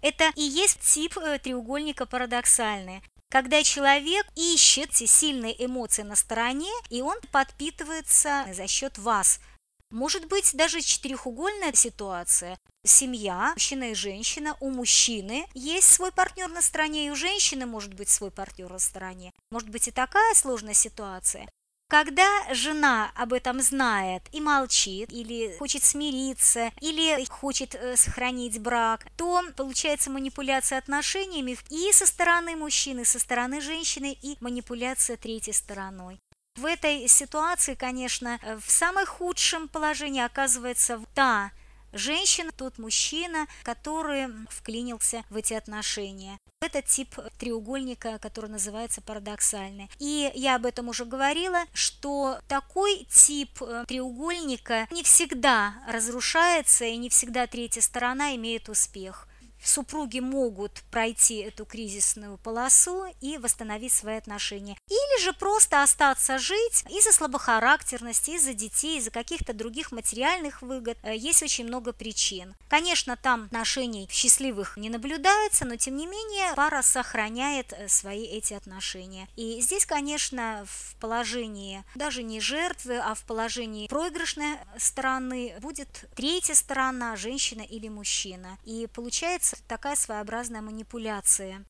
Это 0.00 0.30
и 0.36 0.42
есть 0.42 0.80
тип 0.80 1.18
э, 1.18 1.38
треугольника 1.38 2.06
парадоксальный, 2.06 3.02
когда 3.28 3.62
человек 3.62 4.26
ищет 4.36 4.90
те 4.90 5.06
сильные 5.06 5.64
эмоции 5.64 6.02
на 6.02 6.16
стороне, 6.16 6.70
и 6.88 7.02
он 7.02 7.16
подпитывается 7.32 8.46
за 8.52 8.66
счет 8.68 8.96
вас– 8.96 9.40
может 9.92 10.26
быть 10.28 10.54
даже 10.54 10.80
четырехугольная 10.80 11.72
ситуация. 11.74 12.58
Семья, 12.84 13.52
мужчина 13.54 13.90
и 13.90 13.94
женщина, 13.94 14.56
у 14.60 14.70
мужчины 14.70 15.46
есть 15.54 15.92
свой 15.92 16.10
партнер 16.10 16.48
на 16.48 16.62
стороне, 16.62 17.06
и 17.06 17.10
у 17.10 17.14
женщины 17.14 17.64
может 17.64 17.94
быть 17.94 18.08
свой 18.08 18.30
партнер 18.30 18.70
на 18.70 18.80
стороне. 18.80 19.32
Может 19.50 19.68
быть 19.68 19.86
и 19.86 19.92
такая 19.92 20.34
сложная 20.34 20.74
ситуация. 20.74 21.48
Когда 21.92 22.26
жена 22.54 23.12
об 23.14 23.34
этом 23.34 23.60
знает 23.60 24.22
и 24.32 24.40
молчит, 24.40 25.12
или 25.12 25.54
хочет 25.58 25.84
смириться, 25.84 26.72
или 26.80 27.22
хочет 27.26 27.74
э, 27.74 27.96
сохранить 27.96 28.58
брак, 28.58 29.06
то 29.18 29.42
получается 29.58 30.08
манипуляция 30.08 30.78
отношениями 30.78 31.58
и 31.68 31.92
со 31.92 32.06
стороны 32.06 32.56
мужчины, 32.56 33.02
и 33.02 33.04
со 33.04 33.18
стороны 33.18 33.60
женщины, 33.60 34.16
и 34.22 34.38
манипуляция 34.40 35.18
третьей 35.18 35.52
стороной. 35.52 36.18
В 36.56 36.66
этой 36.66 37.08
ситуации, 37.08 37.74
конечно, 37.74 38.38
э, 38.42 38.58
в 38.58 38.70
самом 38.70 39.06
худшем 39.06 39.68
положении 39.68 40.22
оказывается 40.22 41.00
та 41.14 41.50
женщина, 41.94 42.52
тот 42.52 42.78
мужчина, 42.78 43.46
который 43.62 44.28
вклинился 44.50 45.24
в 45.30 45.36
эти 45.36 45.54
отношения. 45.54 46.38
Это 46.60 46.82
тип 46.82 47.08
треугольника, 47.38 48.18
который 48.18 48.50
называется 48.50 49.00
парадоксальный. 49.00 49.90
И 49.98 50.30
я 50.34 50.56
об 50.56 50.66
этом 50.66 50.88
уже 50.88 51.06
говорила, 51.06 51.64
что 51.72 52.38
такой 52.48 53.06
тип 53.10 53.62
э, 53.62 53.84
треугольника 53.88 54.86
не 54.90 55.02
всегда 55.02 55.74
разрушается 55.88 56.84
и 56.84 56.98
не 56.98 57.08
всегда 57.08 57.46
третья 57.46 57.80
сторона 57.80 58.36
имеет 58.36 58.68
успех 58.68 59.26
супруги 59.62 60.20
могут 60.20 60.82
пройти 60.90 61.36
эту 61.36 61.64
кризисную 61.64 62.38
полосу 62.38 63.04
и 63.20 63.38
восстановить 63.38 63.92
свои 63.92 64.16
отношения. 64.16 64.76
Или 64.88 65.22
же 65.22 65.32
просто 65.32 65.82
остаться 65.82 66.38
жить 66.38 66.84
из-за 66.88 67.12
слабохарактерности, 67.12 68.32
из-за 68.32 68.54
детей, 68.54 68.98
из-за 68.98 69.10
каких-то 69.10 69.52
других 69.52 69.92
материальных 69.92 70.62
выгод. 70.62 70.98
Э, 71.02 71.16
есть 71.16 71.42
очень 71.42 71.66
много 71.66 71.92
причин. 71.92 72.54
Конечно, 72.68 73.16
там 73.16 73.44
отношений 73.44 74.08
счастливых 74.10 74.76
не 74.76 74.90
наблюдается, 74.90 75.64
но 75.64 75.76
тем 75.76 75.96
не 75.96 76.06
менее 76.06 76.54
пара 76.54 76.82
сохраняет 76.82 77.72
э, 77.72 77.88
свои 77.88 78.24
эти 78.24 78.54
отношения. 78.54 79.28
И 79.36 79.60
здесь, 79.60 79.86
конечно, 79.86 80.64
в 80.66 80.96
положении 80.96 81.84
даже 81.94 82.22
не 82.22 82.40
жертвы, 82.40 82.98
а 82.98 83.14
в 83.14 83.24
положении 83.24 83.88
проигрышной 83.88 84.56
стороны 84.78 85.54
будет 85.60 86.06
третья 86.14 86.54
сторона, 86.54 87.16
женщина 87.16 87.62
или 87.62 87.88
мужчина. 87.88 88.58
И 88.64 88.88
получается 88.92 89.51
такая 89.68 89.96
своеобразная 89.96 90.62
манипуляция. 90.62 91.64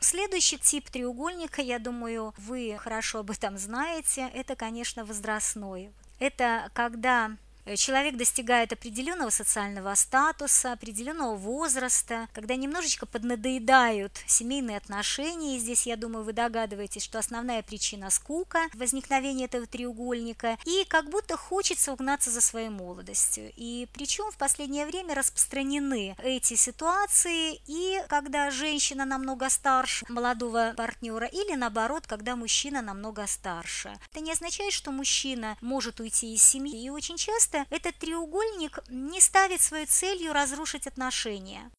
Следующий 0.00 0.58
тип 0.58 0.90
треугольника, 0.90 1.62
я 1.62 1.78
думаю, 1.78 2.34
вы 2.36 2.76
хорошо 2.78 3.20
об 3.20 3.30
этом 3.30 3.56
знаете, 3.56 4.28
это, 4.34 4.56
конечно, 4.56 5.04
возрастной. 5.04 5.92
Это 6.18 6.70
когда 6.74 7.36
человек 7.76 8.16
достигает 8.16 8.72
определенного 8.72 9.30
социального 9.30 9.94
статуса, 9.94 10.72
определенного 10.72 11.36
возраста, 11.36 12.28
когда 12.32 12.56
немножечко 12.56 13.06
поднадоедают 13.06 14.12
семейные 14.26 14.76
отношения, 14.76 15.56
и 15.56 15.60
здесь, 15.60 15.86
я 15.86 15.96
думаю, 15.96 16.24
вы 16.24 16.32
догадываетесь, 16.32 17.02
что 17.02 17.18
основная 17.18 17.62
причина– 17.62 18.10
скука 18.10 18.68
возникновения 18.74 19.44
этого 19.44 19.66
треугольника, 19.66 20.58
и 20.64 20.84
как 20.88 21.08
будто 21.08 21.36
хочется 21.36 21.92
угнаться 21.92 22.30
за 22.30 22.40
своей 22.40 22.68
молодостью. 22.68 23.52
И 23.56 23.88
причем 23.92 24.30
в 24.30 24.36
последнее 24.36 24.86
время 24.86 25.14
распространены 25.14 26.16
эти 26.22 26.54
ситуации, 26.54 27.60
и 27.66 28.02
когда 28.08 28.50
женщина 28.50 29.04
намного 29.04 29.48
старше 29.48 30.04
молодого 30.08 30.74
партнера, 30.76 31.26
или 31.26 31.54
наоборот, 31.54 32.06
когда 32.06 32.36
мужчина 32.36 32.82
намного 32.82 33.26
старше. 33.26 33.96
Это 34.10 34.20
не 34.20 34.32
означает, 34.32 34.72
что 34.72 34.90
мужчина 34.90 35.56
может 35.60 36.00
уйти 36.00 36.34
из 36.34 36.42
семьи, 36.42 36.82
и 36.82 36.90
очень 36.90 37.16
часто 37.16 37.51
часто 37.52 37.66
этот 37.74 37.96
треугольник 37.98 38.78
не 38.88 39.20
ставит 39.20 39.60
своей 39.60 39.86
целью 39.86 40.32
разрушить 40.32 40.86
отношения. 40.86 41.70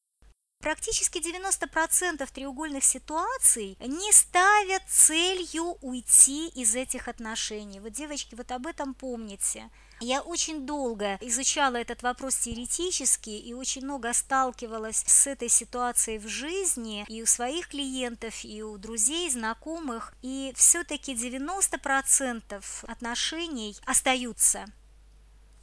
Практически 0.61 1.17
90% 1.17 2.25
треугольных 2.33 2.85
ситуаций 2.85 3.77
не 3.81 4.13
ставят 4.13 4.83
целью 4.87 5.77
уйти 5.81 6.47
из 6.47 6.73
этих 6.73 7.09
отношений. 7.09 7.81
Вот, 7.81 7.91
девочки, 7.91 8.33
вот 8.35 8.49
об 8.51 8.67
этом 8.67 8.93
помните. 8.93 9.69
Я 9.99 10.21
очень 10.21 10.65
долго 10.65 11.17
изучала 11.19 11.75
этот 11.75 12.01
вопрос 12.01 12.37
теоретически 12.37 13.29
и 13.29 13.53
очень 13.53 13.83
много 13.83 14.13
сталкивалась 14.13 15.03
с 15.05 15.27
этой 15.27 15.49
ситуацией 15.49 16.17
в 16.17 16.27
жизни 16.29 17.05
и 17.09 17.21
у 17.21 17.25
своих 17.25 17.67
клиентов, 17.67 18.45
и 18.45 18.63
у 18.63 18.77
друзей, 18.77 19.29
знакомых. 19.29 20.13
И 20.21 20.53
все-таки 20.55 21.13
90% 21.13 22.63
отношений 22.87 23.75
остаются 23.85 24.65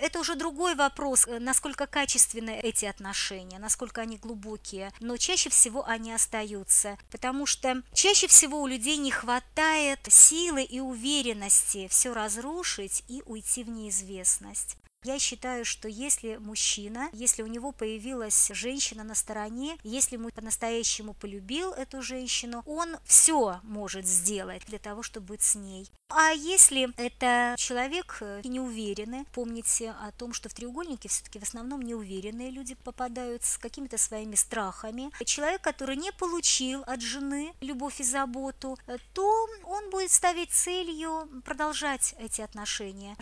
это 0.01 0.21
уже 0.21 0.35
другой 0.35 0.75
вопрос, 0.75 1.27
э, 1.27 1.39
насколько 1.39 1.87
качественны 1.87 2.59
эти 2.59 2.85
отношения, 2.87 3.59
насколько 3.59 4.01
они 4.01 4.17
глубокие, 4.17 4.93
но 5.01 5.17
чаще 5.17 5.51
всего 5.51 5.87
они 5.87 6.13
остаются, 6.13 6.99
потому 7.11 7.47
что 7.47 7.83
чаще 7.93 8.27
всего 8.27 8.61
у 8.61 8.67
людей 8.67 8.97
не 8.97 9.11
хватает 9.11 10.01
силы 10.09 10.63
и 10.63 10.81
уверенности 10.81 11.89
все 11.89 12.13
разрушить 12.13 13.05
и 13.09 13.23
уйти 13.27 13.65
в 13.65 13.69
неизвестность. 13.69 14.77
Я 15.03 15.19
считаю, 15.19 15.65
что 15.65 15.89
если 15.89 16.37
мужчина, 16.37 17.09
если 17.13 17.43
у 17.43 17.47
него 17.47 17.73
появилась 17.73 18.51
женщина 18.53 19.03
на 19.03 19.15
стороне, 19.15 19.79
если 19.83 20.17
ему 20.17 20.29
по-настоящему 20.29 21.15
полюбил 21.15 21.73
эту 21.73 22.03
женщину, 22.03 22.63
он 22.67 22.97
все 23.07 23.61
может 23.63 24.05
сделать 24.05 24.63
для 24.67 24.79
того, 24.79 25.03
чтобы 25.03 25.29
быть 25.29 25.43
с 25.43 25.55
ней. 25.55 25.91
А 26.11 26.33
если 26.33 26.93
это 26.99 27.55
человек 27.57 28.19
э, 28.21 28.43
не 28.45 28.61
уверенный, 28.61 29.25
помните 29.33 29.95
о 30.03 30.13
том, 30.13 30.35
что 30.35 30.51
в 30.51 30.55
треугольнике 30.55 31.09
все-таки 31.09 31.39
в 31.39 31.45
основном 31.45 31.81
неуверенные 31.81 32.51
люди 32.51 32.75
попадают 32.75 33.43
с 33.43 33.57
какими-то 33.57 33.97
своими 33.97 34.35
страхами. 34.35 35.11
Человек, 35.25 35.63
который 35.63 35.97
не 35.97 36.13
получил 36.13 36.83
от 36.83 37.01
жены 37.01 37.55
любовь 37.63 38.01
и 38.01 38.05
заботу, 38.05 38.77
э, 38.87 38.99
то 39.15 39.49
он 39.65 39.89
будет 39.89 40.11
ставить 40.11 40.51
целью 40.51 41.27
продолжать 41.45 42.15
эти 42.19 42.43
отношения. 42.43 43.17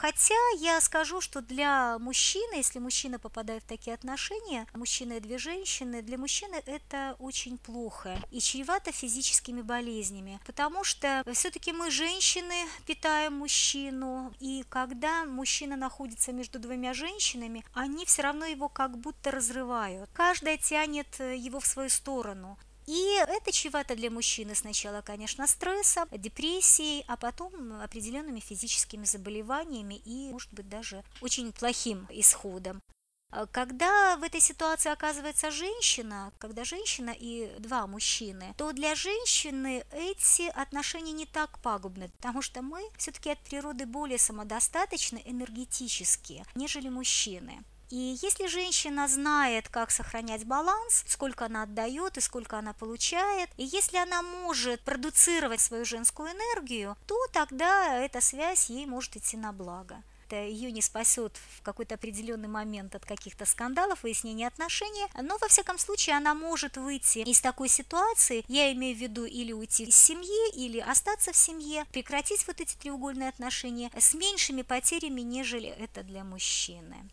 Хотя 0.00 0.34
я 0.58 0.80
скажу, 0.80 1.20
что 1.20 1.40
для 1.40 1.98
мужчины, 1.98 2.56
если 2.56 2.78
мужчина 2.78 3.18
попадает 3.18 3.62
в 3.62 3.66
такие 3.66 3.94
отношения, 3.94 4.66
мужчина 4.74 5.14
и 5.14 5.20
две 5.20 5.38
женщины, 5.38 6.02
для 6.02 6.18
мужчины 6.18 6.62
это 6.66 7.16
очень 7.18 7.58
плохо 7.58 8.18
и 8.30 8.40
чревато 8.40 8.92
физическими 8.92 9.62
болезнями, 9.62 10.40
потому 10.46 10.84
что 10.84 11.22
все-таки 11.32 11.72
мы, 11.72 11.90
женщины, 11.90 12.66
питаем 12.86 13.34
мужчину, 13.34 14.32
и 14.40 14.64
когда 14.68 15.24
мужчина 15.24 15.76
находится 15.76 16.32
между 16.32 16.58
двумя 16.58 16.92
женщинами, 16.92 17.64
они 17.72 18.04
все 18.04 18.22
равно 18.22 18.46
его 18.46 18.68
как 18.68 18.98
будто 18.98 19.30
разрывают. 19.30 20.10
Каждая 20.12 20.58
тянет 20.58 21.18
его 21.18 21.60
в 21.60 21.66
свою 21.66 21.88
сторону. 21.88 22.58
И 22.86 23.18
это 23.26 23.50
чревато 23.52 23.96
для 23.96 24.10
мужчины 24.10 24.54
сначала, 24.54 25.00
конечно, 25.00 25.46
стрессом, 25.46 26.08
депрессией, 26.10 27.04
а 27.08 27.16
потом 27.16 27.80
определенными 27.80 28.40
физическими 28.40 29.04
заболеваниями 29.04 29.94
и, 30.04 30.30
может 30.32 30.52
быть, 30.52 30.68
даже 30.68 31.02
очень 31.20 31.52
плохим 31.52 32.06
исходом. 32.10 32.82
А 33.30 33.46
когда 33.46 34.16
в 34.16 34.22
этой 34.22 34.40
ситуации 34.40 34.92
оказывается 34.92 35.50
женщина, 35.50 36.32
когда 36.38 36.62
женщина 36.62 37.10
и 37.10 37.52
два 37.58 37.86
мужчины, 37.88 38.54
то 38.56 38.72
для 38.72 38.94
женщины 38.94 39.84
эти 39.92 40.48
отношения 40.50 41.12
не 41.12 41.26
так 41.26 41.58
пагубны, 41.60 42.10
потому 42.10 42.42
что 42.42 42.62
мы 42.62 42.88
все-таки 42.96 43.30
от 43.30 43.40
природы 43.40 43.86
более 43.86 44.18
самодостаточны 44.18 45.20
энергетически, 45.24 46.44
нежели 46.54 46.88
мужчины. 46.88 47.64
И 47.90 48.16
если 48.22 48.46
женщина 48.46 49.08
знает, 49.08 49.68
как 49.68 49.90
сохранять 49.90 50.44
баланс, 50.44 51.04
сколько 51.06 51.46
она 51.46 51.62
отдает 51.62 52.16
и 52.16 52.20
сколько 52.20 52.58
она 52.58 52.72
получает, 52.72 53.50
и 53.56 53.64
если 53.64 53.96
она 53.96 54.22
может 54.22 54.80
продуцировать 54.80 55.60
свою 55.60 55.84
женскую 55.84 56.30
энергию, 56.30 56.96
то 57.06 57.16
тогда 57.32 57.96
эта 57.98 58.20
связь 58.20 58.70
ей 58.70 58.86
может 58.86 59.16
идти 59.16 59.36
на 59.36 59.52
благо 59.52 60.02
это 60.34 60.44
ее 60.44 60.72
не 60.72 60.82
спасет 60.82 61.36
в 61.58 61.62
какой-то 61.62 61.94
определенный 61.94 62.48
момент 62.48 62.94
от 62.94 63.04
каких-то 63.04 63.46
скандалов, 63.46 64.02
выяснения 64.02 64.46
отношений, 64.46 65.06
но 65.20 65.38
во 65.38 65.48
всяком 65.48 65.78
случае 65.78 66.16
она 66.16 66.34
может 66.34 66.76
выйти 66.76 67.18
из 67.18 67.40
такой 67.40 67.68
ситуации, 67.68 68.44
я 68.48 68.72
имею 68.72 68.96
в 68.96 69.00
виду 69.00 69.24
или 69.24 69.52
уйти 69.52 69.84
из 69.84 69.96
семьи, 69.96 70.52
или 70.54 70.78
остаться 70.78 71.32
в 71.32 71.36
семье, 71.36 71.84
прекратить 71.92 72.46
вот 72.46 72.60
эти 72.60 72.76
треугольные 72.76 73.28
отношения 73.28 73.90
с 73.96 74.14
меньшими 74.14 74.62
потерями, 74.62 75.20
нежели 75.20 75.68
это 75.68 76.02
для 76.02 76.24
мужчины. 76.24 77.08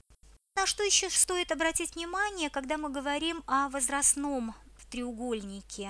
На 0.56 0.66
что 0.66 0.84
еще 0.84 1.10
стоит 1.10 1.52
обратить 1.52 1.96
внимание, 1.96 2.50
когда 2.50 2.78
мы 2.78 2.90
говорим 2.90 3.42
о 3.48 3.70
возрастном 3.70 4.54
треугольнике? 4.92 5.90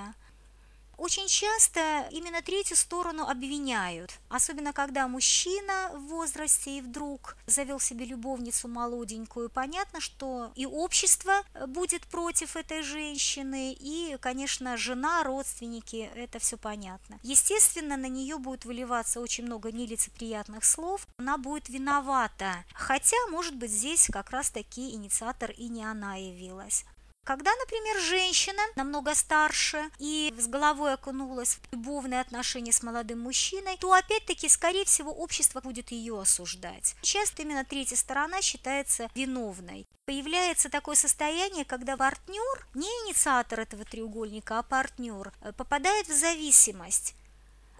Очень 1.01 1.27
часто 1.27 2.07
именно 2.11 2.43
третью 2.43 2.77
сторону 2.77 3.27
обвиняют, 3.27 4.19
особенно 4.29 4.71
когда 4.71 5.07
мужчина 5.07 5.89
в 5.95 6.09
возрасте 6.09 6.77
и 6.77 6.81
вдруг 6.81 7.37
завел 7.47 7.79
себе 7.79 8.05
любовницу 8.05 8.67
молоденькую. 8.67 9.49
Понятно, 9.49 9.99
что 9.99 10.51
и 10.53 10.67
общество 10.67 11.41
будет 11.65 12.05
против 12.05 12.55
этой 12.55 12.83
женщины, 12.83 13.73
и, 13.73 14.15
конечно, 14.21 14.77
жена, 14.77 15.23
родственники, 15.23 16.11
это 16.13 16.37
все 16.37 16.55
понятно. 16.55 17.17
Естественно, 17.23 17.97
на 17.97 18.05
нее 18.05 18.37
будет 18.37 18.65
выливаться 18.65 19.21
очень 19.21 19.45
много 19.45 19.71
нелицеприятных 19.71 20.63
слов, 20.63 21.07
она 21.17 21.39
будет 21.39 21.67
виновата, 21.67 22.63
хотя, 22.75 23.17
может 23.31 23.55
быть, 23.55 23.71
здесь 23.71 24.07
как 24.13 24.29
раз-таки 24.29 24.91
инициатор 24.91 25.49
и 25.49 25.67
не 25.67 25.83
она 25.83 26.17
явилась. 26.17 26.85
Когда, 27.23 27.53
например, 27.55 27.99
женщина 27.99 28.61
намного 28.75 29.13
старше 29.13 29.89
и 29.99 30.33
с 30.37 30.47
головой 30.47 30.93
окунулась 30.93 31.55
в 31.55 31.73
любовные 31.73 32.19
отношения 32.19 32.71
с 32.71 32.81
молодым 32.81 33.19
мужчиной, 33.19 33.77
то 33.77 33.93
опять-таки, 33.93 34.49
скорее 34.49 34.85
всего, 34.85 35.11
общество 35.11 35.61
будет 35.61 35.91
ее 35.91 36.19
осуждать. 36.19 36.95
Часто 37.01 37.43
именно 37.43 37.63
третья 37.63 37.95
сторона 37.95 38.41
считается 38.41 39.09
виновной. 39.13 39.85
Появляется 40.05 40.69
такое 40.69 40.95
состояние, 40.95 41.63
когда 41.63 41.95
партнер, 41.95 42.67
не 42.73 42.87
инициатор 43.05 43.59
этого 43.59 43.85
треугольника, 43.85 44.57
а 44.57 44.63
партнер, 44.63 45.31
э, 45.41 45.53
попадает 45.53 46.07
в 46.07 46.13
зависимость 46.13 47.15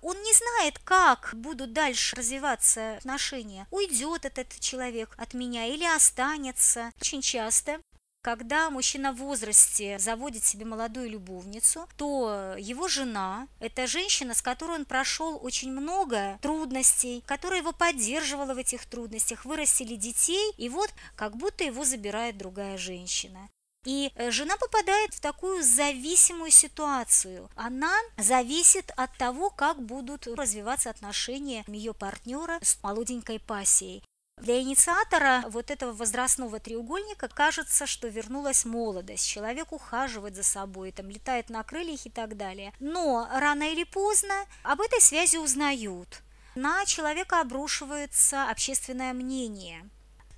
он 0.02 0.18
не 0.24 0.34
знает, 0.34 0.80
как 0.80 1.30
будут 1.34 1.74
дальше 1.74 2.16
развиваться 2.16 2.98
отношения. 2.98 3.68
Уйдет 3.72 4.26
этот 4.26 4.60
человек 4.60 5.14
от 5.18 5.34
меня 5.34 5.68
или 5.68 5.86
останется. 5.86 6.92
Очень 7.00 7.22
часто 7.22 7.80
когда 8.22 8.70
мужчина 8.70 9.14
в 9.14 9.18
возрасте 9.18 9.98
заводит 10.00 10.44
себе 10.44 10.66
молодую 10.66 11.10
любовницу, 11.10 11.88
то 11.98 12.56
его 12.58 12.88
жена– 12.88 13.48
это 13.60 13.88
женщина, 13.88 14.34
с 14.34 14.42
которой 14.42 14.78
он 14.78 14.86
прошел 14.86 15.40
очень 15.42 15.72
много 15.72 16.38
трудностей, 16.42 17.24
которая 17.26 17.60
его 17.60 17.72
поддерживала 17.72 18.54
в 18.54 18.58
этих 18.58 18.86
трудностях, 18.86 19.46
вырастили 19.46 19.96
детей, 19.96 20.54
и 20.58 20.70
вот 20.70 20.92
как 21.16 21.36
будто 21.36 21.64
его 21.64 21.84
забирает 21.84 22.38
другая 22.38 22.78
женщина. 22.78 23.50
И 23.84 24.12
э, 24.16 24.30
жена 24.30 24.58
попадает 24.58 25.14
в 25.14 25.20
такую 25.20 25.64
зависимую 25.64 26.52
ситуацию. 26.52 27.50
Она 27.56 27.94
зависит 28.18 28.92
от 28.96 29.18
того, 29.18 29.50
как 29.50 29.82
будут 29.82 30.28
развиваться 30.28 30.92
отношения 30.92 31.64
ее 31.68 31.96
партнера 31.96 32.60
с 32.62 32.78
молоденькой 32.84 33.40
пассией. 33.40 34.04
Для 34.42 34.60
инициатора 34.60 35.44
вот 35.50 35.70
этого 35.70 35.94
возрастного 35.94 36.60
треугольника 36.60 37.28
кажется, 37.28 37.86
что 37.86 38.08
вернулась 38.08 38.66
молодость, 38.66 39.28
человек 39.28 39.72
ухаживает 39.72 40.36
за 40.36 40.42
собой, 40.42 40.92
там 40.92 41.12
летает 41.12 41.52
на 41.52 41.62
крыльях 41.62 42.08
и 42.08 42.10
так 42.10 42.36
далее. 42.36 42.74
Но 42.80 43.30
рано 43.32 43.72
или 43.72 43.84
поздно 43.84 44.34
об 44.64 44.82
этой 44.82 45.00
связи 45.00 45.38
узнают. 45.38 46.24
На 46.56 46.86
человека 46.86 47.40
обрушивается 47.40 48.50
общественное 48.50 49.14
мнение. 49.14 49.88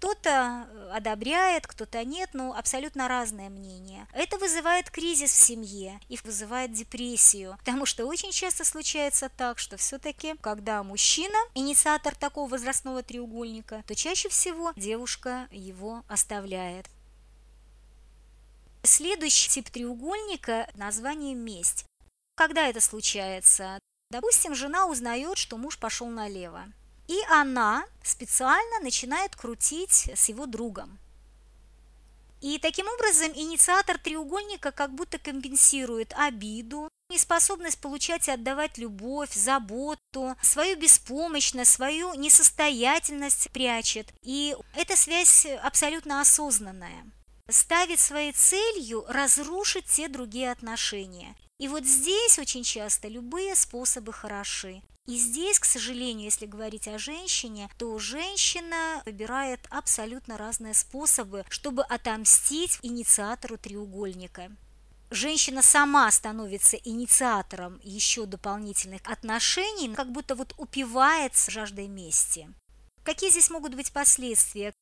Кто-то 0.04 0.68
э, 0.68 0.89
одобряет, 0.92 1.66
кто-то 1.66 2.04
нет, 2.04 2.32
но 2.34 2.54
абсолютно 2.54 3.08
разное 3.08 3.48
мнение. 3.48 4.06
Это 4.12 4.38
вызывает 4.38 4.89
кризис 4.89 5.32
в 5.32 5.42
семье 5.42 5.98
и 6.10 6.20
вызывает 6.26 6.74
депрессию, 6.74 7.56
потому 7.60 7.86
что 7.86 8.06
очень 8.06 8.34
часто 8.34 8.66
случается 8.66 9.30
так, 9.30 9.60
что 9.60 9.78
все-таки, 9.78 10.36
когда 10.42 10.84
мужчина 10.84 11.38
инициатор 11.56 12.16
такого 12.16 12.50
возрастного 12.50 13.02
треугольника, 13.02 13.82
то 13.88 13.96
чаще 13.96 14.28
всего 14.28 14.74
девушка 14.76 15.48
его 15.52 16.04
оставляет. 16.10 16.88
Следующий 18.84 19.50
тип 19.52 19.70
треугольника– 19.70 20.70
название 20.74 21.34
«месть». 21.34 21.86
Когда 22.36 22.68
это 22.68 22.82
случается? 22.82 23.80
Допустим, 24.12 24.54
жена 24.54 24.88
узнает, 24.88 25.38
что 25.38 25.56
муж 25.56 25.80
пошел 25.80 26.08
налево. 26.10 26.66
И 27.08 27.20
она 27.30 27.86
специально 28.04 28.80
начинает 28.82 29.36
крутить 29.36 30.10
с 30.16 30.30
его 30.30 30.46
другом. 30.46 31.00
И 32.44 32.60
таким 32.60 32.88
образом 32.88 33.32
инициатор 33.34 33.98
треугольника 33.98 34.72
как 34.74 34.94
будто 34.94 35.18
компенсирует 35.18 36.13
обиду, 36.13 36.89
неспособность 37.10 37.80
получать 37.80 38.28
и 38.28 38.32
отдавать 38.32 38.78
любовь, 38.78 39.34
заботу, 39.34 40.36
свою 40.42 40.78
беспомощность, 40.78 41.72
свою 41.72 42.13
несостоятельность 42.16 43.50
прячет. 43.52 44.12
И 44.24 44.58
эта 44.76 44.98
связь 44.98 45.46
абсолютно 45.63 46.20
осознанная. 46.20 47.06
Ставит 47.50 48.02
своей 48.02 48.34
целью 48.34 49.06
разрушить 49.08 49.86
те 49.86 50.10
другие 50.10 50.52
отношения. 50.52 51.36
И 51.60 51.70
вот 51.70 51.86
здесь 51.86 52.39
очень 52.39 52.63
часто 52.63 53.08
любые 53.08 53.56
способы 53.56 54.12
хороши. 54.12 54.82
И 55.06 55.18
здесь, 55.18 55.60
к 55.60 55.66
сожалению, 55.66 56.26
если 56.26 56.46
говорить 56.46 56.88
о 56.88 56.98
женщине, 56.98 57.70
то 57.78 58.00
женщина 58.00 59.02
выбирает 59.06 59.60
абсолютно 59.70 60.38
разные 60.38 60.74
способы, 60.74 61.44
чтобы 61.50 61.84
отомстить 61.84 62.80
инициатору 62.84 63.58
треугольника. 63.58 64.50
Женщина 65.12 65.62
сама 65.62 66.10
становится 66.10 66.78
инициатором 66.78 67.82
еще 67.84 68.26
дополнительных 68.26 69.02
отношений, 69.04 69.94
как 69.94 70.12
будто 70.12 70.36
вот 70.36 70.54
упивается 70.58 71.52
жаждой 71.52 71.88
мести. 71.88 72.48
Какие 73.04 73.30
здесь 73.30 73.50
могут 73.50 73.76
быть 73.76 73.92
последствия? 73.92 74.74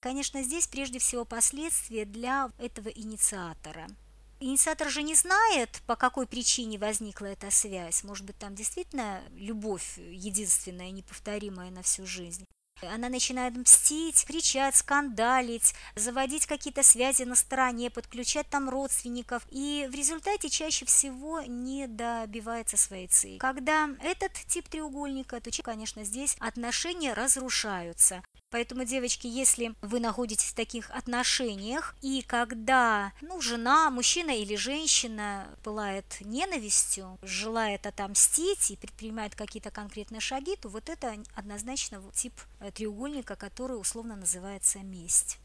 Конечно, 0.00 0.44
здесь 0.44 0.68
прежде 0.68 1.00
всего 1.00 1.24
последствия 1.24 2.04
для 2.04 2.52
этого 2.58 2.88
инициатора– 2.88 3.88
Инициатор 4.38 4.90
же 4.90 5.02
не 5.02 5.14
знает, 5.14 5.80
по 5.86 5.96
какой 5.96 6.26
причине 6.26 6.78
возникла 6.78 7.26
эта 7.26 7.50
связь. 7.50 8.04
Может 8.04 8.26
быть, 8.26 8.36
там 8.36 8.54
действительно 8.54 9.22
любовь 9.34 9.96
единственная, 9.96 10.90
неповторимая 10.90 11.70
на 11.70 11.82
всю 11.82 12.06
жизнь. 12.06 12.44
Она 12.82 13.08
начинает 13.08 13.56
мстить, 13.56 14.24
кричать, 14.26 14.76
скандалить, 14.76 15.74
заводить 15.94 16.46
какие-то 16.46 16.82
связи 16.82 17.22
на 17.22 17.34
стороне, 17.34 17.90
подключать 17.90 18.48
там 18.48 18.68
родственников. 18.68 19.46
И 19.50 19.88
в 19.90 19.94
результате 19.94 20.48
чаще 20.48 20.84
всего 20.84 21.40
не 21.42 21.86
добивается 21.86 22.76
своей 22.76 23.08
цели. 23.08 23.38
Когда 23.38 23.88
этот 24.02 24.32
тип 24.48 24.68
треугольника, 24.68 25.40
то, 25.40 25.50
конечно, 25.62 26.04
здесь 26.04 26.36
отношения 26.38 27.14
разрушаются. 27.14 28.22
Поэтому, 28.50 28.84
девочки, 28.84 29.26
если 29.26 29.74
вы 29.82 29.98
находитесь 29.98 30.50
в 30.50 30.54
таких 30.54 30.90
отношениях, 30.90 31.96
и 32.00 32.22
когда 32.22 33.12
ну, 33.20 33.40
жена, 33.40 33.90
мужчина 33.90 34.30
или 34.30 34.54
женщина 34.54 35.46
пылает 35.64 36.04
ненавистью, 36.20 37.18
желает 37.22 37.86
отомстить 37.86 38.70
и 38.70 38.76
предпринимает 38.76 39.34
какие-то 39.34 39.70
конкретные 39.70 40.20
шаги, 40.20 40.56
то 40.56 40.68
вот 40.68 40.88
это 40.88 41.16
однозначно 41.34 42.00
тип 42.14 42.32
треугольника, 42.74 43.36
который 43.36 43.80
условно 43.80 44.16
называется 44.16 44.78
месть. 44.80 45.38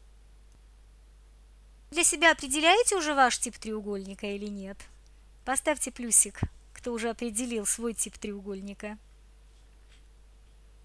Для 1.90 2.04
себя 2.04 2.32
определяете 2.32 2.96
уже 2.96 3.14
ваш 3.14 3.38
тип 3.38 3.58
треугольника 3.58 4.26
или 4.26 4.46
нет? 4.46 4.78
Поставьте 5.44 5.90
плюсик, 5.92 6.40
кто 6.72 6.92
уже 6.92 7.10
определил 7.10 7.66
свой 7.66 7.92
тип 7.92 8.16
треугольника. 8.16 8.96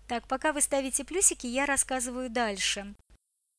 Так, 0.08 0.28
пока 0.28 0.54
вы 0.54 0.62
ставите 0.62 1.04
плюсики, 1.04 1.48
я 1.48 1.66
рассказываю 1.66 2.30
дальше. 2.30 2.94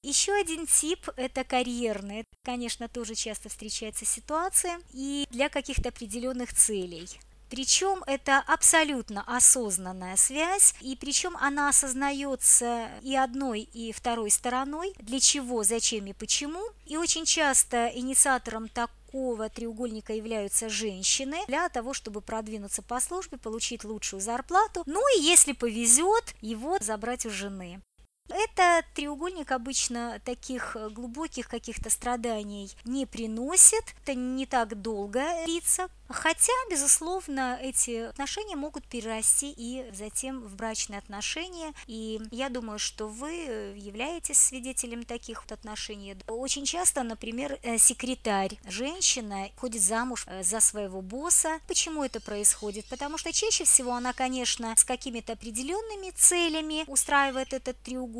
Еще 0.02 0.32
один 0.32 0.66
тип– 0.66 1.08
это 1.16 1.44
карьерный. 1.44 2.24
Конечно, 2.44 2.88
тоже 2.88 3.14
часто 3.14 3.48
встречается 3.48 4.04
ситуация 4.04 4.80
и 4.92 5.26
для 5.30 5.48
каких-то 5.48 5.88
определенных 5.88 6.54
целей. 6.54 7.08
Причем 7.50 8.02
это 8.06 8.38
абсолютно 8.46 9.24
осознанная 9.26 10.16
связь, 10.16 10.74
и 10.80 10.96
причем 10.96 11.36
она 11.36 11.68
осознается 11.68 12.88
и 13.02 13.16
одной, 13.16 13.62
и 13.62 13.92
второй 13.92 14.30
стороной, 14.30 14.94
для 14.98 15.20
чего, 15.20 15.64
зачем 15.64 16.06
и 16.06 16.12
почему. 16.12 16.62
И 16.86 16.96
очень 16.96 17.24
часто 17.24 17.90
инициатором 17.94 18.68
так 18.68 18.90
такого 19.08 19.48
треугольника 19.48 20.12
являются 20.12 20.68
женщины 20.68 21.38
для 21.46 21.68
того, 21.68 21.94
чтобы 21.94 22.20
продвинуться 22.20 22.82
по 22.82 23.00
службе, 23.00 23.38
получить 23.38 23.84
лучшую 23.84 24.20
зарплату, 24.20 24.82
ну 24.86 25.02
и 25.16 25.22
если 25.22 25.52
повезет, 25.52 26.34
его 26.40 26.76
забрать 26.80 27.24
у 27.26 27.30
жены. 27.30 27.80
Это 28.28 28.84
треугольник 28.94 29.52
обычно 29.52 30.20
таких 30.24 30.76
глубоких 30.90 31.48
каких-то 31.48 31.90
страданий 31.90 32.70
не 32.84 33.06
приносит, 33.06 33.84
это 34.02 34.14
не 34.14 34.46
так 34.46 34.80
долго 34.80 35.22
длится, 35.44 35.88
Хотя, 36.08 36.52
безусловно, 36.70 37.58
эти 37.60 38.06
отношения 38.08 38.56
могут 38.56 38.86
перерасти 38.86 39.52
и 39.54 39.84
затем 39.92 40.40
в 40.40 40.56
брачные 40.56 40.98
отношения. 40.98 41.74
И 41.86 42.20
я 42.30 42.48
думаю, 42.48 42.78
что 42.78 43.08
вы 43.08 43.30
являетесь 43.76 44.38
свидетелем 44.38 45.04
таких 45.04 45.42
вот 45.42 45.52
отношений. 45.52 46.16
Очень 46.26 46.64
часто, 46.64 47.02
например, 47.02 47.58
э, 47.62 47.76
секретарь, 47.76 48.58
женщина, 48.66 49.50
ходит 49.56 49.82
замуж 49.82 50.24
э, 50.26 50.42
за 50.42 50.60
своего 50.60 51.02
босса. 51.02 51.60
Почему 51.66 52.02
это 52.02 52.20
происходит? 52.20 52.86
Потому 52.86 53.18
что 53.18 53.30
чаще 53.32 53.64
всего 53.64 53.92
она, 53.92 54.14
конечно, 54.14 54.74
с 54.76 54.84
какими-то 54.84 55.34
определенными 55.34 56.10
целями 56.12 56.84
устраивает 56.86 57.52
этот 57.52 57.76
треугольник. 57.82 58.17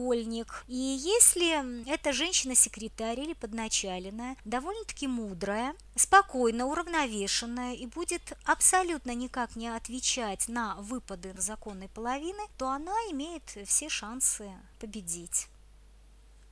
И 0.69 0.77
если 0.77 1.91
эта 1.93 2.13
женщина-секретарь 2.13 3.21
или 3.21 3.33
подначаленная, 3.33 4.37
довольно-таки 4.45 5.09
мудрая, 5.09 5.75
спокойно, 5.97 6.67
уравновешенная 6.67 7.75
и 7.75 7.87
будет 7.87 8.23
абсолютно 8.45 9.15
никак 9.15 9.57
не 9.57 9.69
отвечать 9.69 10.49
на 10.49 10.77
выпады 10.77 11.35
законной 11.37 11.89
половины, 11.89 12.43
то 12.57 12.69
она 12.69 12.95
имеет 13.11 13.43
все 13.67 13.89
шансы 13.89 14.51
победить. 14.79 15.49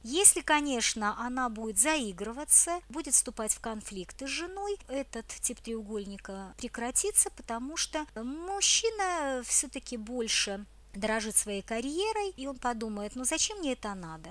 Если, 0.09 0.41
конечно, 0.41 1.19
она 1.19 1.49
будет 1.49 1.79
заигрываться, 1.79 2.81
будет 2.89 3.15
вступать 3.15 3.53
в 3.53 3.61
конфликты 3.61 4.29
с 4.29 4.31
женой, 4.31 4.79
этот 4.87 5.27
тип 5.27 5.61
треугольника 5.61 6.55
прекратится, 6.59 7.29
потому 7.31 7.77
что 7.77 8.07
мужчина 8.15 9.43
все-таки 9.45 9.97
больше 9.97 10.65
дорожит 10.97 11.37
своей 11.37 11.63
карьерой, 11.63 12.31
и 12.37 12.47
он 12.47 12.57
подумает, 12.57 13.15
ну 13.15 13.25
зачем 13.25 13.59
мне 13.59 13.73
это 13.73 13.95
надо? 13.95 14.31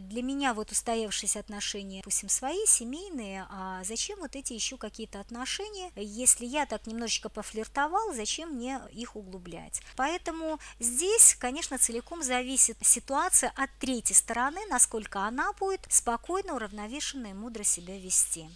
для 0.00 0.22
меня 0.22 0.54
вот 0.54 0.70
устоявшиеся 0.70 1.40
отношения, 1.40 1.98
допустим, 1.98 2.28
свои, 2.28 2.64
семейные, 2.66 3.46
а 3.50 3.82
зачем 3.84 4.20
вот 4.20 4.36
эти 4.36 4.52
еще 4.52 4.76
какие-то 4.76 5.20
отношения, 5.20 5.92
если 5.96 6.46
я 6.46 6.66
так 6.66 6.86
немножечко 6.86 7.28
пофлиртовал, 7.28 8.14
зачем 8.14 8.50
мне 8.50 8.80
их 8.92 9.16
углублять? 9.16 9.82
Поэтому 9.96 10.58
здесь, 10.78 11.36
конечно, 11.38 11.78
целиком 11.78 12.22
зависит 12.22 12.78
ситуация 12.80 13.52
от 13.56 13.70
третьей 13.78 14.16
стороны, 14.16 14.60
насколько 14.70 15.20
она 15.20 15.52
будет 15.54 15.80
спокойно, 15.88 16.54
уравновешенно 16.54 17.26
и 17.26 17.32
мудро 17.32 17.62
себя 17.62 17.98
вести. 17.98 18.48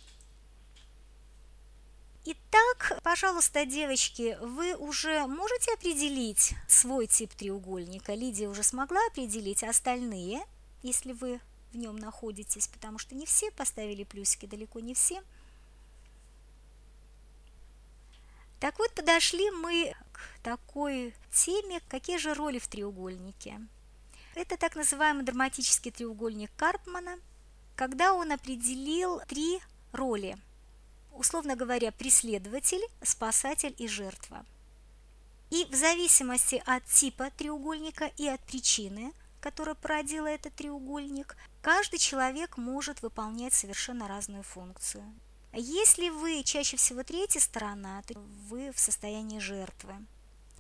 Итак, 2.29 3.01
пожалуйста, 3.03 3.65
девочки, 3.65 4.37
вы 4.41 4.75
уже 4.75 5.27
можете 5.27 5.73
определить 5.73 6.55
свой 6.69 7.07
тип 7.07 7.33
треугольника? 7.35 8.15
Лидия 8.15 8.49
уже 8.49 8.63
смогла 8.63 9.01
определить, 9.09 9.63
остальные– 9.63 10.45
если 10.87 11.13
вы 11.13 11.41
в 11.73 11.77
нем 11.77 11.97
находитесь, 11.97 12.69
потому 12.69 12.99
что 12.99 13.15
не 13.15 13.27
все 13.27 13.51
поставили 13.51 14.05
плюсики, 14.05 14.47
далеко 14.47 14.81
не 14.81 14.95
все. 14.95 15.23
Так 18.61 18.79
вот, 18.79 18.93
подошли 18.95 19.51
мы 19.51 19.95
к 20.13 20.21
такой 20.43 21.15
теме, 21.33 21.81
какие 21.89 22.17
же 22.17 22.35
роли 22.35 22.59
в 22.59 22.69
треугольнике. 22.69 23.61
Это 24.35 24.57
так 24.57 24.77
называемый 24.77 25.25
драматический 25.25 25.91
треугольник 25.91 26.51
Карпмана, 26.57 27.19
когда 27.75 28.15
он 28.15 28.33
определил 28.33 29.21
три 29.29 29.61
роли. 29.93 30.39
Условно 31.17 31.57
говоря, 31.57 31.93
преследователь, 31.93 32.83
спасатель 33.03 33.75
и 33.79 33.89
жертва. 33.89 34.45
И 35.51 35.65
в 35.65 35.75
зависимости 35.75 36.63
от 36.67 36.85
типа 36.87 37.31
треугольника 37.37 38.11
и 38.17 38.27
от 38.29 38.41
причины– 38.43 39.13
которая 39.47 39.77
породила 39.77 40.27
этот 40.27 40.55
треугольник, 40.57 41.37
каждый 41.63 42.01
человек 42.01 42.57
может 42.57 43.03
выполнять 43.03 43.55
совершенно 43.55 44.09
разную 44.09 44.43
функцию. 44.43 45.05
Если 45.53 46.09
вы 46.09 46.43
чаще 46.43 46.77
всего 46.77 47.05
третья 47.05 47.39
сторона, 47.39 48.03
то 48.03 48.19
вы 48.49 48.73
в 48.73 48.79
состоянии 48.81 49.39
жертвы. 49.39 49.95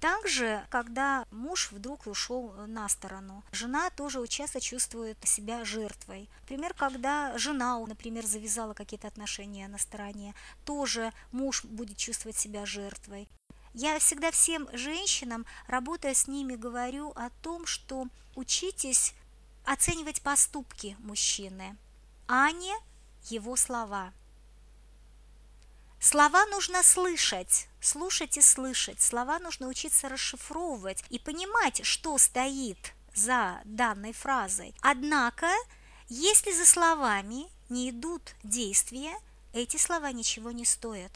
Также, 0.00 0.66
когда 0.68 1.24
муж 1.30 1.72
вдруг 1.72 2.06
ушел 2.06 2.52
на 2.66 2.88
сторону, 2.88 3.42
жена 3.50 3.88
тоже 3.90 4.26
часто 4.26 4.60
чувствует 4.60 5.16
себя 5.24 5.64
жертвой. 5.64 6.28
Например, 6.42 6.74
когда 6.74 7.36
жена, 7.38 7.78
например, 7.78 8.26
завязала 8.26 8.74
какие-то 8.74 9.08
отношения 9.08 9.68
на 9.68 9.78
стороне, 9.78 10.34
тоже 10.64 11.12
муж 11.32 11.64
будет 11.64 11.96
чувствовать 11.96 12.36
себя 12.36 12.66
жертвой. 12.66 13.28
Я 13.72 13.98
всегда 13.98 14.30
всем 14.30 14.68
женщинам, 14.72 15.46
работая 15.66 16.14
с 16.14 16.28
ними, 16.28 16.56
говорю 16.56 17.10
о 17.10 17.30
том, 17.42 17.66
что 17.66 18.06
учитесь 18.34 19.14
оценивать 19.64 20.22
поступки 20.22 20.96
мужчины, 21.00 21.76
а 22.28 22.50
не 22.52 22.74
его 23.24 23.56
слова. 23.56 24.12
Слова 26.06 26.46
нужно 26.46 26.84
слышать, 26.84 27.66
слушать 27.80 28.36
и 28.36 28.40
слышать. 28.40 29.02
Слова 29.02 29.40
нужно 29.40 29.66
учиться 29.66 30.08
расшифровывать 30.08 31.02
и 31.10 31.18
понимать, 31.18 31.84
что 31.84 32.16
стоит 32.16 32.78
за 33.12 33.60
данной 33.64 34.12
фразой. 34.12 34.72
Однако, 34.82 35.48
если 36.08 36.52
за 36.52 36.64
словами 36.64 37.48
не 37.68 37.90
идут 37.90 38.36
действия, 38.44 39.18
эти 39.52 39.78
слова 39.78 40.12
ничего 40.12 40.52
не 40.52 40.64
стоят. 40.64 41.10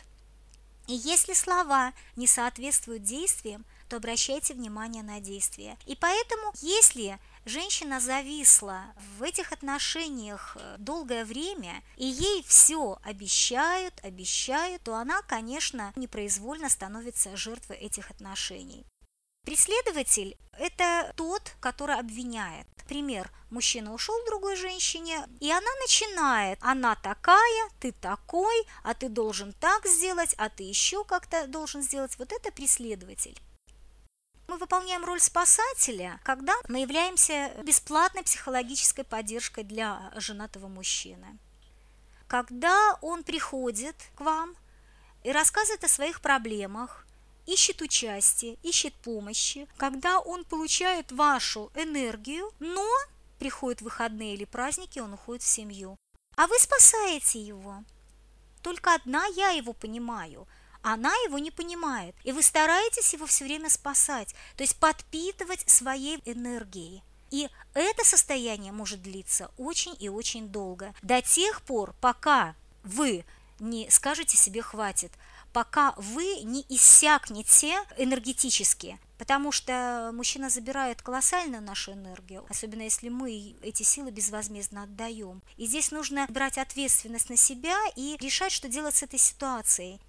И 0.88 0.94
если 0.94 1.34
слова 1.34 1.92
не 2.16 2.26
соответствуют 2.26 3.04
действиям, 3.04 3.64
то 3.88 3.98
обращайте 3.98 4.54
внимание 4.54 5.04
на 5.04 5.20
действия. 5.20 5.78
И 5.86 5.94
поэтому, 5.94 6.52
если 6.62 7.20
женщина 7.50 8.00
зависла 8.00 8.94
в 9.18 9.22
этих 9.22 9.52
отношениях 9.52 10.56
э, 10.58 10.76
долгое 10.78 11.24
время, 11.24 11.82
и 11.96 12.06
ей 12.06 12.42
все 12.46 12.98
обещают, 13.02 13.94
обещают, 14.02 14.82
то 14.84 14.94
она, 14.94 15.20
конечно, 15.22 15.92
непроизвольно 15.96 16.70
становится 16.70 17.36
жертвой 17.36 17.76
этих 17.76 18.10
отношений. 18.10 18.86
Преследователь– 19.44 20.38
это 20.58 21.12
тот, 21.16 21.54
который 21.60 21.98
обвиняет. 21.98 22.66
Пример, 22.86 23.30
мужчина 23.50 23.92
ушел 23.94 24.14
к 24.22 24.26
другой 24.26 24.56
женщине, 24.56 25.26
и 25.40 25.50
она 25.50 25.70
начинает, 25.82 26.58
она 26.62 26.94
такая, 26.96 27.68
ты 27.80 27.92
такой, 27.92 28.66
а 28.82 28.94
ты 28.94 29.08
должен 29.08 29.52
так 29.54 29.86
сделать, 29.86 30.34
а 30.38 30.48
ты 30.50 30.64
еще 30.64 31.04
как-то 31.04 31.46
должен 31.46 31.82
сделать. 31.82 32.18
Вот 32.18 32.32
это 32.32 32.52
преследователь. 32.52 33.40
Мы 34.50 34.56
выполняем 34.58 35.04
роль 35.04 35.20
спасателя, 35.20 36.18
когда 36.24 36.54
мы 36.66 36.80
являемся 36.80 37.52
бесплатной 37.62 38.24
психологической 38.24 39.04
поддержкой 39.04 39.62
для 39.62 40.10
женатого 40.16 40.66
мужчины. 40.66 41.38
Когда 42.26 42.98
он 43.00 43.22
приходит 43.22 43.94
к 44.16 44.22
вам 44.22 44.56
и 45.22 45.30
рассказывает 45.30 45.84
о 45.84 45.88
своих 45.88 46.20
проблемах, 46.20 47.06
ищет 47.46 47.80
участие, 47.80 48.58
ищет 48.64 48.92
помощи, 48.94 49.68
когда 49.76 50.18
он 50.18 50.44
получает 50.44 51.12
вашу 51.12 51.70
энергию, 51.76 52.50
но 52.58 52.90
приходят 53.38 53.82
выходные 53.82 54.34
или 54.34 54.46
праздники, 54.46 54.98
он 54.98 55.12
уходит 55.12 55.44
в 55.44 55.46
семью. 55.46 55.96
А 56.34 56.48
вы 56.48 56.58
спасаете 56.58 57.40
его. 57.40 57.84
Только 58.62 58.94
одна 58.94 59.26
я 59.26 59.50
его 59.50 59.72
понимаю– 59.74 60.48
она 60.82 61.12
его 61.26 61.38
не 61.38 61.50
понимает, 61.50 62.14
и 62.24 62.32
вы 62.32 62.42
стараетесь 62.42 63.12
его 63.12 63.26
все 63.26 63.44
время 63.44 63.68
спасать, 63.68 64.34
то 64.56 64.62
есть 64.62 64.76
подпитывать 64.76 65.68
своей 65.68 66.20
энергией. 66.24 67.02
И 67.30 67.48
это 67.74 68.04
состояние 68.04 68.72
может 68.72 69.02
длиться 69.02 69.50
очень 69.56 69.96
и 70.00 70.08
очень 70.08 70.48
долго, 70.48 70.94
до 71.02 71.22
тех 71.22 71.62
пор, 71.62 71.94
пока 72.00 72.54
вы 72.82 73.24
не 73.60 73.88
скажете 73.90 74.36
себе 74.36 74.62
«хватит», 74.62 75.12
пока 75.52 75.94
вы 75.96 76.40
не 76.42 76.64
иссякнете 76.68 77.74
энергетически, 77.96 78.98
потому 79.18 79.52
что 79.52 80.10
мужчина 80.14 80.48
забирает 80.48 81.02
колоссальную 81.02 81.62
нашу 81.62 81.92
энергию, 81.92 82.46
особенно 82.48 82.82
если 82.82 83.08
мы 83.08 83.56
эти 83.62 83.82
силы 83.82 84.10
безвозмездно 84.10 84.84
отдаем. 84.84 85.42
И 85.56 85.66
здесь 85.66 85.90
нужно 85.90 86.26
брать 86.28 86.58
ответственность 86.58 87.30
на 87.30 87.36
себя 87.36 87.76
и 87.96 88.16
решать, 88.20 88.52
что 88.52 88.68
делать 88.68 88.96
с 88.96 89.02
этой 89.02 89.18
ситуацией 89.18 90.00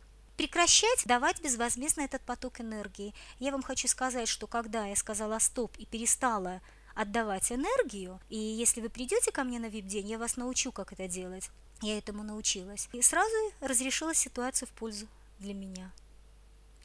прекращать 0.42 1.04
давать 1.06 1.40
безвозмездно 1.40 2.02
этот 2.02 2.24
поток 2.24 2.62
энергии. 2.62 3.14
Я 3.38 3.52
вам 3.52 3.62
хочу 3.62 3.88
сказать, 3.88 4.28
что 4.28 4.48
когда 4.48 4.88
я 4.88 4.96
сказала 4.96 5.38
стоп 5.38 5.72
и 5.78 5.86
перестала 5.86 6.62
отдавать 6.96 7.52
энергию, 7.52 8.20
и 8.28 8.40
если 8.40 8.82
вы 8.82 8.90
придете 8.90 9.32
ко 9.32 9.44
мне 9.44 9.60
на 9.60 9.68
вип-день, 9.68 10.10
я 10.10 10.18
вас 10.18 10.38
научу, 10.38 10.72
как 10.72 10.94
это 10.94 11.08
делать. 11.08 11.52
Я 11.84 11.96
этому 11.96 12.24
научилась. 12.24 12.90
И 12.92 13.04
сразу 13.04 13.36
разрешила 13.60 14.16
ситуацию 14.16 14.68
в 14.68 14.72
пользу 14.72 15.06
для 15.38 15.54
меня. 15.54 15.92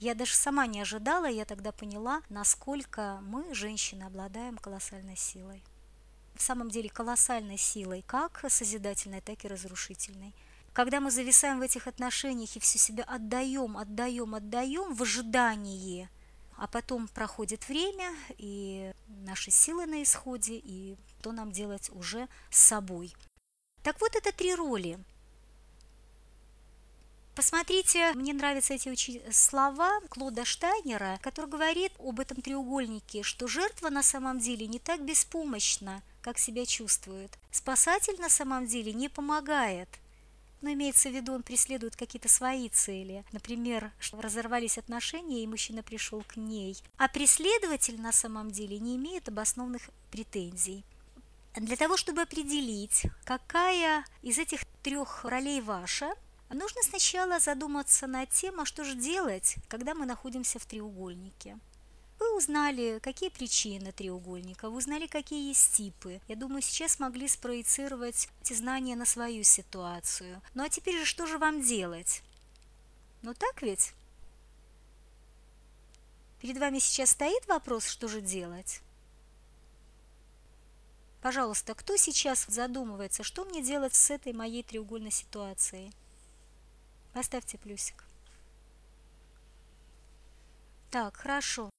Я 0.01 0.15
даже 0.15 0.35
сама 0.35 0.67
не 0.67 0.83
ожидала, 0.83 1.25
я 1.25 1.47
тогда 1.47 1.73
поняла, 1.73 2.21
насколько 2.29 3.21
мы, 3.23 3.55
женщины, 3.55 4.03
обладаем 4.03 4.59
колоссальной 4.59 5.17
силой. 5.17 5.63
В 6.35 6.43
самом 6.43 6.69
деле 6.69 6.91
колоссальной 6.91 7.57
силой, 7.57 8.05
как 8.07 8.45
созидательной, 8.51 9.23
так 9.23 9.47
и 9.47 9.49
разрушительной. 9.49 10.35
Когда 10.77 11.01
мы 11.01 11.11
зависаем 11.11 11.61
в 11.61 11.63
этих 11.63 11.87
отношениях 11.87 12.55
и 12.55 12.61
все 12.61 12.79
себя 12.79 13.05
отдаем, 13.05 13.79
отдаем, 13.79 14.35
отдаем 14.35 14.93
в 14.95 15.03
ожидании, 15.03 16.11
а 16.59 16.67
потом 16.67 17.09
проходит 17.09 17.67
время, 17.67 18.13
и 18.37 18.93
наши 19.09 19.51
силы 19.51 19.87
на 19.87 20.03
исходе, 20.03 20.61
и 20.63 20.99
что 21.19 21.33
нам 21.33 21.51
делать 21.51 21.89
уже 21.95 22.29
с 22.51 22.59
собой. 22.59 23.15
Так 23.85 23.99
вот, 24.03 24.17
это 24.17 24.33
три 24.33 24.55
роли. 24.55 24.99
Посмотрите, 27.35 28.13
мне 28.13 28.35
нравятся 28.35 28.75
эти 28.75 29.23
слова 29.33 30.01
Клода 30.11 30.45
Штайнера, 30.45 31.19
который 31.23 31.49
говорит 31.49 31.93
об 31.99 32.21
этом 32.21 32.43
треугольнике, 32.43 33.23
что 33.23 33.49
жертва 33.49 33.89
на 33.89 34.03
самом 34.03 34.41
деле 34.41 34.67
не 34.67 34.79
так 34.79 35.03
беспомощна, 35.03 36.03
как 36.21 36.37
себя 36.37 36.67
чувствует. 36.67 37.31
Спасатель 37.51 38.21
на 38.21 38.29
самом 38.29 38.67
деле 38.67 38.93
не 38.93 39.09
помогает– 39.09 39.89
но 40.61 40.73
имеется 40.73 41.09
в 41.09 41.13
виду, 41.13 41.33
он 41.33 41.43
преследует 41.43 41.97
какие-то 41.97 42.29
свои 42.29 42.69
цели. 42.69 43.25
Например, 43.33 43.93
что 43.99 44.21
разорвались 44.21 44.79
отношения, 44.79 45.43
и 45.43 45.47
мужчина 45.47 45.83
пришел 45.83 46.23
к 46.27 46.37
ней. 46.37 46.77
А 46.97 47.09
преследователь 47.09 48.01
на 48.01 48.13
самом 48.13 48.51
деле 48.51 48.79
не 48.79 48.97
имеет 48.97 49.29
обоснованных 49.29 49.91
претензий. 50.11 50.85
Для 51.55 51.77
того, 51.77 51.97
чтобы 51.97 52.23
определить, 52.23 53.07
какая 53.25 54.05
из 54.23 54.39
этих 54.39 54.65
трех 54.83 55.25
ролей 55.25 55.61
ваша, 55.61 56.13
нужно 56.51 56.83
сначала 56.83 57.41
задуматься 57.41 58.07
над 58.07 58.31
тем, 58.31 58.61
а 58.61 58.67
что 58.67 58.85
же 58.85 58.95
делать, 58.95 59.57
когда 59.69 59.95
мы 59.95 60.05
находимся 60.05 60.59
в 60.59 60.67
треугольнике. 60.67 61.59
Вы 62.19 62.37
узнали, 62.37 62.99
какие 63.03 63.29
причины 63.29 63.93
треугольника, 63.93 64.71
вы 64.71 64.79
узнали, 64.79 65.07
какие 65.07 65.49
есть 65.49 65.75
типы. 65.75 66.21
Я 66.29 66.37
думаю, 66.37 66.63
сейчас 66.63 66.99
могли 66.99 67.29
спроецировать 67.29 68.29
эти 68.43 68.55
знания 68.55 68.97
на 68.97 69.05
свою 69.05 69.43
ситуацию. 69.43 70.41
Ну 70.55 70.65
а 70.65 70.69
теперь 70.69 70.99
же 70.99 71.05
что 71.05 71.27
же 71.27 71.39
вам 71.39 71.61
делать? 71.63 72.23
Ну 73.23 73.35
так 73.35 73.61
ведь? 73.61 73.93
Перед 76.41 76.59
вами 76.59 76.79
сейчас 76.79 77.11
стоит 77.11 77.47
вопрос, 77.49 77.87
что 77.87 78.09
же 78.09 78.21
делать? 78.21 78.81
Пожалуйста, 81.21 81.75
кто 81.75 81.97
сейчас 81.97 82.47
задумывается, 82.47 83.25
что 83.25 83.45
мне 83.45 83.63
делать 83.63 83.95
с 83.95 84.11
этой 84.11 84.33
моей 84.33 84.63
треугольной 84.63 85.11
ситуацией? 85.11 85.93
Поставьте 87.13 87.59
плюсик. 87.59 88.05
Так, 90.91 91.17
хорошо. 91.17 91.71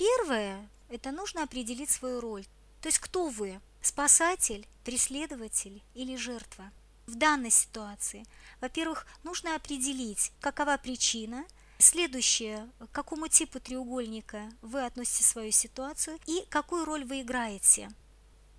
Первое– 0.00 0.66
это 0.88 1.10
нужно 1.10 1.42
определить 1.42 1.90
свою 1.90 2.22
роль. 2.22 2.46
То 2.80 2.88
есть 2.88 2.98
кто 2.98 3.28
вы– 3.28 3.60
спасатель, 3.82 4.66
преследователь 4.82 5.82
или 5.92 6.16
жертва? 6.16 6.70
В 7.06 7.16
данной 7.16 7.50
ситуации, 7.50 8.24
во-первых, 8.62 9.06
нужно 9.24 9.54
определить, 9.54 10.32
какова 10.40 10.78
причина, 10.78 11.44
Следующее, 11.78 12.68
к 12.78 12.92
какому 12.92 13.28
типу 13.28 13.58
треугольника 13.58 14.50
вы 14.60 14.84
относите 14.84 15.24
свою 15.24 15.50
ситуацию 15.50 16.18
и 16.26 16.44
какую 16.50 16.84
роль 16.84 17.04
вы 17.06 17.22
играете. 17.22 17.90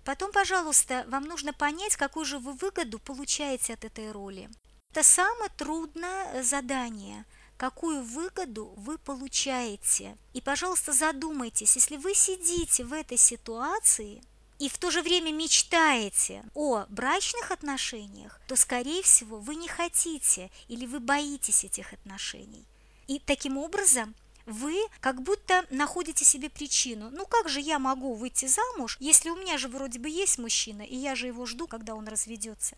Потом, 0.04 0.32
пожалуйста, 0.32 1.04
вам 1.08 1.24
нужно 1.24 1.52
понять, 1.52 1.94
какую 1.94 2.24
же 2.24 2.40
вы 2.40 2.52
выгоду 2.54 2.98
получаете 2.98 3.74
от 3.74 3.84
этой 3.84 4.10
роли. 4.10 4.50
Это 4.90 5.02
самое 5.02 5.50
трудное 5.56 6.42
задание– 6.44 7.24
какую 7.62 8.02
выгоду 8.02 8.74
вы 8.76 8.98
получаете. 8.98 10.18
И, 10.32 10.40
пожалуйста, 10.40 10.92
задумайтесь, 10.92 11.76
если 11.76 11.96
вы 11.96 12.12
сидите 12.12 12.82
в 12.82 12.92
этой 12.92 13.16
ситуации 13.16 14.20
и 14.58 14.68
в 14.68 14.78
то 14.78 14.90
же 14.90 15.00
время 15.00 15.30
мечтаете 15.30 16.42
о 16.54 16.86
брачных 16.88 17.52
отношениях, 17.52 18.40
то, 18.48 18.56
скорее 18.56 19.04
всего, 19.04 19.38
вы 19.38 19.54
не 19.54 19.68
хотите 19.68 20.50
или 20.66 20.86
вы 20.86 20.98
боитесь 20.98 21.62
этих 21.62 21.92
отношений. 21.92 22.66
И 23.06 23.20
таким 23.20 23.56
образом 23.56 24.16
вы 24.44 24.74
как 24.98 25.22
будто 25.22 25.64
находите 25.70 26.24
себе 26.24 26.50
причину. 26.50 27.10
Ну 27.10 27.26
как 27.26 27.48
же 27.48 27.60
я 27.60 27.78
могу 27.78 28.14
выйти 28.14 28.46
замуж, 28.46 28.96
если 28.98 29.30
у 29.30 29.36
меня 29.36 29.56
же 29.56 29.68
вроде 29.68 30.00
бы 30.00 30.08
есть 30.08 30.36
мужчина, 30.36 30.82
и 30.82 30.96
я 30.96 31.14
же 31.14 31.28
его 31.28 31.46
жду, 31.46 31.68
когда 31.68 31.94
он 31.94 32.08
разведется. 32.08 32.76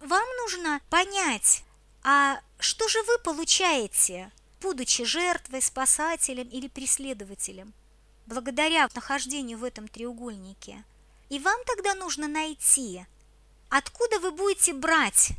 Вам 0.00 0.28
нужно 0.42 0.82
понять, 0.90 1.64
а 2.08 2.40
что 2.60 2.86
же 2.86 3.02
вы 3.02 3.18
получаете 3.18 4.30
будучи 4.60 5.04
жертвой, 5.04 5.60
спасателем 5.60 6.48
или 6.48 6.68
преследователем, 6.68 7.74
благодаря 8.26 8.88
нахождению 8.94 9.58
в 9.58 9.64
этом 9.64 9.88
треугольнике. 9.88 10.84
И 11.30 11.40
вам 11.40 11.58
тогда 11.66 11.94
нужно 11.94 12.28
найти, 12.28 13.04
откуда 13.70 14.20
вы 14.20 14.30
будете 14.30 14.72
брать 14.72 15.32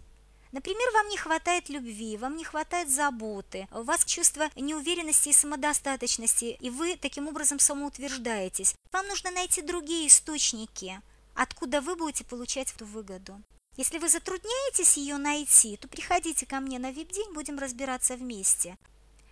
Например, 0.53 0.89
вам 0.93 1.09
не 1.09 1.17
хватает 1.17 1.69
любви, 1.69 2.17
вам 2.17 2.37
не 2.37 2.43
хватает 2.45 2.89
заботы, 2.89 3.67
у 3.71 3.83
вас 3.83 4.05
чувство 4.05 4.49
неуверенности 4.55 5.29
и 5.29 5.33
самодостаточности, 5.33 6.57
и 6.59 6.69
вы 6.69 6.95
таким 6.95 7.27
образом 7.27 7.59
самоутверждаетесь. 7.59 8.73
Вам 8.91 9.07
нужно 9.07 9.29
найти 9.31 9.61
другие 9.61 10.07
источники, 10.07 11.01
откуда 11.35 11.81
вы 11.81 11.95
будете 11.95 12.23
получать 12.23 12.73
эту 12.73 12.85
выгоду. 12.85 13.41
Если 13.77 13.99
вы 13.99 14.09
затрудняетесь 14.09 14.97
ее 14.97 15.17
найти, 15.17 15.77
то 15.77 15.87
приходите 15.87 16.45
ко 16.45 16.59
мне 16.59 16.79
на 16.79 16.91
вип-день, 16.91 17.33
будем 17.33 17.57
разбираться 17.57 18.15
вместе. 18.15 18.77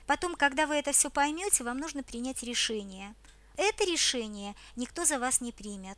Потом, 0.07 0.35
когда 0.35 0.67
вы 0.67 0.75
это 0.75 0.91
все 0.91 1.09
поймете, 1.09 1.63
вам 1.63 1.79
нужно 1.79 2.03
принять 2.03 2.43
решение. 2.43 3.15
Это 3.57 3.83
решение 3.83 4.55
никто 4.75 5.03
за 5.03 5.19
вас 5.19 5.41
не 5.41 5.51
примет 5.51 5.97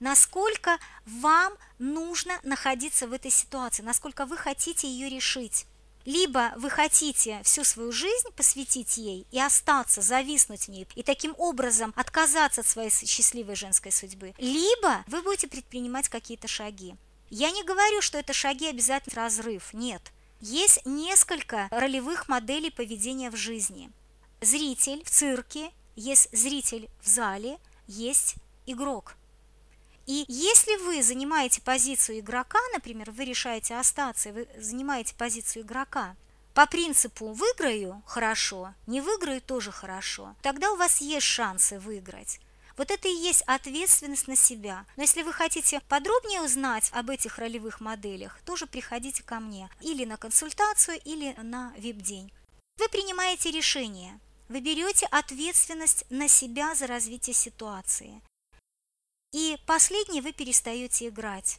насколько 0.00 0.78
вам 1.06 1.54
нужно 1.78 2.38
находиться 2.42 3.06
в 3.06 3.12
этой 3.12 3.30
ситуации, 3.30 3.82
насколько 3.82 4.26
вы 4.26 4.36
хотите 4.36 4.88
ее 4.88 5.08
решить. 5.08 5.66
Либо 6.04 6.52
вы 6.56 6.68
хотите 6.68 7.40
всю 7.44 7.64
свою 7.64 7.90
жизнь 7.90 8.28
посвятить 8.36 8.98
ей 8.98 9.26
и 9.30 9.40
остаться, 9.40 10.02
зависнуть 10.02 10.66
в 10.66 10.68
ней, 10.68 10.86
и 10.94 11.02
таким 11.02 11.34
образом 11.38 11.94
отказаться 11.96 12.60
от 12.60 12.66
своей 12.66 12.90
счастливой 12.90 13.54
женской 13.54 13.90
судьбы, 13.90 14.34
либо 14.36 15.02
вы 15.06 15.22
будете 15.22 15.48
предпринимать 15.48 16.10
какие-то 16.10 16.46
шаги. 16.46 16.94
Я 17.36 17.50
не 17.50 17.64
говорю, 17.64 18.00
что 18.00 18.16
это 18.16 18.32
шаги 18.32 18.68
обязательно 18.68 19.16
разрыв, 19.22 19.74
нет. 19.74 20.00
Есть 20.40 20.86
несколько 20.86 21.66
ролевых 21.72 22.28
моделей 22.28 22.70
поведения 22.70 23.28
в 23.28 23.34
жизни. 23.34 23.90
Зритель 24.40 25.02
в 25.02 25.10
цирке, 25.10 25.72
есть 25.96 26.28
зритель 26.30 26.88
в 27.02 27.08
зале, 27.08 27.58
есть 27.88 28.36
игрок– 28.66 29.16
и 30.06 30.26
если 30.28 30.76
вы 30.84 31.02
занимаете 31.02 31.62
позицию 31.62 32.18
игрока, 32.18 32.58
например, 32.74 33.10
вы 33.10 33.24
решаете 33.24 33.76
остаться, 33.76 34.32
вы 34.32 34.46
занимаете 34.58 35.14
позицию 35.14 35.62
игрока, 35.62 36.14
по 36.52 36.66
принципу 36.66 37.32
выиграю– 37.32 38.02
хорошо, 38.06 38.74
не 38.86 39.00
выиграю– 39.00 39.40
тоже 39.46 39.72
хорошо, 39.72 40.36
тогда 40.42 40.72
у 40.72 40.76
вас 40.76 41.00
есть 41.00 41.26
шансы 41.26 41.78
выиграть. 41.78 42.38
Вот 42.76 42.90
это 42.90 43.08
и 43.08 43.14
есть 43.14 43.42
ответственность 43.46 44.28
на 44.28 44.36
себя. 44.36 44.86
Но 44.96 45.02
если 45.02 45.22
вы 45.22 45.32
хотите 45.32 45.80
подробнее 45.88 46.42
узнать 46.42 46.90
об 46.92 47.10
этих 47.10 47.38
ролевых 47.38 47.80
моделях, 47.80 48.40
тоже 48.44 48.66
приходите 48.66 49.22
ко 49.22 49.40
мне 49.40 49.70
или 49.80 50.04
на 50.04 50.16
консультацию, 50.16 51.00
или 51.04 51.34
на 51.40 51.72
веб-день. 51.78 52.32
Вы 52.78 52.88
принимаете 52.88 53.50
решение, 53.50 54.20
вы 54.48 54.60
берете 54.60 55.06
ответственность 55.06 56.04
на 56.10 56.28
себя 56.28 56.74
за 56.74 56.86
развитие 56.86 57.34
ситуации 57.34 58.22
и 59.34 59.58
последний 59.66 60.20
вы 60.20 60.32
перестаете 60.32 61.08
играть. 61.08 61.58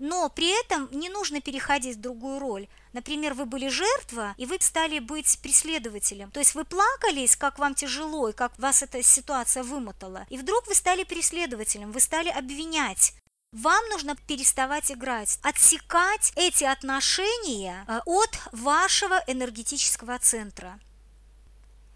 Но 0.00 0.30
при 0.30 0.48
этом 0.60 0.88
не 0.90 1.10
нужно 1.10 1.40
переходить 1.40 1.96
в 1.98 2.00
другую 2.00 2.38
роль. 2.40 2.68
Например, 2.94 3.34
вы 3.34 3.44
были 3.44 3.68
жертва, 3.68 4.34
и 4.38 4.46
вы 4.46 4.56
стали 4.60 4.98
быть 4.98 5.38
преследователем. 5.42 6.30
То 6.30 6.40
есть 6.40 6.54
вы 6.54 6.64
плакались, 6.64 7.36
как 7.36 7.58
вам 7.58 7.74
тяжело, 7.74 8.30
и 8.30 8.32
как 8.32 8.58
вас 8.58 8.82
эта 8.82 9.02
ситуация 9.02 9.62
вымотала. 9.62 10.26
И 10.30 10.38
вдруг 10.38 10.66
вы 10.66 10.74
стали 10.74 11.04
преследователем, 11.04 11.92
вы 11.92 12.00
стали 12.00 12.30
обвинять. 12.30 13.12
Вам 13.52 13.88
нужно 13.90 14.16
переставать 14.26 14.90
играть, 14.90 15.38
отсекать 15.42 16.32
эти 16.36 16.64
отношения 16.64 17.84
э, 17.86 18.00
от 18.06 18.38
вашего 18.52 19.22
энергетического 19.26 20.18
центра. 20.18 20.78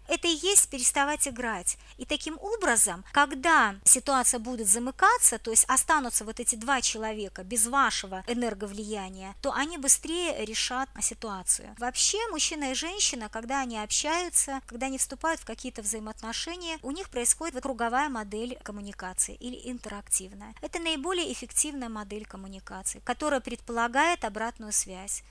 Это 0.07 0.27
и 0.27 0.35
есть 0.35 0.69
переставать 0.69 1.27
играть. 1.27 1.77
И 1.97 2.05
таким 2.05 2.37
образом, 2.39 3.03
когда 3.11 3.75
ситуация 3.83 4.39
будет 4.39 4.67
замыкаться, 4.67 5.39
то 5.39 5.51
есть 5.51 5.65
останутся 5.65 6.25
вот 6.25 6.39
эти 6.39 6.55
два 6.55 6.81
человека 6.81 7.43
без 7.43 7.67
вашего 7.67 8.23
энерговлияния, 8.27 9.35
то 9.41 9.51
они 9.53 9.77
быстрее 9.77 10.45
решат 10.45 10.89
ситуацию. 11.01 11.75
Вообще, 11.77 12.17
мужчина 12.29 12.71
и 12.71 12.75
женщина, 12.75 13.29
когда 13.29 13.61
они 13.61 13.79
общаются, 13.79 14.61
когда 14.67 14.87
они 14.87 14.97
вступают 14.97 15.41
в 15.41 15.45
какие-то 15.45 15.81
взаимоотношения, 15.81 16.79
у 16.81 16.91
них 16.91 17.09
происходит 17.09 17.61
круговая 17.61 18.09
модель 18.09 18.57
коммуникации 18.63 19.35
или 19.35 19.59
интерактивная. 19.69 20.53
Это 20.61 20.79
наиболее 20.79 21.31
эффективная 21.31 21.89
модель 21.89 22.25
коммуникации, 22.25 23.01
которая 23.03 23.39
предполагает 23.39 24.25
обратную 24.25 24.71
связь. 24.71 25.23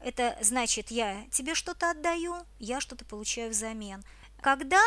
Это 0.00 0.36
значит, 0.40 0.90
я 0.90 1.24
тебе 1.30 1.54
что-то 1.54 1.90
отдаю, 1.90 2.36
я 2.58 2.80
что-то 2.80 3.04
получаю 3.04 3.50
взамен. 3.50 4.04
Когда 4.40 4.80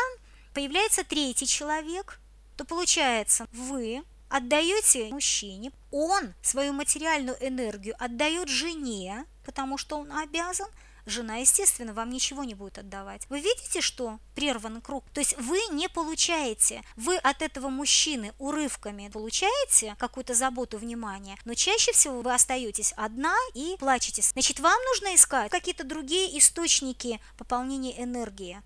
появляется 0.54 1.04
третий 1.04 1.46
человек, 1.46 2.20
то 2.56 2.64
получается, 2.64 3.46
вы 3.52 4.02
отдаете 4.28 5.08
мужчине, 5.10 5.72
он 5.90 6.32
свою 6.42 6.72
материальную 6.72 7.36
энергию 7.46 7.94
отдает 7.98 8.48
жене, 8.48 9.26
потому 9.44 9.76
что 9.76 9.98
он 9.98 10.10
обязан, 10.12 10.68
Жена, 11.04 11.36
естественно, 11.36 11.92
вам 11.92 12.10
ничего 12.10 12.44
не 12.44 12.54
будет 12.54 12.78
отдавать. 12.78 13.26
Вы 13.28 13.40
видите, 13.40 13.80
что 13.80 14.20
прерван 14.34 14.80
круг? 14.80 15.04
То 15.12 15.20
есть 15.20 15.36
вы 15.38 15.58
не 15.72 15.88
получаете, 15.88 16.82
вы 16.96 17.16
от 17.16 17.42
этого 17.42 17.68
мужчины 17.68 18.32
урывками 18.38 19.08
получаете 19.08 19.96
какую-то 19.98 20.34
заботу, 20.34 20.78
внимание, 20.78 21.36
но 21.44 21.54
чаще 21.54 21.92
всего 21.92 22.20
вы 22.20 22.32
остаетесь 22.32 22.94
одна 22.96 23.34
и 23.54 23.76
плачете. 23.78 24.22
Значит, 24.22 24.60
вам 24.60 24.78
нужно 24.90 25.14
искать 25.14 25.50
какие-то 25.50 25.84
другие 25.84 26.38
источники 26.38 27.20
пополнения 27.36 28.00
энергии. 28.02 28.62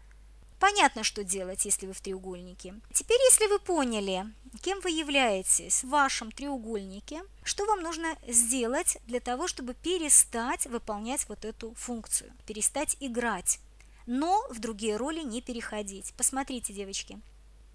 Понятно, 0.58 1.04
что 1.04 1.22
делать, 1.22 1.64
если 1.64 1.86
вы 1.86 1.92
в 1.92 2.00
треугольнике. 2.00 2.74
Теперь, 2.92 3.20
если 3.30 3.46
вы 3.46 3.58
поняли, 3.58 4.26
кем 4.56 4.80
вы 4.80 4.90
являетесь 4.90 5.82
в 5.82 5.88
вашем 5.88 6.30
треугольнике, 6.30 7.22
что 7.42 7.64
вам 7.66 7.80
нужно 7.80 8.16
сделать 8.26 8.98
для 9.06 9.20
того, 9.20 9.48
чтобы 9.48 9.74
перестать 9.74 10.66
выполнять 10.66 11.28
вот 11.28 11.44
эту 11.44 11.74
функцию, 11.74 12.32
перестать 12.46 12.96
играть, 13.00 13.58
но 14.06 14.46
в 14.50 14.58
другие 14.60 14.96
роли 14.96 15.22
не 15.22 15.40
переходить. 15.40 16.14
Посмотрите, 16.16 16.72
девочки, 16.72 17.20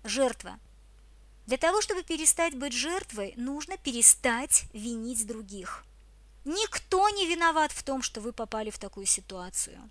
жертва. 0.04 0.60
Для 1.48 1.58
того, 1.58 1.82
чтобы 1.82 2.04
перестать 2.04 2.56
быть 2.56 2.74
жертвой, 2.74 3.34
нужно 3.36 3.78
перестать 3.78 4.64
винить 4.74 5.28
других. 5.28 5.84
Никто 6.46 7.10
не 7.10 7.28
виноват 7.28 7.72
в 7.72 7.84
том, 7.84 8.02
что 8.02 8.22
вы 8.22 8.32
попали 8.32 8.70
в 8.70 8.80
такую 8.80 9.06
ситуацию. 9.06 9.90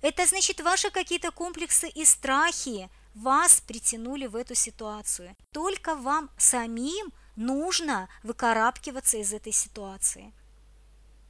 Это 0.00 0.26
значит, 0.26 0.60
ваши 0.60 0.90
какие-то 0.90 1.30
комплексы 1.30 1.88
и 1.88 2.04
страхи 2.04 2.90
вас 3.14 3.60
притянули 3.60 4.26
в 4.26 4.36
эту 4.36 4.54
ситуацию. 4.54 5.36
Только 5.52 5.94
вам 5.94 6.30
самим 6.38 7.12
нужно 7.36 8.08
выкарабкиваться 8.22 9.18
из 9.18 9.32
этой 9.32 9.52
ситуации. 9.52 10.32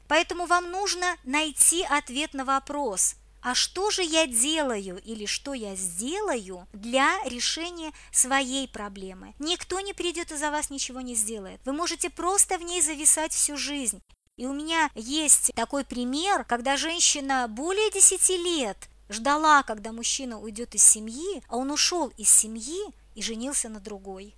Поэтому 0.08 0.46
вам 0.46 0.70
нужно 0.70 1.16
найти 1.24 1.84
ответ 1.84 2.34
на 2.34 2.44
вопрос, 2.44 3.16
а 3.40 3.54
что 3.54 3.90
же 3.90 4.02
я 4.02 4.26
делаю 4.26 5.02
или 5.02 5.26
что 5.26 5.52
я 5.52 5.74
сделаю 5.74 6.68
для 6.72 7.18
решения 7.24 7.92
своей 8.12 8.68
проблемы. 8.68 9.34
Никто 9.38 9.80
не 9.80 9.94
придет 9.94 10.30
и 10.30 10.36
за 10.36 10.50
вас 10.50 10.70
ничего 10.70 11.00
не 11.00 11.14
сделает. 11.14 11.60
Вы 11.64 11.72
можете 11.72 12.08
просто 12.08 12.56
в 12.58 12.62
ней 12.62 12.80
зависать 12.80 13.32
всю 13.32 13.56
жизнь. 13.56 14.00
И 14.36 14.46
у 14.46 14.52
меня 14.52 14.90
есть 14.94 15.52
такой 15.54 15.84
пример, 15.84 16.44
когда 16.44 16.76
женщина 16.76 17.46
более 17.48 17.90
10 17.90 18.28
лет 18.30 18.76
ждала, 19.08 19.62
когда 19.62 19.92
мужчина 19.92 20.38
уйдет 20.38 20.74
из 20.74 20.82
семьи, 20.82 21.42
а 21.48 21.56
он 21.56 21.70
ушел 21.70 22.12
из 22.16 22.28
семьи 22.28 22.92
и 23.14 23.22
женился 23.22 23.68
на 23.68 23.80
другой. 23.80 24.34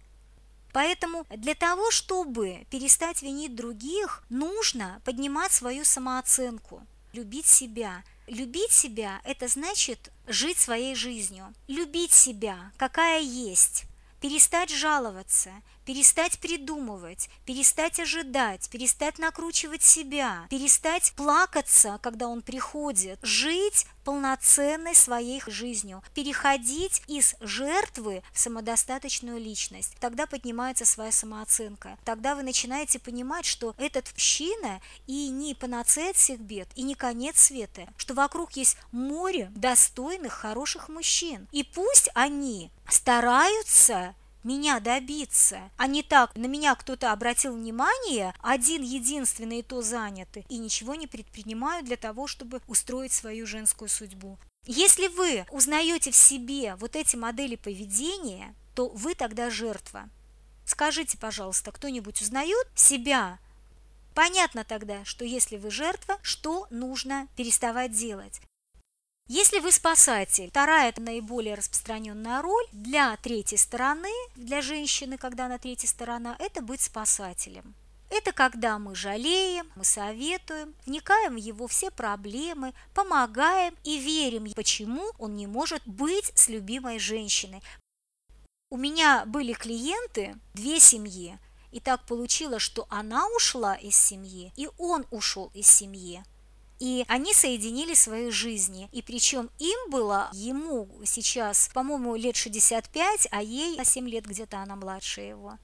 Поэтому 0.72 1.24
для 1.30 1.54
того, 1.54 1.92
чтобы 1.92 2.66
перестать 2.68 3.22
винить 3.22 3.54
других, 3.54 4.24
нужно 4.28 5.00
поднимать 5.04 5.52
свою 5.52 5.84
самооценку, 5.84 6.84
любить 7.12 7.46
себя. 7.46 8.02
Любить 8.26 8.72
себя– 8.72 9.20
это 9.24 9.48
значит 9.48 10.10
жить 10.26 10.58
своей 10.58 10.94
жизнью, 10.94 11.54
любить 11.68 12.12
себя, 12.12 12.72
какая 12.78 13.20
есть, 13.20 13.84
перестать 14.20 14.70
жаловаться, 14.70 15.50
перестать 15.84 16.38
придумывать, 16.38 17.28
перестать 17.46 18.00
ожидать, 18.00 18.68
перестать 18.70 19.18
накручивать 19.18 19.82
себя, 19.82 20.46
перестать 20.50 21.12
плакаться, 21.16 21.98
когда 22.02 22.28
он 22.28 22.42
приходит, 22.42 23.18
жить 23.22 23.86
полноценной 24.04 24.94
своей 24.94 25.40
жизнью, 25.46 26.02
переходить 26.14 27.02
из 27.06 27.36
жертвы 27.40 28.22
в 28.32 28.38
самодостаточную 28.38 29.40
личность. 29.40 29.94
Тогда 29.98 30.26
поднимается 30.26 30.84
своя 30.84 31.10
самооценка. 31.10 31.96
Тогда 32.04 32.34
вы 32.34 32.42
начинаете 32.42 32.98
понимать, 32.98 33.46
что 33.46 33.74
этот 33.78 34.12
мужчина 34.34 34.80
и 35.06 35.28
не 35.28 35.54
панацея 35.54 36.10
от 36.10 36.16
всех 36.16 36.40
бед, 36.40 36.68
и 36.74 36.82
не 36.82 36.94
конец 36.94 37.38
света, 37.38 37.86
что 37.96 38.14
вокруг 38.14 38.52
есть 38.52 38.76
море 38.90 39.50
достойных, 39.54 40.32
хороших 40.32 40.88
мужчин. 40.88 41.46
И 41.52 41.62
пусть 41.62 42.08
они 42.14 42.70
стараются 42.88 44.14
меня 44.44 44.80
добиться, 44.80 45.70
а 45.76 45.86
не 45.86 46.02
так, 46.02 46.34
на 46.36 46.46
меня 46.46 46.74
кто-то 46.74 47.12
обратил 47.12 47.54
внимание, 47.54 48.34
один 48.40 48.82
единственный 48.82 49.60
и 49.60 49.62
то 49.62 49.82
занятый, 49.82 50.44
и 50.48 50.58
ничего 50.58 50.94
не 50.94 51.06
предпринимаю 51.06 51.84
для 51.84 51.96
того, 51.96 52.26
чтобы 52.26 52.60
устроить 52.68 53.12
свою 53.12 53.46
женскую 53.46 53.88
судьбу. 53.88 54.38
Если 54.66 55.08
вы 55.08 55.46
узнаете 55.50 56.10
в 56.10 56.16
себе 56.16 56.76
вот 56.76 56.96
эти 56.96 57.16
модели 57.16 57.56
поведения, 57.56 58.54
то 58.74 58.88
вы 58.88 59.14
тогда 59.14 59.50
жертва. 59.50 60.08
Скажите, 60.64 61.18
пожалуйста, 61.18 61.72
кто-нибудь 61.72 62.22
узнает 62.22 62.66
себя? 62.74 63.38
Понятно 64.14 64.64
тогда, 64.64 65.04
что 65.04 65.24
если 65.24 65.56
вы 65.56 65.70
жертва, 65.70 66.18
что 66.22 66.66
нужно 66.70 67.28
переставать 67.36 67.92
делать. 67.92 68.40
Если 69.26 69.58
вы 69.58 69.72
спасатель, 69.72 70.50
вторая 70.50 70.90
это 70.90 71.00
наиболее 71.00 71.54
распространенная 71.54 72.42
роль 72.42 72.66
для 72.72 73.16
третьей 73.16 73.56
стороны, 73.56 74.10
для 74.36 74.60
женщины, 74.60 75.16
когда 75.16 75.46
она 75.46 75.56
третья 75.56 75.88
сторона, 75.88 76.36
это 76.38 76.60
быть 76.60 76.82
спасателем. 76.82 77.74
Это 78.10 78.32
когда 78.32 78.78
мы 78.78 78.94
жалеем, 78.94 79.70
мы 79.76 79.84
советуем, 79.84 80.74
вникаем 80.84 81.34
в 81.34 81.38
его 81.38 81.66
все 81.68 81.90
проблемы, 81.90 82.74
помогаем 82.92 83.74
и 83.82 83.98
верим, 83.98 84.52
почему 84.54 85.10
он 85.18 85.36
не 85.36 85.46
может 85.46 85.80
быть 85.86 86.30
с 86.34 86.48
любимой 86.48 86.98
женщиной. 86.98 87.62
У 88.70 88.76
меня 88.76 89.24
были 89.24 89.54
клиенты, 89.54 90.36
две 90.52 90.78
семьи, 90.78 91.38
и 91.72 91.80
так 91.80 92.04
получилось, 92.04 92.62
что 92.62 92.86
она 92.90 93.26
ушла 93.28 93.74
из 93.74 93.96
семьи, 93.96 94.52
и 94.54 94.68
он 94.76 95.06
ушел 95.10 95.50
из 95.54 95.66
семьи. 95.66 96.22
И 96.84 97.06
они 97.08 97.32
соединили 97.32 97.94
свои 97.94 98.28
жизни. 98.28 98.90
И 98.92 99.00
причем 99.00 99.48
им 99.58 99.90
было, 99.90 100.28
ему 100.34 100.86
сейчас, 101.06 101.70
по-моему, 101.72 102.14
лет 102.14 102.36
65, 102.36 103.28
а 103.30 103.42
ей 103.42 103.82
7 103.82 104.06
лет 104.06 104.26
где-то 104.26 104.58
она 104.58 104.76
младше 104.76 105.22
его. 105.22 105.56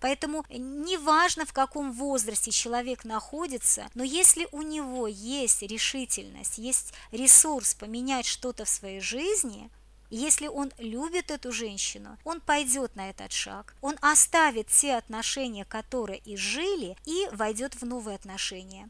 Поэтому 0.00 0.44
неважно, 0.48 1.46
в 1.46 1.52
каком 1.52 1.92
возрасте 1.92 2.50
человек 2.50 3.04
находится, 3.04 3.88
но 3.94 4.02
если 4.02 4.48
у 4.50 4.62
него 4.62 5.06
есть 5.06 5.62
решительность, 5.62 6.58
есть 6.58 6.94
ресурс 7.12 7.74
поменять 7.74 8.26
что-то 8.26 8.64
в 8.64 8.68
своей 8.68 8.98
жизни, 8.98 9.70
если 10.10 10.48
он 10.48 10.72
любит 10.78 11.30
эту 11.30 11.52
женщину, 11.52 12.18
он 12.24 12.40
пойдет 12.40 12.96
на 12.96 13.10
этот 13.10 13.30
шаг. 13.30 13.76
Он 13.82 13.94
оставит 14.00 14.66
те 14.66 14.96
отношения, 14.96 15.64
которые 15.64 16.20
изжили, 16.24 16.96
и 17.06 17.28
войдет 17.30 17.76
в 17.80 17.86
новые 17.86 18.16
отношения. 18.16 18.88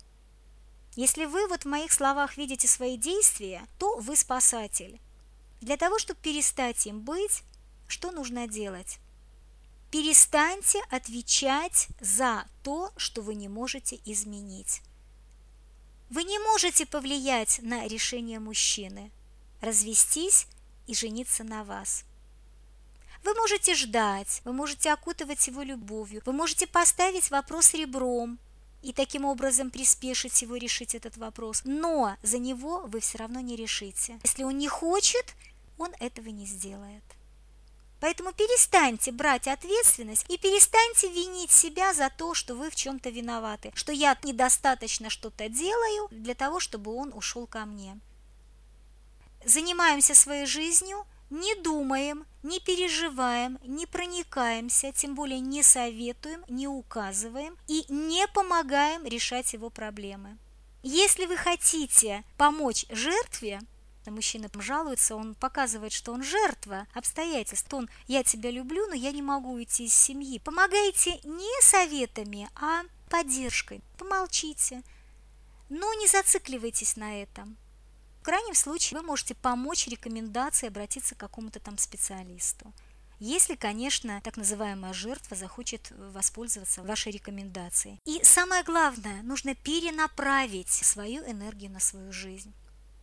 Если 0.96 1.24
вы 1.24 1.46
вот 1.46 1.62
в 1.62 1.68
моих 1.68 1.92
словах 1.92 2.36
видите 2.36 2.66
свои 2.66 2.96
действия, 2.96 3.66
то 3.78 3.96
вы 3.98 4.16
спасатель. 4.16 5.00
Для 5.60 5.76
того, 5.76 5.98
чтобы 5.98 6.20
перестать 6.20 6.86
им 6.86 7.00
быть, 7.00 7.42
что 7.86 8.10
нужно 8.10 8.48
делать? 8.48 8.98
Перестаньте 9.90 10.80
отвечать 10.90 11.88
за 12.00 12.46
то, 12.62 12.92
что 12.96 13.22
вы 13.22 13.34
не 13.34 13.48
можете 13.48 14.00
изменить. 14.04 14.82
Вы 16.08 16.24
не 16.24 16.38
можете 16.38 16.86
повлиять 16.86 17.60
на 17.62 17.86
решение 17.86 18.40
мужчины, 18.40 19.12
развестись 19.60 20.46
и 20.86 20.94
жениться 20.94 21.44
на 21.44 21.62
вас. 21.64 22.04
Вы 23.22 23.34
можете 23.34 23.74
ждать, 23.74 24.40
вы 24.44 24.52
можете 24.52 24.92
окутывать 24.92 25.46
его 25.46 25.62
любовью, 25.62 26.22
вы 26.24 26.32
можете 26.32 26.66
поставить 26.66 27.30
вопрос 27.30 27.74
ребром, 27.74 28.38
и 28.82 28.92
таким 28.92 29.24
образом 29.24 29.70
приспешить 29.70 30.42
его 30.42 30.56
решить 30.56 30.94
этот 30.94 31.16
вопрос. 31.16 31.62
Но 31.64 32.16
за 32.22 32.38
него 32.38 32.82
вы 32.86 33.00
все 33.00 33.18
равно 33.18 33.40
не 33.40 33.56
решите. 33.56 34.18
Если 34.22 34.42
он 34.42 34.58
не 34.58 34.68
хочет, 34.68 35.34
он 35.78 35.90
этого 36.00 36.28
не 36.28 36.46
сделает. 36.46 37.02
Поэтому 38.00 38.32
перестаньте 38.32 39.12
брать 39.12 39.46
ответственность 39.46 40.24
и 40.28 40.38
перестаньте 40.38 41.08
винить 41.08 41.50
себя 41.50 41.92
за 41.92 42.08
то, 42.08 42.32
что 42.32 42.54
вы 42.54 42.70
в 42.70 42.74
чем-то 42.74 43.10
виноваты, 43.10 43.72
что 43.74 43.92
я 43.92 44.18
недостаточно 44.22 45.10
что-то 45.10 45.50
делаю 45.50 46.08
для 46.10 46.34
того, 46.34 46.60
чтобы 46.60 46.94
он 46.94 47.12
ушел 47.12 47.46
ко 47.46 47.66
мне. 47.66 48.00
Занимаемся 49.44 50.14
своей 50.14 50.46
жизнью, 50.46 51.06
не 51.30 51.54
думаем, 51.56 52.26
не 52.42 52.60
переживаем, 52.60 53.58
не 53.64 53.86
проникаемся, 53.86 54.92
тем 54.92 55.14
более 55.14 55.40
не 55.40 55.62
советуем, 55.62 56.44
не 56.48 56.68
указываем 56.68 57.56
и 57.66 57.84
не 57.88 58.26
помогаем 58.28 59.04
решать 59.06 59.52
его 59.52 59.70
проблемы. 59.70 60.38
Если 60.82 61.26
вы 61.26 61.36
хотите 61.36 62.24
помочь 62.36 62.86
жертве, 62.90 63.60
мужчина 64.06 64.50
жалуется, 64.54 65.14
он 65.14 65.34
показывает, 65.34 65.92
что 65.92 66.12
он 66.12 66.22
жертва 66.22 66.86
обстоятельств. 66.94 67.72
Он 67.72 67.88
«я 68.06 68.24
тебя 68.24 68.50
люблю, 68.50 68.86
но 68.86 68.94
я 68.94 69.12
не 69.12 69.22
могу 69.22 69.52
уйти 69.52 69.84
из 69.84 69.94
семьи». 69.94 70.38
Помогайте 70.38 71.20
не 71.24 71.62
советами, 71.62 72.48
а 72.54 72.82
поддержкой. 73.10 73.82
Помолчите, 73.98 74.82
но 75.68 75.92
не 75.94 76.06
зацикливайтесь 76.06 76.96
на 76.96 77.22
этом. 77.22 77.56
В 78.20 78.22
крайнем 78.22 78.54
случае 78.54 79.00
вы 79.00 79.06
можете 79.06 79.34
помочь 79.34 79.88
рекомендации 79.88 80.66
обратиться 80.66 81.14
к 81.14 81.18
какому-то 81.18 81.58
там 81.58 81.78
специалисту. 81.78 82.70
Если, 83.18 83.54
конечно, 83.54 84.20
так 84.22 84.36
называемая 84.36 84.92
жертва 84.92 85.36
захочет 85.36 85.90
воспользоваться 86.12 86.82
вашей 86.82 87.12
рекомендацией. 87.12 87.98
И 88.04 88.22
самое 88.22 88.62
главное, 88.62 89.22
нужно 89.22 89.54
перенаправить 89.54 90.70
свою 90.70 91.22
энергию 91.22 91.70
на 91.70 91.80
свою 91.80 92.12
жизнь. 92.12 92.52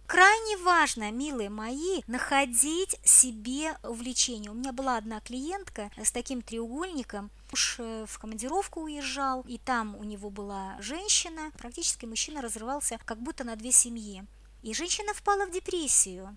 Крайне 0.05 0.57
важно, 0.57 1.11
милые 1.11 1.49
мои, 1.49 2.01
находить 2.07 2.97
себе 3.03 3.75
увлечение. 3.83 4.51
У 4.51 4.53
меня 4.53 4.71
была 4.71 4.97
одна 4.97 5.19
клиентка 5.19 5.91
с 6.01 6.11
таким 6.11 6.41
треугольником, 6.41 7.29
уж 7.51 7.75
э, 7.79 8.05
в 8.07 8.17
командировку 8.17 8.81
уезжал, 8.81 9.41
и 9.41 9.57
там 9.57 9.95
у 9.97 10.03
него 10.03 10.29
была 10.29 10.77
женщина, 10.79 11.51
практически 11.57 12.05
мужчина 12.05 12.41
разрывался 12.41 12.99
как 13.03 13.19
будто 13.19 13.43
на 13.43 13.55
две 13.55 13.71
семьи. 13.71 14.25
И 14.67 14.73
женщина 14.73 15.13
впала 15.13 15.45
в 15.45 15.51
депрессию. 15.51 16.35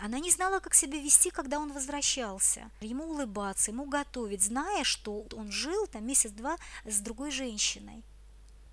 Она 0.00 0.18
не 0.18 0.30
знала, 0.30 0.60
как 0.60 0.72
себя 0.72 0.98
вести, 0.98 1.28
когда 1.28 1.58
он 1.58 1.74
возвращался. 1.74 2.70
Ему 2.80 3.04
улыбаться, 3.04 3.70
ему 3.70 3.84
готовить, 3.84 4.42
зная, 4.42 4.82
что 4.82 5.26
он 5.36 5.52
жил 5.52 5.86
там 5.86 6.06
месяц-два 6.06 6.56
с 6.86 7.00
другой 7.00 7.30
женщиной. 7.30 8.02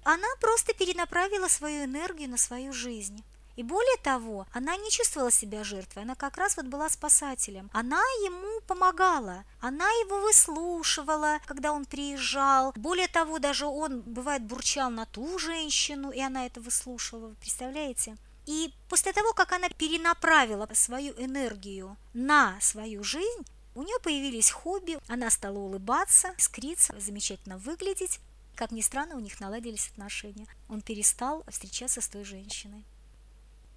Она 0.06 0.28
просто 0.40 0.74
перенаправила 0.74 1.50
свою 1.50 1.84
энергию 1.84 2.30
на 2.30 2.38
свою 2.38 2.72
жизнь. 2.72 3.26
И 3.58 3.64
более 3.64 3.98
того, 4.04 4.48
она 4.54 4.78
не 4.78 4.90
чувствовала 4.90 5.32
себя 5.32 5.66
жертвой, 5.66 6.04
она 6.04 6.16
как 6.16 6.38
раз 6.38 6.56
вот 6.56 6.68
была 6.68 6.90
спасателем. 6.90 7.70
Она 7.74 8.00
ему 8.24 8.62
помогала, 8.62 9.44
она 9.60 9.90
его 10.04 10.22
выслушивала, 10.22 11.40
когда 11.46 11.74
он 11.74 11.84
приезжал. 11.84 12.72
Более 12.78 13.10
того, 13.10 13.38
даже 13.40 13.66
он, 13.66 14.00
бывает, 14.00 14.44
бурчал 14.44 14.90
на 14.90 15.06
ту 15.06 15.38
женщину, 15.40 16.10
и 16.10 16.22
она 16.22 16.46
это 16.46 16.62
выслушивала, 16.62 17.28
вы 17.28 17.36
представляете? 17.36 18.16
И 18.46 18.74
после 18.90 19.14
того, 19.14 19.34
как 19.34 19.52
она 19.52 19.70
перенаправила 19.70 20.68
свою 20.74 21.14
энергию 21.14 21.98
на 22.14 22.60
свою 22.60 23.04
жизнь, 23.04 23.46
у 23.76 23.84
нее 23.84 23.98
появились 24.04 24.52
хобби, 24.52 25.00
она 25.08 25.30
стала 25.30 25.58
улыбаться, 25.58 26.34
искриться, 26.38 27.00
замечательно 27.00 27.58
выглядеть. 27.58 28.20
Как 28.56 28.72
ни 28.72 28.82
странно, 28.82 29.16
у 29.16 29.20
них 29.20 29.40
наладились 29.40 29.88
отношения. 29.88 30.48
Он 30.70 30.82
перестал 30.82 31.44
встречаться 31.48 32.02
с 32.02 32.08
той 32.08 32.26
женщиной. 32.26 32.84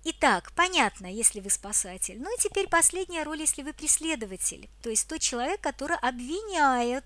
Итак, 0.07 0.53
понятно, 0.55 1.07
если 1.07 1.41
вы 1.41 1.49
спасатель. 1.49 2.21
Ну 2.21 2.35
и 2.37 2.41
теперь 2.41 2.69
последняя 2.69 3.23
роль, 3.23 3.41
если 3.41 3.63
вы 3.63 3.73
преследователь, 3.73 4.69
то 4.83 4.91
есть 4.91 5.09
тот 5.09 5.21
человек, 5.21 5.61
который 5.63 5.97
обвиняет. 5.97 7.05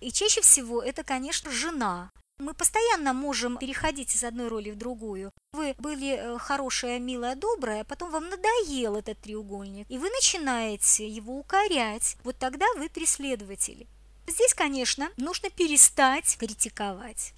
И 0.00 0.12
чаще 0.12 0.40
всего 0.40 0.80
это, 0.80 1.02
конечно, 1.02 1.50
жена. 1.50 2.12
Мы 2.38 2.54
постоянно 2.54 3.12
можем 3.12 3.56
переходить 3.56 4.14
из 4.14 4.22
одной 4.22 4.46
роли 4.46 4.70
в 4.70 4.76
другую. 4.76 5.32
Вы 5.52 5.74
были 5.78 6.14
э, 6.16 6.38
хорошая, 6.38 7.00
милая, 7.00 7.34
добрая, 7.34 7.82
потом 7.82 8.12
вам 8.12 8.28
надоел 8.28 8.94
этот 8.94 9.18
треугольник, 9.18 9.90
и 9.90 9.98
вы 9.98 10.08
начинаете 10.10 11.08
его 11.08 11.36
укорять. 11.36 12.16
Вот 12.22 12.36
тогда 12.38 12.64
вы 12.76 12.88
преследователи. 12.90 13.88
Здесь, 14.28 14.54
конечно, 14.54 15.10
нужно 15.16 15.50
перестать 15.50 16.36
критиковать. 16.38 17.32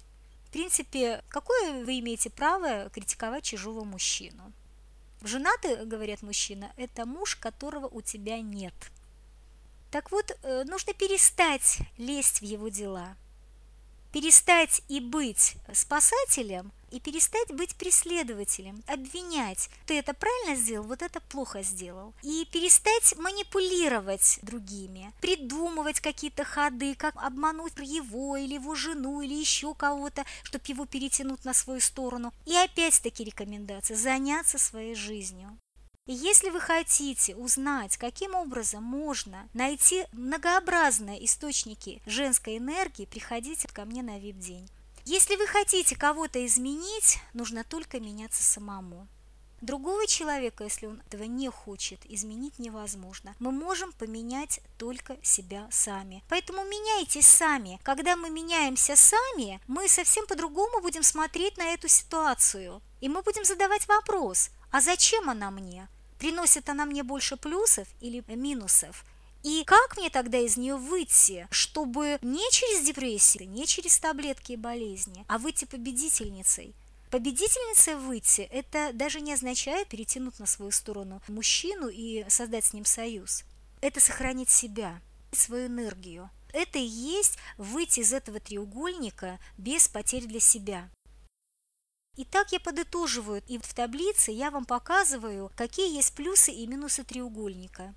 В 0.45 0.51
принципе, 0.51 1.23
какое 1.29 1.83
вы 1.83 1.97
имеете 1.99 2.29
право 2.29 2.89
критиковать 2.89 3.43
чужого 3.43 3.83
мужчину? 3.83 4.53
Женатый, 5.23 5.83
говорят 5.85 6.21
мужчина, 6.21 6.71
это 6.77 7.07
муж, 7.07 7.35
которого 7.37 7.87
у 7.87 8.01
тебя 8.01 8.39
нет. 8.39 8.75
Так 9.89 10.11
вот, 10.11 10.37
э, 10.43 10.63
нужно 10.65 10.93
перестать 10.93 11.79
лезть 11.97 12.41
в 12.41 12.43
его 12.43 12.69
дела 12.69 13.15
перестать 14.11 14.81
и 14.87 14.99
быть 14.99 15.55
спасателем, 15.73 16.71
и 16.91 16.99
перестать 16.99 17.51
быть 17.53 17.75
преследователем, 17.75 18.83
обвинять. 18.85 19.69
Ты 19.85 19.97
это 19.97 20.13
правильно 20.13 20.55
сделал, 20.55 20.85
вот 20.85 21.01
это 21.01 21.21
плохо 21.21 21.63
сделал. 21.63 22.13
И 22.21 22.45
перестать 22.51 23.17
манипулировать 23.17 24.39
другими, 24.41 25.13
придумывать 25.21 26.01
какие-то 26.01 26.43
ходы, 26.43 26.95
как 26.95 27.15
обмануть 27.15 27.73
его 27.77 28.35
или 28.35 28.55
его 28.55 28.75
жену 28.75 29.21
или 29.21 29.33
еще 29.33 29.73
кого-то, 29.73 30.25
чтобы 30.43 30.65
его 30.67 30.85
перетянуть 30.85 31.45
на 31.45 31.53
свою 31.53 31.79
сторону. 31.79 32.33
И 32.45 32.55
опять-таки 32.55 33.23
рекомендация– 33.23 33.95
заняться 34.01 34.57
своей 34.57 34.95
жизнью. 34.95 35.57
Если 36.07 36.49
вы 36.49 36.59
хотите 36.59 37.35
узнать, 37.35 37.95
каким 37.97 38.33
образом 38.33 38.83
можно 38.83 39.47
найти 39.53 40.07
многообразные 40.13 41.23
источники 41.23 42.01
женской 42.07 42.57
энергии, 42.57 43.05
приходите 43.05 43.67
ко 43.67 43.85
мне 43.85 44.01
на 44.01 44.17
VIP-день. 44.17 44.67
Если 45.05 45.35
вы 45.35 45.45
хотите 45.45 45.95
кого-то 45.95 46.43
изменить, 46.43 47.19
нужно 47.33 47.63
только 47.63 47.99
меняться 47.99 48.43
самому. 48.43 49.07
Другого 49.61 50.07
человека, 50.07 50.63
если 50.63 50.87
он 50.87 51.01
этого 51.05 51.21
не 51.21 51.47
хочет, 51.49 52.03
изменить 52.05 52.57
невозможно. 52.57 53.35
Мы 53.37 53.51
можем 53.51 53.91
поменять 53.91 54.59
только 54.79 55.17
себя 55.21 55.67
сами. 55.69 56.23
Поэтому 56.29 56.63
меняйтесь 56.63 57.27
сами. 57.27 57.79
Когда 57.83 58.15
мы 58.15 58.31
меняемся 58.31 58.95
сами, 58.95 59.61
мы 59.67 59.87
совсем 59.87 60.25
по-другому 60.25 60.81
будем 60.81 61.03
смотреть 61.03 61.57
на 61.57 61.75
эту 61.75 61.87
ситуацию. 61.87 62.81
И 63.01 63.09
мы 63.09 63.21
будем 63.21 63.45
задавать 63.45 63.87
вопрос, 63.87 64.49
а 64.71 64.81
зачем 64.81 65.29
она 65.29 65.51
мне? 65.51 65.87
Приносит 66.17 66.69
она 66.69 66.85
мне 66.85 67.03
больше 67.03 67.35
плюсов 67.35 67.87
или 67.99 68.23
минусов? 68.27 69.05
И 69.43 69.63
как 69.65 69.97
мне 69.97 70.09
тогда 70.09 70.37
из 70.37 70.55
нее 70.55 70.75
выйти, 70.75 71.47
чтобы 71.49 72.19
не 72.21 72.49
через 72.51 72.85
депрессию, 72.85 73.49
не 73.49 73.65
через 73.65 73.99
таблетки 73.99 74.51
и 74.53 74.57
болезни, 74.57 75.25
а 75.27 75.39
выйти 75.39 75.65
победительницей? 75.65 76.75
Победительницей 77.09 77.95
выйти– 77.95 78.41
это 78.51 78.91
даже 78.93 79.19
не 79.19 79.33
означает 79.33 79.89
перетянуть 79.89 80.39
на 80.39 80.45
свою 80.45 80.71
сторону 80.71 81.21
мужчину 81.27 81.89
и 81.89 82.23
создать 82.29 82.65
с 82.65 82.73
ним 82.73 82.85
союз. 82.85 83.43
Это 83.81 83.99
сохранить 83.99 84.49
себя, 84.49 85.01
свою 85.33 85.67
энергию. 85.67 86.29
Это 86.53 86.77
и 86.77 86.85
есть 86.85 87.37
выйти 87.57 88.01
из 88.01 88.13
этого 88.13 88.39
треугольника 88.39 89.39
без 89.57 89.87
потерь 89.87 90.25
для 90.25 90.39
себя. 90.39 90.89
Итак, 92.17 92.51
я 92.51 92.59
подытоживаю, 92.59 93.41
и 93.47 93.57
в 93.57 93.73
таблице 93.73 94.31
я 94.31 94.51
вам 94.51 94.65
показываю, 94.65 95.49
какие 95.55 95.95
есть 95.95 96.13
плюсы 96.13 96.51
и 96.51 96.67
минусы 96.67 97.03
треугольника. 97.03 97.95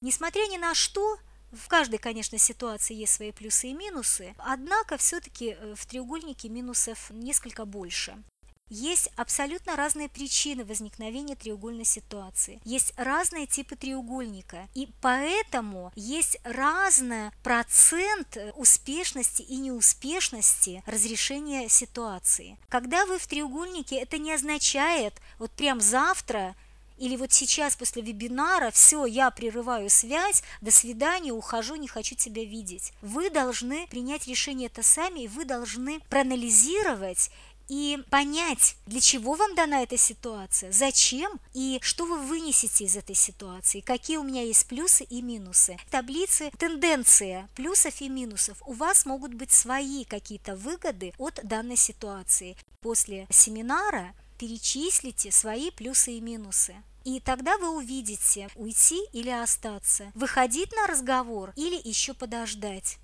Несмотря 0.00 0.46
ни 0.46 0.58
на 0.58 0.74
что, 0.74 1.18
в 1.50 1.66
каждой, 1.66 1.98
конечно, 1.98 2.38
ситуации 2.38 2.94
есть 2.94 3.14
свои 3.14 3.32
плюсы 3.32 3.68
и 3.68 3.74
минусы, 3.74 4.34
однако 4.38 4.96
все-таки 4.96 5.56
э, 5.58 5.74
в 5.74 5.86
треугольнике 5.86 6.48
минусов 6.48 7.10
несколько 7.10 7.64
больше. 7.64 8.22
Есть 8.70 9.10
абсолютно 9.16 9.76
разные 9.76 10.08
причины 10.08 10.64
возникновения 10.64 11.34
треугольной 11.34 11.84
ситуации. 11.84 12.60
Есть 12.64 12.92
разные 12.96 13.46
типы 13.46 13.76
треугольника. 13.76 14.68
И 14.74 14.88
поэтому 15.00 15.92
есть 15.94 16.38
разный 16.44 17.30
процент 17.42 18.36
успешности 18.56 19.42
и 19.42 19.56
неуспешности 19.56 20.82
разрешения 20.86 21.68
ситуации. 21.68 22.58
Когда 22.68 23.06
вы 23.06 23.18
в 23.18 23.26
треугольнике, 23.26 23.96
это 23.96 24.18
не 24.18 24.32
означает 24.32 25.14
вот 25.38 25.50
прям 25.52 25.80
завтра 25.80 26.54
или 26.98 27.16
вот 27.16 27.32
сейчас 27.32 27.76
после 27.76 28.02
вебинара 28.02 28.70
все, 28.70 29.06
я 29.06 29.30
прерываю 29.30 29.88
связь, 29.88 30.42
до 30.60 30.70
свидания, 30.70 31.32
ухожу, 31.32 31.76
не 31.76 31.86
хочу 31.86 32.16
тебя 32.16 32.44
видеть. 32.44 32.92
Вы 33.02 33.30
должны 33.30 33.86
принять 33.86 34.26
решение 34.26 34.66
это 34.66 34.82
сами, 34.82 35.20
и 35.20 35.28
вы 35.28 35.44
должны 35.44 36.00
проанализировать 36.08 37.30
и 37.68 37.98
понять, 38.10 38.76
для 38.86 39.00
чего 39.00 39.34
вам 39.34 39.54
дана 39.54 39.82
эта 39.82 39.96
ситуация, 39.96 40.72
зачем 40.72 41.38
и 41.54 41.78
что 41.82 42.06
вы 42.06 42.18
вынесете 42.18 42.84
из 42.84 42.96
этой 42.96 43.14
ситуации, 43.14 43.80
какие 43.80 44.16
у 44.16 44.22
меня 44.22 44.42
есть 44.42 44.66
плюсы 44.66 45.04
и 45.04 45.22
минусы. 45.22 45.76
В 45.86 45.90
таблице 45.90 46.50
тенденция 46.58 47.48
плюсов 47.54 48.00
и 48.00 48.08
минусов. 48.08 48.62
У 48.66 48.72
вас 48.72 49.06
могут 49.06 49.34
быть 49.34 49.52
свои 49.52 50.04
какие-то 50.04 50.56
выгоды 50.56 51.12
от 51.18 51.40
данной 51.42 51.76
ситуации. 51.76 52.56
После 52.80 53.26
семинара 53.30 54.14
перечислите 54.38 55.30
свои 55.30 55.70
плюсы 55.70 56.12
и 56.12 56.20
минусы. 56.20 56.76
И 57.04 57.20
тогда 57.20 57.56
вы 57.58 57.70
увидите, 57.70 58.48
уйти 58.54 59.00
или 59.12 59.30
остаться, 59.30 60.12
выходить 60.14 60.72
на 60.72 60.86
разговор 60.86 61.52
или 61.56 61.80
еще 61.88 62.12
подождать. 62.12 62.98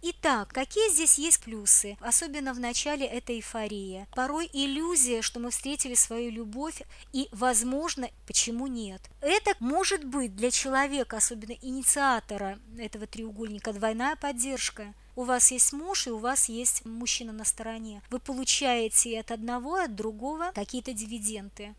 Итак, 0.00 0.50
какие 0.52 0.92
здесь 0.92 1.18
есть 1.18 1.40
плюсы? 1.42 1.96
Особенно 2.00 2.54
в 2.54 2.60
начале 2.60 3.04
это 3.04 3.32
эйфория. 3.32 4.06
Порой 4.14 4.48
иллюзия, 4.52 5.22
что 5.22 5.40
мы 5.40 5.50
встретили 5.50 5.94
свою 5.94 6.30
любовь 6.30 6.82
и, 7.12 7.28
возможно, 7.32 8.08
почему 8.24 8.68
нет. 8.68 9.02
Это 9.20 9.54
может 9.58 10.04
быть 10.04 10.36
для 10.36 10.52
человека, 10.52 11.16
особенно 11.16 11.52
инициатора 11.60 12.60
этого 12.78 13.08
треугольника, 13.08 13.72
двойная 13.72 14.14
поддержка. 14.14 14.94
У 15.16 15.24
вас 15.24 15.50
есть 15.50 15.72
муж 15.72 16.06
и 16.06 16.10
у 16.10 16.18
вас 16.18 16.48
есть 16.48 16.84
мужчина 16.84 17.32
на 17.32 17.44
стороне. 17.44 18.00
Вы 18.08 18.20
получаете 18.20 19.18
от 19.18 19.32
одного, 19.32 19.74
от 19.74 19.96
другого 19.96 20.52
какие-то 20.54 20.92
дивиденды. 20.92 21.74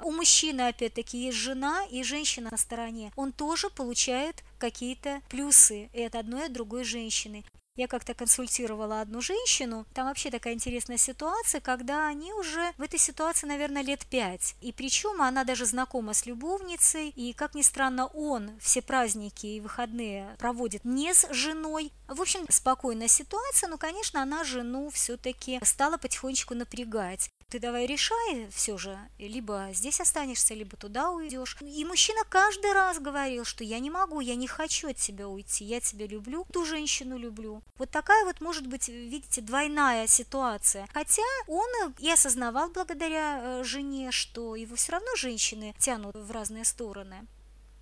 У 0.00 0.10
мужчины, 0.10 0.68
опять-таки, 0.68 1.18
есть 1.26 1.38
жена 1.38 1.84
и 1.90 2.02
женщина 2.02 2.48
на 2.50 2.58
стороне. 2.58 3.12
Он 3.16 3.32
тоже 3.32 3.70
получает 3.70 4.42
какие-то 4.58 5.20
плюсы 5.28 5.90
и 5.92 6.02
от 6.02 6.14
одной, 6.14 6.42
и 6.42 6.44
от 6.46 6.52
другой 6.52 6.84
женщины. 6.84 7.44
Я 7.76 7.88
как-то 7.88 8.14
консультировала 8.14 9.02
одну 9.02 9.20
женщину, 9.20 9.86
там 9.92 10.06
вообще 10.06 10.30
такая 10.30 10.54
интересная 10.54 10.96
ситуация, 10.96 11.60
когда 11.60 12.08
они 12.08 12.32
уже 12.32 12.72
в 12.78 12.82
этой 12.82 12.98
ситуации, 12.98 13.46
наверное, 13.46 13.82
лет 13.82 14.06
пять. 14.06 14.54
И 14.62 14.72
причем 14.72 15.20
она 15.20 15.44
даже 15.44 15.66
знакома 15.66 16.14
с 16.14 16.24
любовницей, 16.24 17.10
и, 17.10 17.34
как 17.34 17.54
ни 17.54 17.60
странно, 17.60 18.06
он 18.06 18.58
все 18.60 18.80
праздники 18.80 19.46
и 19.46 19.60
выходные 19.60 20.34
проводит 20.38 20.86
не 20.86 21.12
с 21.12 21.30
женой. 21.30 21.92
В 22.08 22.22
общем, 22.22 22.46
спокойная 22.48 23.08
ситуация, 23.08 23.68
но, 23.68 23.76
конечно, 23.76 24.22
она 24.22 24.42
жену 24.44 24.88
все-таки 24.88 25.60
стала 25.62 25.98
потихонечку 25.98 26.54
напрягать. 26.54 27.30
Ты 27.48 27.60
давай 27.60 27.86
решай 27.86 28.48
все 28.50 28.76
же, 28.76 28.98
либо 29.18 29.68
здесь 29.72 30.00
останешься, 30.00 30.52
либо 30.52 30.76
туда 30.76 31.10
уйдешь. 31.10 31.56
И 31.60 31.84
мужчина 31.84 32.22
каждый 32.28 32.72
раз 32.72 32.98
говорил, 32.98 33.44
что 33.44 33.62
я 33.62 33.78
не 33.78 33.88
могу, 33.88 34.18
я 34.18 34.34
не 34.34 34.48
хочу 34.48 34.90
от 34.90 34.96
тебя 34.96 35.28
уйти, 35.28 35.64
я 35.64 35.80
тебя 35.80 36.08
люблю, 36.08 36.44
ту 36.52 36.64
женщину 36.64 37.16
люблю. 37.16 37.62
Вот 37.78 37.90
такая 37.90 38.24
вот 38.24 38.40
может 38.40 38.66
быть, 38.66 38.88
видите, 38.88 39.42
двойная 39.42 40.08
ситуация. 40.08 40.88
Хотя 40.92 41.22
он 41.46 41.68
и 42.00 42.10
осознавал 42.10 42.70
благодаря 42.70 43.40
э, 43.40 43.64
жене, 43.64 44.10
что 44.10 44.56
его 44.56 44.74
все 44.74 44.92
равно 44.92 45.14
женщины 45.14 45.72
тянут 45.78 46.16
в 46.16 46.30
разные 46.32 46.64
стороны. 46.64 47.28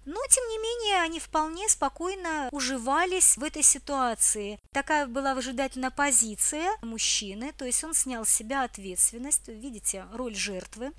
Но, 0.05 0.21
тем 0.29 0.47
не 0.49 0.59
менее, 0.59 1.03
они 1.03 1.19
вполне 1.19 1.69
спокойно 1.69 2.49
уживались 2.53 3.37
в 3.37 3.45
этой 3.45 3.63
ситуации. 3.63 4.61
Такая 4.73 5.07
была 5.07 5.35
выжидательная 5.35 5.91
позиция 5.91 6.71
мужчины, 6.83 7.53
то 7.57 7.65
есть 7.65 7.83
он 7.85 7.95
снял 7.95 8.25
с 8.25 8.31
себя 8.31 8.65
ответственность, 8.65 9.49
видите, 9.49 10.07
роль 10.13 10.35
жертвы. 10.35 10.93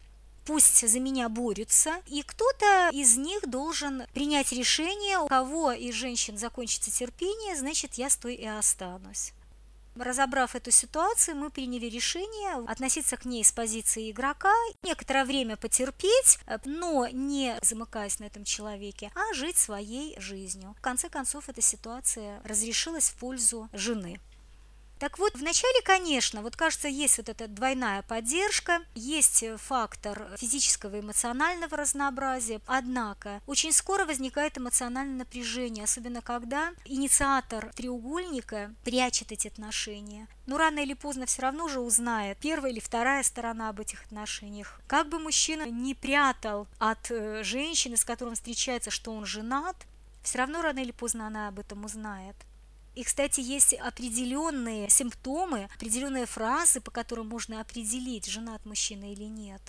Пусть 0.45 0.87
за 0.87 0.99
меня 0.99 1.27
борются, 1.27 2.03
и 2.05 2.21
кто-то 2.21 2.89
из 2.91 3.17
них 3.17 3.49
должен 3.49 4.03
принять 4.13 4.51
решение, 4.51 5.17
у 5.17 5.27
кого 5.27 5.71
из 5.71 5.95
женщин 5.95 6.37
закончится 6.37 6.91
терпение, 6.91 7.55
значит, 7.55 7.95
я 7.95 8.11
с 8.11 8.15
той 8.15 8.35
и 8.35 8.45
останусь. 8.45 9.33
Разобрав 9.95 10.55
эту 10.55 10.71
ситуацию, 10.71 11.37
мы 11.37 11.49
приняли 11.49 11.85
решение 11.85 12.65
относиться 12.67 13.15
к 13.17 13.25
ней 13.25 13.43
с 13.43 13.51
позиции 13.51 14.11
игрока, 14.11 14.53
некоторое 14.83 15.25
время 15.25 15.55
потерпеть, 15.55 16.39
но 16.65 17.07
не 17.07 17.57
замыкаясь 17.61 18.19
на 18.19 18.25
этом 18.25 18.43
человеке, 18.43 19.11
а 19.15 19.33
жить 19.33 19.57
своей 19.57 20.19
жизнью. 20.19 20.75
В 20.77 20.81
конце 20.81 21.09
концов, 21.09 21.47
эта 21.47 21.61
ситуация 21.61 22.41
разрешилась 22.43 23.09
в 23.09 23.15
пользу 23.15 23.69
жены. 23.71 24.19
Так 25.05 25.19
вот, 25.19 25.35
вначале, 25.35 25.83
конечно, 25.83 26.41
вот 26.41 26.55
кажется, 26.55 26.87
есть 26.87 27.17
вот 27.17 27.29
эта 27.29 27.47
двойная 27.47 28.01
поддержка, 28.01 28.81
есть 28.95 29.45
фактор 29.57 30.35
физического 30.35 30.95
и 30.95 31.01
эмоционального 31.01 31.77
разнообразия, 31.77 32.59
однако 32.65 33.39
очень 33.45 33.71
скоро 33.71 34.05
возникает 34.05 34.57
эмоциональное 34.57 35.19
напряжение, 35.19 35.83
особенно 35.83 36.23
когда 36.23 36.73
инициатор 36.85 37.71
треугольника 37.75 38.73
прячет 38.83 39.31
эти 39.31 39.47
отношения. 39.47 40.27
Но 40.47 40.57
рано 40.57 40.79
или 40.79 40.95
поздно 40.95 41.27
все 41.27 41.43
равно 41.43 41.67
же 41.67 41.81
узнает 41.81 42.39
первая 42.39 42.71
или 42.71 42.79
вторая 42.79 43.21
сторона 43.21 43.69
об 43.69 43.79
этих 43.79 44.05
отношениях. 44.05 44.81
Как 44.87 45.07
бы 45.07 45.19
мужчина 45.19 45.69
не 45.69 45.93
прятал 45.93 46.65
от 46.79 47.11
э, 47.11 47.43
женщины, 47.43 47.95
с 47.95 48.05
которой 48.05 48.29
он 48.29 48.35
встречается, 48.35 48.89
что 48.89 49.11
он 49.11 49.27
женат, 49.27 49.75
все 50.23 50.39
равно 50.39 50.63
рано 50.63 50.79
или 50.79 50.91
поздно 50.91 51.27
она 51.27 51.47
об 51.49 51.59
этом 51.59 51.85
узнает. 51.85 52.35
И, 52.95 53.03
кстати, 53.03 53.41
есть 53.41 53.73
определенные 53.73 54.89
симптомы, 54.89 55.69
определенные 55.75 56.25
фразы, 56.25 56.79
по 56.79 56.91
которым 56.91 57.27
можно 57.27 57.59
определить, 57.59 58.25
женат 58.25 58.65
мужчина 58.65 59.11
или 59.11 59.25
нет. 59.25 59.61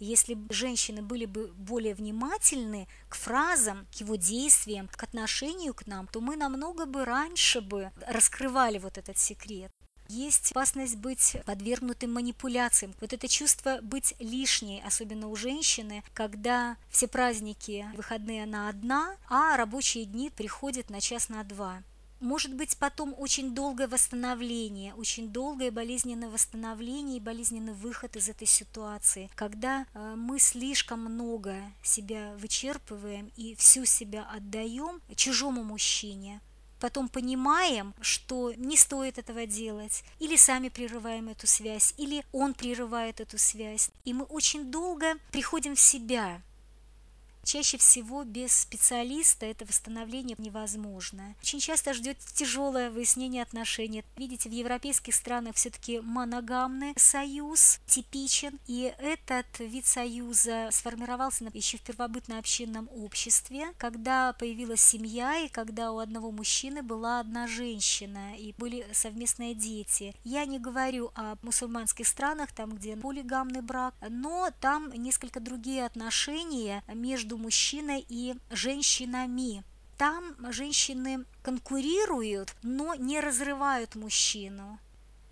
Если 0.00 0.36
женщины 0.50 1.00
были 1.00 1.24
бы 1.24 1.46
более 1.56 1.94
внимательны 1.94 2.86
к 3.08 3.14
фразам, 3.14 3.86
к 3.90 4.00
его 4.00 4.16
действиям, 4.16 4.88
к 4.88 5.02
отношению 5.02 5.72
к 5.72 5.86
нам, 5.86 6.06
то 6.08 6.20
мы 6.20 6.36
намного 6.36 6.84
бы 6.84 7.06
раньше 7.06 7.62
бы 7.62 7.90
раскрывали 8.06 8.78
вот 8.78 8.98
этот 8.98 9.16
секрет. 9.16 9.70
Есть 10.08 10.50
опасность 10.50 10.96
быть 10.96 11.38
подвергнутым 11.46 12.12
манипуляциям. 12.12 12.92
Вот 13.00 13.14
это 13.14 13.26
чувство 13.28 13.78
быть 13.80 14.14
лишней, 14.18 14.82
особенно 14.86 15.28
у 15.28 15.36
женщины, 15.36 16.04
когда 16.12 16.76
все 16.90 17.08
праздники, 17.08 17.86
выходные 17.96 18.42
она 18.42 18.68
одна, 18.68 19.16
а 19.30 19.56
рабочие 19.56 20.04
дни 20.04 20.28
приходят 20.28 20.90
на 20.90 21.00
час 21.00 21.30
на 21.30 21.42
два 21.44 21.82
может 22.24 22.54
быть 22.54 22.76
потом 22.78 23.14
очень 23.16 23.54
долгое 23.54 23.86
восстановление, 23.86 24.94
очень 24.94 25.28
долгое 25.30 25.70
болезненное 25.70 26.28
восстановление 26.28 27.18
и 27.18 27.20
болезненный 27.20 27.74
выход 27.74 28.16
из 28.16 28.28
этой 28.28 28.46
ситуации, 28.46 29.30
когда 29.36 29.86
э, 29.94 30.14
мы 30.16 30.40
слишком 30.40 31.00
много 31.00 31.54
себя 31.82 32.34
вычерпываем 32.38 33.30
и 33.36 33.54
всю 33.54 33.84
себя 33.84 34.26
отдаем 34.34 35.00
чужому 35.14 35.62
мужчине. 35.62 36.40
потом 36.80 37.08
понимаем, 37.08 37.94
что 38.00 38.52
не 38.56 38.76
стоит 38.76 39.18
этого 39.18 39.46
делать, 39.46 40.04
или 40.18 40.36
сами 40.36 40.68
прерываем 40.68 41.28
эту 41.28 41.46
связь, 41.46 41.94
или 41.96 42.24
он 42.32 42.52
прерывает 42.52 43.20
эту 43.20 43.38
связь. 43.38 43.90
И 44.04 44.12
мы 44.12 44.24
очень 44.24 44.70
долго 44.70 45.14
приходим 45.32 45.76
в 45.76 45.80
себя, 45.80 46.42
Чаще 47.44 47.78
всего 47.78 48.24
без 48.24 48.52
специалиста 48.52 49.46
это 49.46 49.64
восстановление 49.64 50.34
невозможно. 50.38 51.34
Очень 51.42 51.60
часто 51.60 51.92
ждет 51.94 52.18
тяжелое 52.34 52.90
выяснение 52.90 53.42
отношений. 53.42 54.04
Видите, 54.16 54.48
в 54.48 54.52
европейских 54.52 55.14
странах 55.14 55.56
все-таки 55.56 56.00
моногамный 56.00 56.94
союз 56.96 57.80
типичен, 57.86 58.58
и 58.66 58.94
этот 58.98 59.46
вид 59.58 59.86
союза 59.86 60.68
сформировался 60.72 61.44
еще 61.52 61.78
в 61.78 61.82
первобытно-общинном 61.82 62.88
обществе, 62.94 63.72
когда 63.78 64.32
появилась 64.32 64.80
семья, 64.80 65.38
и 65.40 65.48
когда 65.48 65.92
у 65.92 65.98
одного 65.98 66.30
мужчины 66.30 66.82
была 66.82 67.20
одна 67.20 67.46
женщина, 67.46 68.36
и 68.36 68.54
были 68.58 68.86
совместные 68.92 69.54
дети. 69.54 70.14
Я 70.24 70.46
не 70.46 70.58
говорю 70.58 71.10
о 71.14 71.36
мусульманских 71.42 72.06
странах, 72.06 72.52
там, 72.52 72.76
где 72.76 72.96
полигамный 72.96 73.60
брак, 73.60 73.94
но 74.08 74.50
там 74.60 74.90
несколько 74.92 75.40
другие 75.40 75.84
отношения 75.84 76.82
между 76.88 77.33
между 77.34 77.38
мужчиной 77.38 78.04
и 78.08 78.34
женщинами. 78.50 79.64
Там 79.98 80.34
женщины 80.52 81.24
конкурируют, 81.42 82.54
но 82.62 82.94
не 82.94 83.20
разрывают 83.20 83.94
мужчину. 83.94 84.78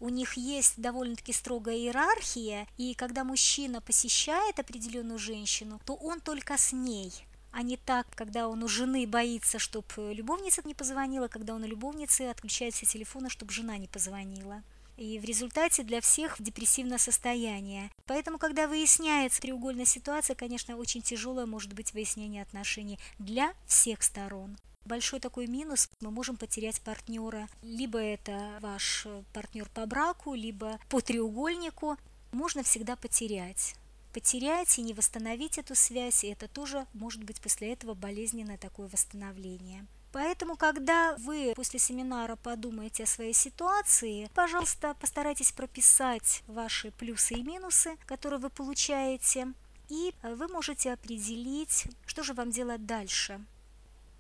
У 0.01 0.09
них 0.09 0.35
есть 0.37 0.81
довольно-таки 0.81 1.33
строгая 1.33 1.77
иерархия, 1.77 2.67
и 2.79 2.95
когда 2.95 3.25
мужчина 3.25 3.81
посещает 3.81 4.59
определенную 4.59 5.19
женщину, 5.19 5.81
то 5.85 5.95
он 5.95 6.21
только 6.21 6.57
с 6.57 6.73
ней 6.73 7.13
а 7.55 7.63
не 7.63 7.77
так, 7.77 8.07
когда 8.15 8.49
он 8.49 8.63
у 8.63 8.69
жены 8.69 9.07
боится, 9.07 9.59
чтобы 9.59 10.15
любовница 10.15 10.63
не 10.65 10.75
позвонила, 10.75 11.29
когда 11.29 11.55
он 11.55 11.63
у 11.65 11.67
любовницы 11.67 12.23
отключает 12.23 12.73
все 12.73 12.87
телефоны, 12.87 13.29
чтобы 13.29 13.53
жена 13.53 13.77
не 13.77 13.89
позвонила 13.89 14.63
и 14.97 15.19
в 15.19 15.25
результате 15.25 15.83
для 15.83 16.01
всех 16.01 16.41
депрессивное 16.41 16.99
состояние. 16.99 17.91
Поэтому, 18.07 18.39
когда 18.39 18.69
выясняется 18.69 19.41
треугольная 19.41 19.85
ситуация, 19.85 20.35
конечно, 20.35 20.77
очень 20.77 21.03
тяжелое 21.03 21.47
может 21.47 21.73
быть 21.73 21.93
выяснение 21.93 22.43
отношений 22.43 22.99
для 23.19 23.55
всех 23.67 24.03
сторон. 24.03 24.57
Большой 24.85 25.21
такой 25.21 25.47
минус, 25.47 25.89
мы 26.01 26.11
можем 26.11 26.37
потерять 26.37 26.81
партнера. 26.81 27.49
Либо 27.63 27.99
это 27.99 28.59
ваш 28.61 29.07
партнер 29.33 29.69
по 29.69 29.87
браку, 29.87 30.35
либо 30.35 30.79
по 30.89 31.01
треугольнику. 31.01 31.97
Можно 32.33 32.63
всегда 32.63 32.97
потерять 32.97 33.77
потерять 34.13 34.79
и 34.79 34.83
не 34.83 34.93
восстановить 34.93 35.59
эту 35.59 35.75
связь, 35.75 36.25
и 36.25 36.29
это 36.29 36.47
тоже 36.47 36.87
может 36.93 37.25
быть 37.25 37.41
после 37.41 37.73
этого 37.73 37.95
болезненное 37.95 38.59
такое 38.59 38.89
восстановление. 38.89 39.87
Поэтому, 40.13 40.57
когда 40.57 41.17
вы 41.19 41.55
после 41.57 41.79
семинара 41.79 42.37
подумаете 42.37 43.05
о 43.05 43.07
своей 43.07 43.33
ситуации, 43.33 44.31
пожалуйста, 44.35 44.95
постарайтесь 45.01 45.53
прописать 45.53 46.43
ваши 46.47 46.91
плюсы 46.91 47.35
и 47.35 47.43
минусы, 47.43 47.97
которые 48.07 48.39
вы 48.39 48.51
получаете, 48.51 49.55
и 49.89 50.15
вы 50.23 50.49
можете 50.49 50.93
определить, 50.93 51.87
что 52.07 52.23
же 52.23 52.35
вам 52.35 52.51
делать 52.51 52.85
дальше. 52.87 53.41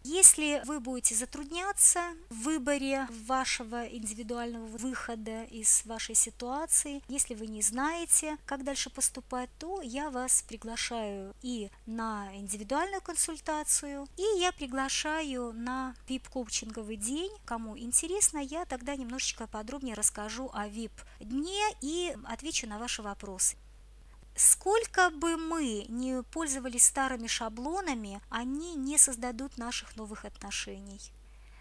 Если 0.04 0.62
вы 0.64 0.80
будете 0.80 1.14
затрудняться 1.14 2.00
в 2.28 2.42
выборе 2.42 3.06
вашего 3.26 3.86
индивидуального 3.86 4.66
выхода 4.66 5.44
из 5.44 5.84
вашей 5.86 6.14
ситуации, 6.14 7.02
если 7.08 7.34
вы 7.34 7.46
не 7.46 7.62
знаете, 7.62 8.36
как 8.44 8.64
дальше 8.64 8.90
поступать, 8.90 9.48
то 9.58 9.80
я 9.80 10.10
вас 10.10 10.42
приглашаю 10.42 11.34
и 11.40 11.70
на 11.86 12.34
индивидуальную 12.34 13.00
консультацию, 13.00 14.08
и 14.16 14.40
я 14.40 14.50
приглашаю 14.52 15.52
на 15.52 15.94
VIP-коучинговый 16.08 16.96
день. 16.96 17.30
Кому 17.44 17.78
интересно, 17.78 18.38
я 18.38 18.64
тогда 18.64 18.96
немножечко 18.96 19.46
подробнее 19.46 19.94
расскажу 19.94 20.50
о 20.52 20.66
VIP-дне 20.66 21.62
и 21.80 22.16
отвечу 22.24 22.66
на 22.66 22.78
ваши 22.78 23.02
вопросы. 23.02 23.56
Сколько 24.34 25.10
бы 25.10 25.36
мы 25.36 25.84
не 25.88 26.22
пользовались 26.22 26.86
старыми 26.86 27.26
шаблонами, 27.26 28.20
они 28.30 28.74
не 28.74 28.98
создадут 28.98 29.58
наших 29.58 29.96
новых 29.96 30.24
отношений. 30.24 31.00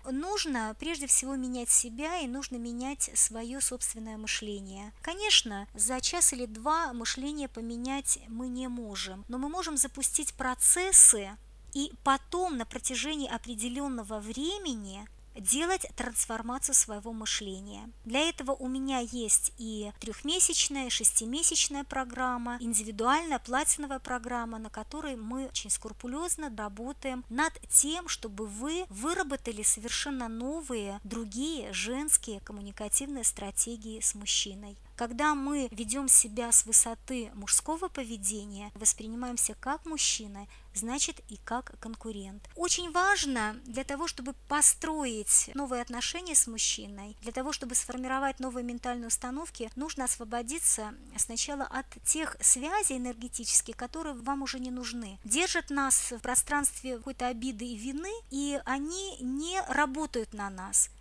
Нужно 0.09 0.75
прежде 0.79 1.05
всего 1.05 1.35
менять 1.35 1.69
себя 1.69 2.19
и 2.19 2.27
нужно 2.27 2.55
менять 2.55 3.11
свое 3.13 3.61
собственное 3.61 4.17
мышление. 4.17 4.93
Конечно, 5.01 5.67
за 5.75 6.01
час 6.01 6.33
или 6.33 6.47
два 6.47 6.91
мышление 6.93 7.47
поменять 7.47 8.19
мы 8.27 8.47
не 8.47 8.67
можем, 8.67 9.25
но 9.27 9.37
мы 9.37 9.47
можем 9.47 9.77
запустить 9.77 10.33
процессы 10.33 11.37
и 11.73 11.93
потом 12.03 12.57
на 12.57 12.65
протяжении 12.65 13.29
определенного 13.29 14.19
времени 14.19 15.07
делать 15.35 15.85
трансформацию 15.95 16.75
своего 16.75 17.13
мышления. 17.13 17.89
Для 18.05 18.21
этого 18.21 18.51
у 18.51 18.67
меня 18.67 18.99
есть 18.99 19.53
и 19.57 19.91
трехмесячная, 19.99 20.87
и 20.87 20.89
шестимесячная 20.89 21.83
программа, 21.83 22.57
индивидуальная 22.59 23.39
платиновая 23.39 23.99
программа, 23.99 24.57
на 24.59 24.69
которой 24.69 25.15
мы 25.15 25.47
очень 25.47 25.69
скрупулезно 25.69 26.53
работаем 26.55 27.23
над 27.29 27.53
тем, 27.69 28.07
чтобы 28.07 28.45
вы 28.45 28.85
выработали 28.89 29.63
совершенно 29.63 30.27
новые, 30.27 30.99
другие 31.03 31.71
женские 31.73 32.39
коммуникативные 32.41 33.23
стратегии 33.23 33.99
с 33.99 34.15
мужчиной. 34.15 34.77
Когда 35.01 35.33
мы 35.33 35.67
ведем 35.71 36.07
себя 36.07 36.51
с 36.51 36.63
высоты 36.63 37.31
мужского 37.33 37.87
поведения, 37.87 38.71
воспринимаемся 38.75 39.55
как 39.59 39.83
мужчина, 39.87 40.45
значит 40.75 41.21
и 41.27 41.37
как 41.37 41.73
конкурент. 41.79 42.47
Очень 42.55 42.91
важно 42.91 43.55
для 43.65 43.83
того, 43.83 44.05
чтобы 44.07 44.33
построить 44.47 45.49
новые 45.55 45.81
отношения 45.81 46.35
с 46.35 46.45
мужчиной, 46.45 47.17
для 47.23 47.31
того, 47.31 47.51
чтобы 47.51 47.73
сформировать 47.73 48.39
новые 48.39 48.63
ментальные 48.63 49.07
установки, 49.07 49.71
нужно 49.75 50.03
освободиться 50.03 50.93
сначала 51.17 51.63
от 51.63 51.87
тех 52.03 52.37
связей 52.39 52.97
энергетических, 52.97 53.75
которые 53.75 54.13
вам 54.13 54.43
уже 54.43 54.59
не 54.59 54.69
нужны. 54.69 55.17
Держат 55.23 55.71
нас 55.71 56.11
в 56.11 56.19
пространстве 56.19 56.97
какой-то 56.97 57.25
обиды 57.25 57.65
и 57.65 57.75
вины, 57.75 58.13
и 58.29 58.61
они 58.65 59.17
не 59.19 59.59
работают 59.67 60.35
на 60.35 60.51
нас. 60.51 60.91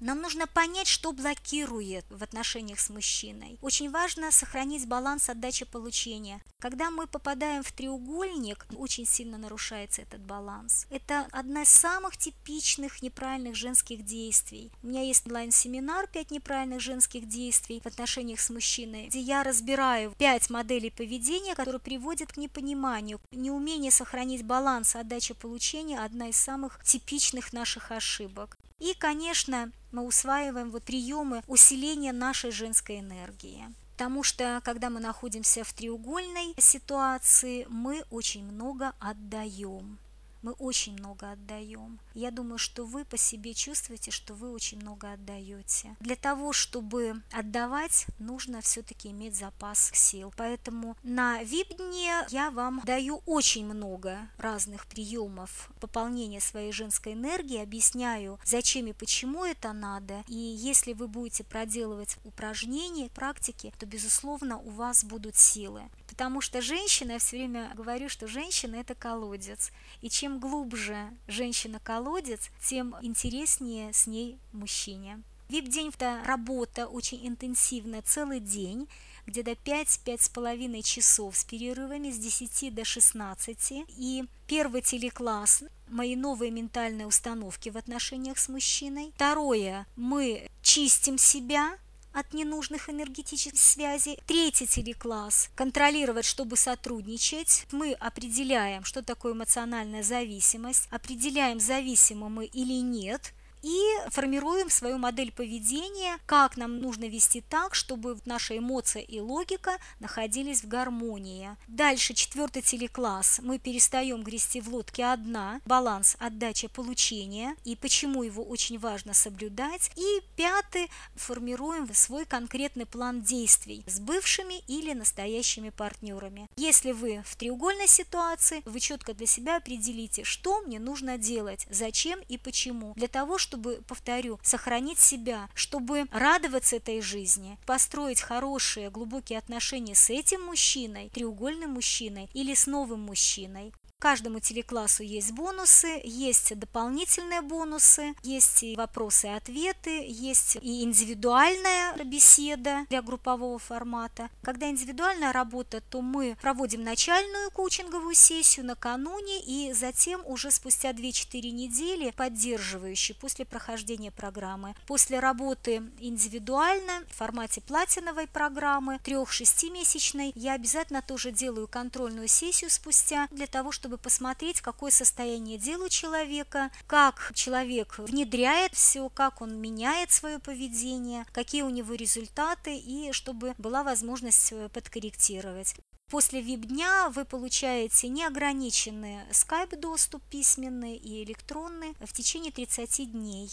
Нам 0.00 0.20
нужно 0.20 0.46
понять, 0.46 0.88
что 0.88 1.12
блокирует 1.12 2.04
в 2.10 2.22
отношениях 2.22 2.80
с 2.80 2.90
мужчиной. 2.90 3.58
Очень 3.62 3.90
важно 3.90 4.30
сохранить 4.30 4.86
баланс 4.86 5.30
отдачи-получения. 5.30 6.42
Когда 6.58 6.90
мы 6.90 7.06
попадаем 7.06 7.62
в 7.62 7.72
треугольник, 7.72 8.66
очень 8.76 9.06
сильно 9.06 9.38
нарушается 9.38 10.02
этот 10.02 10.20
баланс. 10.20 10.86
Это 10.90 11.26
одна 11.32 11.62
из 11.62 11.70
самых 11.70 12.16
типичных 12.16 13.00
неправильных 13.02 13.54
женских 13.54 14.04
действий. 14.04 14.70
У 14.82 14.88
меня 14.88 15.02
есть 15.02 15.26
онлайн-семинар 15.26 16.08
«5 16.12 16.26
неправильных 16.30 16.80
женских 16.80 17.26
действий 17.26 17.80
в 17.80 17.86
отношениях 17.86 18.40
с 18.40 18.50
мужчиной», 18.50 19.06
где 19.06 19.20
я 19.20 19.42
разбираю 19.42 20.12
5 20.18 20.50
моделей 20.50 20.90
поведения, 20.90 21.54
которые 21.54 21.80
приводят 21.80 22.32
к 22.32 22.36
непониманию. 22.36 23.20
Неумение 23.30 23.90
сохранить 23.90 24.44
баланс 24.44 24.94
отдачи-получения– 24.94 25.98
одна 26.04 26.28
из 26.28 26.36
самых 26.36 26.82
типичных 26.84 27.52
наших 27.52 27.92
ошибок. 27.92 28.58
И, 28.78 28.92
конечно, 28.94 29.72
мы 29.92 30.04
усваиваем 30.04 30.70
вот 30.70 30.82
приемы 30.82 31.42
усиления 31.46 32.12
нашей 32.12 32.50
женской 32.50 33.00
энергии. 33.00 33.64
Потому 33.92 34.22
что, 34.22 34.60
когда 34.62 34.90
мы 34.90 35.00
находимся 35.00 35.64
в 35.64 35.72
треугольной 35.72 36.54
ситуации, 36.58 37.66
мы 37.70 38.04
очень 38.10 38.44
много 38.44 38.92
отдаем 39.00 39.98
мы 40.46 40.52
очень 40.52 40.92
много 40.92 41.32
отдаем. 41.32 41.98
Я 42.14 42.30
думаю, 42.30 42.58
что 42.58 42.84
вы 42.84 43.04
по 43.04 43.16
себе 43.16 43.52
чувствуете, 43.52 44.12
что 44.12 44.32
вы 44.32 44.52
очень 44.52 44.78
много 44.78 45.12
отдаете. 45.12 45.96
Для 45.98 46.14
того, 46.14 46.52
чтобы 46.52 47.20
отдавать, 47.32 48.06
нужно 48.20 48.60
все-таки 48.60 49.08
иметь 49.08 49.34
запас 49.34 49.90
сил. 49.92 50.32
Поэтому 50.36 50.96
на 51.02 51.42
VIP-дне 51.42 52.26
я 52.30 52.52
вам 52.52 52.80
даю 52.84 53.22
очень 53.26 53.66
много 53.66 54.28
разных 54.38 54.86
приемов 54.86 55.68
пополнения 55.80 56.40
своей 56.40 56.70
женской 56.70 57.14
энергии, 57.14 57.60
объясняю, 57.60 58.38
зачем 58.44 58.86
и 58.86 58.92
почему 58.92 59.44
это 59.44 59.72
надо. 59.72 60.22
И 60.28 60.36
если 60.36 60.92
вы 60.92 61.08
будете 61.08 61.42
проделывать 61.42 62.18
упражнения, 62.24 63.10
практики, 63.10 63.74
то, 63.80 63.86
безусловно, 63.86 64.58
у 64.58 64.70
вас 64.70 65.02
будут 65.04 65.34
силы. 65.34 65.82
Потому 66.08 66.40
что 66.40 66.62
женщина, 66.62 67.12
я 67.12 67.18
все 67.18 67.36
время 67.36 67.72
говорю, 67.74 68.08
что 68.08 68.26
женщина– 68.26 68.76
это 68.76 68.94
колодец. 68.94 69.70
И 70.02 70.08
чем 70.08 70.38
глубже 70.38 71.10
женщина-колодец, 71.28 72.50
тем 72.64 72.94
интереснее 73.02 73.92
с 73.92 74.06
ней 74.06 74.38
мужчине. 74.52 75.22
Вип-день– 75.48 75.88
это 75.94 76.22
работа 76.24 76.86
очень 76.86 77.26
интенсивная, 77.26 78.02
целый 78.02 78.40
день, 78.40 78.88
где-то 79.26 79.52
5-5,5 79.52 80.82
часов 80.82 81.36
с 81.36 81.44
перерывами 81.44 82.10
с 82.10 82.18
10 82.18 82.74
до 82.74 82.84
16. 82.84 83.84
И 83.96 84.24
первый 84.46 84.82
телекласс– 84.82 85.62
мои 85.88 86.16
новые 86.16 86.50
ментальные 86.50 87.06
установки 87.06 87.68
в 87.68 87.76
отношениях 87.76 88.38
с 88.38 88.48
мужчиной. 88.48 89.12
Второе– 89.14 89.86
мы 89.96 90.48
чистим 90.62 91.16
себя, 91.16 91.78
от 92.16 92.32
ненужных 92.32 92.88
энергетических 92.88 93.60
связей. 93.60 94.18
Третий 94.26 94.66
телекласс– 94.66 95.50
контролировать, 95.54 96.24
чтобы 96.24 96.56
сотрудничать. 96.56 97.66
Мы 97.72 97.92
определяем, 97.92 98.84
что 98.84 99.02
такое 99.02 99.34
эмоциональная 99.34 100.02
зависимость, 100.02 100.88
определяем, 100.90 101.60
зависимы 101.60 102.30
мы 102.30 102.46
или 102.46 102.80
нет– 102.80 103.32
и 103.66 104.10
формируем 104.10 104.70
свою 104.70 104.96
модель 104.96 105.32
поведения, 105.32 106.18
как 106.26 106.56
нам 106.56 106.78
нужно 106.78 107.06
вести 107.08 107.40
так, 107.40 107.74
чтобы 107.74 108.16
наша 108.24 108.56
эмоция 108.56 109.02
и 109.02 109.18
логика 109.18 109.78
находились 109.98 110.62
в 110.62 110.68
гармонии. 110.68 111.56
Дальше 111.66 112.14
четвертый 112.14 112.62
телекласс. 112.62 113.40
Мы 113.42 113.58
перестаем 113.58 114.22
грести 114.22 114.60
в 114.60 114.68
лодке 114.68 115.04
одна, 115.06 115.60
баланс 115.66 116.16
отдача 116.20 116.68
получения 116.68 117.56
и 117.64 117.74
почему 117.74 118.22
его 118.22 118.44
очень 118.44 118.78
важно 118.78 119.14
соблюдать. 119.14 119.90
И 119.96 120.20
пятый, 120.36 120.88
формируем 121.16 121.92
свой 121.92 122.24
конкретный 122.24 122.86
план 122.86 123.22
действий 123.22 123.82
с 123.88 123.98
бывшими 123.98 124.62
или 124.68 124.92
настоящими 124.92 125.70
партнерами. 125.70 126.46
Если 126.56 126.92
вы 126.92 127.24
в 127.26 127.34
треугольной 127.34 127.88
ситуации, 127.88 128.62
вы 128.64 128.78
четко 128.78 129.12
для 129.12 129.26
себя 129.26 129.56
определите, 129.56 130.22
что 130.22 130.60
мне 130.60 130.78
нужно 130.78 131.18
делать, 131.18 131.66
зачем 131.68 132.20
и 132.28 132.38
почему. 132.38 132.92
Для 132.94 133.08
того, 133.08 133.38
чтобы, 133.38 133.55
повторю, 133.56 134.38
сохранить 134.42 134.98
себя, 134.98 135.48
чтобы 135.54 136.06
радоваться 136.10 136.76
этой 136.76 137.00
жизни, 137.00 137.58
построить 137.66 138.20
хорошие, 138.20 138.90
глубокие 138.90 139.38
отношения 139.38 139.94
с 139.94 140.10
этим 140.10 140.42
мужчиной, 140.42 141.10
треугольным 141.10 141.72
мужчиной 141.72 142.28
или 142.34 142.54
с 142.54 142.66
новым 142.66 143.00
мужчиной. 143.00 143.72
Каждому 144.06 144.38
телеклассу 144.38 145.02
есть 145.02 145.32
бонусы, 145.32 146.00
есть 146.04 146.56
дополнительные 146.56 147.40
бонусы, 147.40 148.14
есть 148.22 148.62
и 148.62 148.76
вопросы 148.76 149.26
и 149.26 149.30
ответы, 149.30 150.06
есть 150.06 150.58
и 150.62 150.84
индивидуальная 150.84 151.92
беседа 152.04 152.86
для 152.88 153.02
группового 153.02 153.58
формата. 153.58 154.30
Когда 154.44 154.70
индивидуальная 154.70 155.32
работа, 155.32 155.80
то 155.80 156.02
мы 156.02 156.36
проводим 156.40 156.84
начальную 156.84 157.50
коучинговую 157.50 158.14
сессию 158.14 158.64
накануне 158.64 159.40
и 159.40 159.72
затем 159.72 160.22
уже 160.24 160.52
спустя 160.52 160.92
2-4 160.92 161.50
недели 161.50 162.12
поддерживающие 162.12 163.16
после 163.16 163.44
прохождения 163.44 164.12
программы. 164.12 164.76
После 164.86 165.18
работы 165.18 165.82
индивидуально 165.98 167.02
в 167.10 167.16
формате 167.16 167.60
платиновой 167.60 168.28
программы 168.28 169.00
3-6 169.02 169.72
месячной 169.72 170.30
я 170.36 170.52
обязательно 170.52 171.02
тоже 171.02 171.32
делаю 171.32 171.66
контрольную 171.66 172.28
сессию 172.28 172.70
спустя 172.70 173.26
для 173.32 173.48
того, 173.48 173.72
чтобы 173.72 173.95
чтобы 173.96 174.02
посмотреть, 174.02 174.60
какое 174.60 174.90
состояние 174.90 175.58
дел 175.58 175.88
человека, 175.88 176.70
как 176.86 177.32
человек 177.34 177.98
внедряет 177.98 178.74
все, 178.74 179.08
как 179.08 179.40
он 179.40 179.58
меняет 179.58 180.10
свое 180.10 180.38
поведение, 180.38 181.24
какие 181.32 181.62
у 181.62 181.70
него 181.70 181.94
результаты, 181.94 182.76
и 182.76 183.12
чтобы 183.12 183.54
была 183.58 183.82
возможность 183.82 184.52
э, 184.52 184.68
подкорректировать. 184.68 185.74
После 186.10 186.42
веб-дня 186.42 187.08
вы 187.08 187.24
получаете 187.24 188.08
неограниченный 188.08 189.18
скайп-доступ 189.32 190.22
письменный 190.30 190.96
и 190.96 191.24
электронный 191.24 191.94
в 192.00 192.12
течение 192.12 192.52
30 192.52 193.12
дней. 193.12 193.50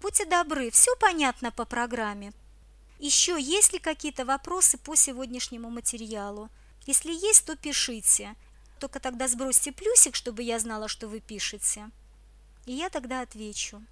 Будьте 0.00 0.24
добры, 0.24 0.70
все 0.70 0.90
понятно 1.00 1.50
по 1.50 1.64
программе. 1.64 2.32
Еще 2.98 3.36
есть 3.38 3.72
ли 3.72 3.78
какие-то 3.78 4.24
вопросы 4.24 4.78
по 4.78 4.94
сегодняшнему 4.96 5.68
материалу? 5.68 6.48
Если 6.86 7.12
есть, 7.12 7.44
то 7.44 7.56
пишите. 7.56 8.36
Только 8.78 9.00
тогда 9.00 9.28
сбросьте 9.28 9.72
плюсик, 9.72 10.14
чтобы 10.14 10.42
я 10.42 10.58
знала, 10.58 10.88
что 10.88 11.08
вы 11.08 11.20
пишете. 11.20 11.90
И 12.66 12.72
я 12.72 12.90
тогда 12.90 13.22
отвечу. 13.22 13.82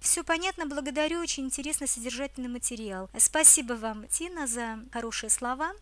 Все 0.00 0.22
понятно, 0.22 0.66
благодарю, 0.66 1.20
очень 1.20 1.46
интересный 1.46 1.88
содержательный 1.88 2.50
материал. 2.50 3.08
Спасибо 3.18 3.72
вам, 3.72 4.06
Тина, 4.08 4.46
за 4.46 4.78
хорошие 4.92 5.30
слова. 5.30 5.72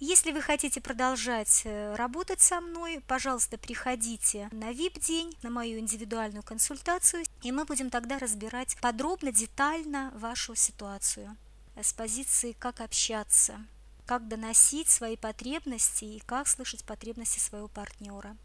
Если 0.00 0.32
вы 0.32 0.40
хотите 0.40 0.80
продолжать 0.80 1.62
э, 1.64 1.94
работать 1.94 2.40
со 2.40 2.60
мной, 2.60 3.00
пожалуйста, 3.06 3.56
приходите 3.56 4.48
на 4.50 4.72
VIP-день, 4.72 5.36
на 5.42 5.50
мою 5.50 5.78
индивидуальную 5.78 6.42
консультацию, 6.42 7.24
и 7.42 7.52
мы 7.52 7.64
будем 7.66 7.88
тогда 7.88 8.18
разбирать 8.18 8.76
подробно, 8.80 9.30
детально 9.30 10.10
вашу 10.16 10.56
ситуацию 10.56 11.36
с 11.80 11.92
позиции 11.92 12.50
«как 12.58 12.80
общаться» 12.80 13.64
как 14.06 14.28
доносить 14.28 14.88
свои 14.88 15.16
потребности 15.16 16.04
и 16.04 16.20
как 16.20 16.48
слышать 16.48 16.84
потребности 16.84 17.38
своего 17.38 17.68
партнера. 17.68 18.36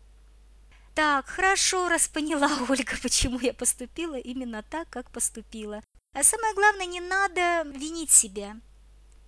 Так, 0.96 1.28
хорошо, 1.28 1.90
раз 1.90 2.08
поняла, 2.08 2.50
Ольга, 2.70 2.94
почему 3.02 3.40
я 3.40 3.54
поступила 3.54 4.16
именно 4.16 4.64
так, 4.64 4.90
как 4.90 5.12
поступила. 5.12 5.82
А 6.14 6.24
самое 6.24 6.54
главное, 6.56 6.86
не 6.86 7.02
надо 7.02 7.64
винить 7.70 8.12
себя. 8.12 8.58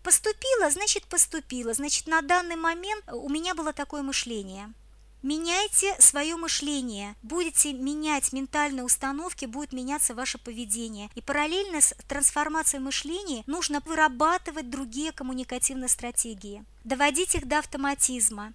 Поступила, 0.03 0.71
значит 0.71 1.05
поступила, 1.05 1.73
значит 1.73 2.07
на 2.07 2.21
данный 2.21 2.55
момент 2.55 3.03
у 3.11 3.29
меня 3.29 3.53
было 3.53 3.73
такое 3.73 4.01
мышление– 4.01 4.73
Меняйте 5.21 5.93
свое 5.99 6.37
мышление. 6.37 7.15
Будете 7.23 7.73
менять 7.73 8.31
ментальные 8.31 8.85
установки, 8.85 9.45
будет 9.45 9.73
меняться 9.73 10.15
ваше 10.15 10.37
поведение. 10.37 11.09
И 11.13 11.21
параллельно 11.21 11.81
с 11.81 11.93
трансформацией 12.07 12.81
мышления 12.81 13.43
нужно 13.45 13.81
вырабатывать 13.85 14.69
другие 14.69 15.11
коммуникативные 15.11 15.89
стратегии, 15.89 16.63
доводить 16.85 17.35
их 17.35 17.49
до 17.49 17.59
автоматизма. 17.59 18.53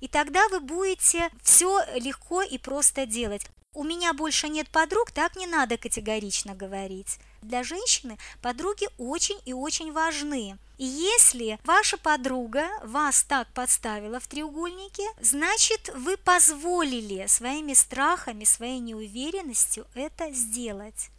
И 0.00 0.06
тогда 0.06 0.48
вы 0.50 0.60
будете 0.60 1.30
все 1.42 1.80
легко 1.96 2.42
и 2.42 2.58
просто 2.58 3.04
делать. 3.04 3.44
У 3.72 3.82
меня 3.82 4.12
больше 4.12 4.48
нет 4.48 4.68
подруг, 4.68 5.10
так 5.10 5.34
не 5.34 5.48
надо 5.48 5.78
категорично 5.78 6.54
говорить. 6.54 7.18
Для 7.42 7.62
женщины 7.62 8.18
подруги 8.42 8.88
очень 8.98 9.40
и 9.44 9.52
очень 9.52 9.92
важны. 9.92 10.58
И 10.78 10.84
если 10.84 11.58
ваша 11.64 11.96
подруга 11.96 12.68
вас 12.82 13.22
так 13.22 13.48
подставила 13.54 14.20
в 14.20 14.26
треугольнике, 14.26 15.04
значит 15.20 15.90
вы 15.94 16.16
позволили 16.16 17.26
своими 17.28 17.72
страхами, 17.72 18.44
своей 18.44 18.80
неуверенностью 18.80 19.86
это 19.94 20.30
сделать. 20.32 21.10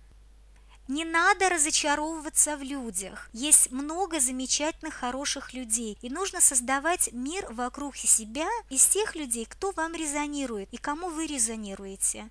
Не 0.88 1.04
надо 1.04 1.50
разочаровываться 1.50 2.56
в 2.56 2.62
людях. 2.62 3.30
Есть 3.34 3.72
много 3.72 4.22
замечательных, 4.22 4.94
хороших 4.94 5.54
людей. 5.54 5.98
И 6.02 6.10
нужно 6.10 6.40
создавать 6.40 7.10
мир 7.12 7.46
вокруг 7.52 7.98
себя 7.98 8.48
из 8.70 8.86
тех 8.86 9.16
людей, 9.16 9.46
кто 9.46 9.72
вам 9.72 9.94
резонирует 9.96 10.70
и 10.72 10.78
кому 10.78 11.10
вы 11.10 11.28
резонируете. 11.28 12.30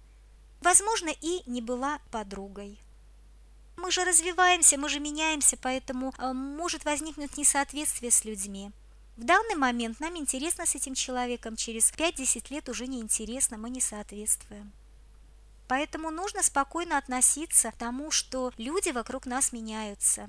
Возможно, 0.62 1.10
и 1.20 1.42
не 1.46 1.60
была 1.60 1.98
подругой. 2.10 2.78
Мы 3.76 3.90
же 3.90 4.04
развиваемся, 4.04 4.78
мы 4.78 4.88
же 4.88 5.00
меняемся, 5.00 5.56
поэтому 5.56 6.14
э, 6.18 6.32
может 6.32 6.84
возникнуть 6.84 7.36
несоответствие 7.36 8.10
с 8.10 8.24
людьми. 8.24 8.70
В 9.16 9.24
данный 9.24 9.54
момент 9.54 10.00
нам 10.00 10.16
интересно 10.16 10.66
с 10.66 10.74
этим 10.74 10.94
человеком, 10.94 11.56
через 11.56 11.90
5-10 11.92 12.52
лет 12.52 12.68
уже 12.68 12.86
неинтересно, 12.86 13.56
мы 13.56 13.70
не 13.70 13.80
соответствуем. 13.80 14.72
Поэтому 15.68 16.10
нужно 16.10 16.42
спокойно 16.42 16.98
относиться 16.98 17.72
к 17.72 17.76
тому, 17.76 18.10
что 18.10 18.52
люди 18.56 18.90
вокруг 18.90 19.26
нас 19.26 19.52
меняются. 19.52 20.28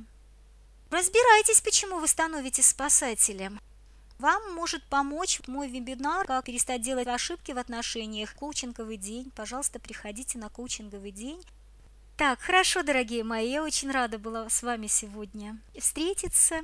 Разбирайтесь, 0.90 1.62
почему 1.62 2.00
вы 2.00 2.08
становитесь 2.08 2.68
спасателем. 2.68 3.60
Вам 4.20 4.56
может 4.56 4.84
помочь 4.86 5.42
мой 5.48 5.70
вебинар 5.70 6.26
«Как 6.26 6.46
перестать 6.46 6.82
делать 6.82 7.08
ошибки 7.08 7.52
в 7.52 7.58
отношениях. 7.58 8.34
Коучинговый 8.34 8.98
день». 8.98 9.32
Пожалуйста, 9.36 9.80
приходите 9.80 10.40
на 10.40 10.50
коучинговый 10.50 11.12
день. 11.12 11.44
Так, 12.18 12.42
хорошо, 12.42 12.82
дорогие 12.82 13.24
мои, 13.24 13.48
я 13.48 13.64
очень 13.64 13.92
рада 13.92 14.18
была 14.18 14.50
с 14.50 14.64
вами 14.64 14.88
сегодня 14.88 15.60
встретиться. 15.78 16.62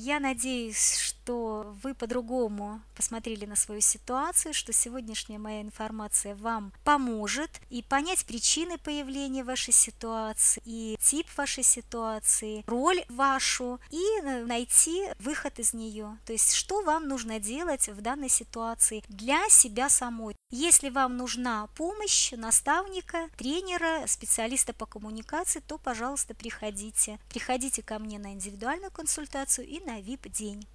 Я 0.00 0.20
надеюсь, 0.20 0.96
что 0.96 1.74
вы 1.82 1.92
по-другому 1.92 2.80
посмотрели 2.94 3.46
на 3.46 3.56
свою 3.56 3.80
ситуацию, 3.80 4.54
что 4.54 4.72
сегодняшняя 4.72 5.38
моя 5.38 5.60
информация 5.60 6.36
вам 6.36 6.72
поможет 6.84 7.50
и 7.68 7.82
понять 7.82 8.24
причины 8.24 8.78
появления 8.78 9.42
вашей 9.42 9.74
ситуации, 9.74 10.62
и 10.64 10.96
тип 11.00 11.26
вашей 11.36 11.64
ситуации, 11.64 12.62
роль 12.68 13.04
вашу, 13.08 13.80
и 13.90 14.20
найти 14.22 15.08
выход 15.18 15.58
из 15.58 15.74
нее. 15.74 16.16
То 16.26 16.32
есть, 16.32 16.52
что 16.52 16.82
вам 16.82 17.08
нужно 17.08 17.40
делать 17.40 17.88
в 17.88 18.00
данной 18.00 18.28
ситуации 18.28 19.02
для 19.08 19.48
себя 19.48 19.88
самой. 19.88 20.36
Если 20.50 20.90
вам 20.90 21.16
нужна 21.16 21.66
помощь 21.76 22.32
наставника, 22.32 23.28
тренера, 23.36 24.06
специалиста 24.06 24.72
по 24.72 24.86
коммуникации, 24.86 25.60
то, 25.60 25.76
пожалуйста, 25.76 26.34
приходите. 26.34 27.18
Приходите 27.28 27.82
ко 27.82 27.98
мне 27.98 28.20
на 28.20 28.32
индивидуальную 28.32 28.92
консультацию 28.92 29.66
и 29.66 29.80
на 29.88 30.00
VIP-день. 30.00 30.66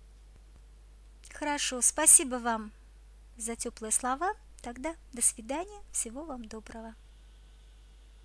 Хорошо, 1.31 1.81
спасибо 1.81 2.37
вам 2.37 2.71
за 3.37 3.55
теплые 3.55 3.91
слова. 3.91 4.33
Тогда 4.63 4.95
до 5.13 5.21
свидания, 5.21 5.83
всего 5.91 6.25
вам 6.25 6.45
доброго. 6.45 6.95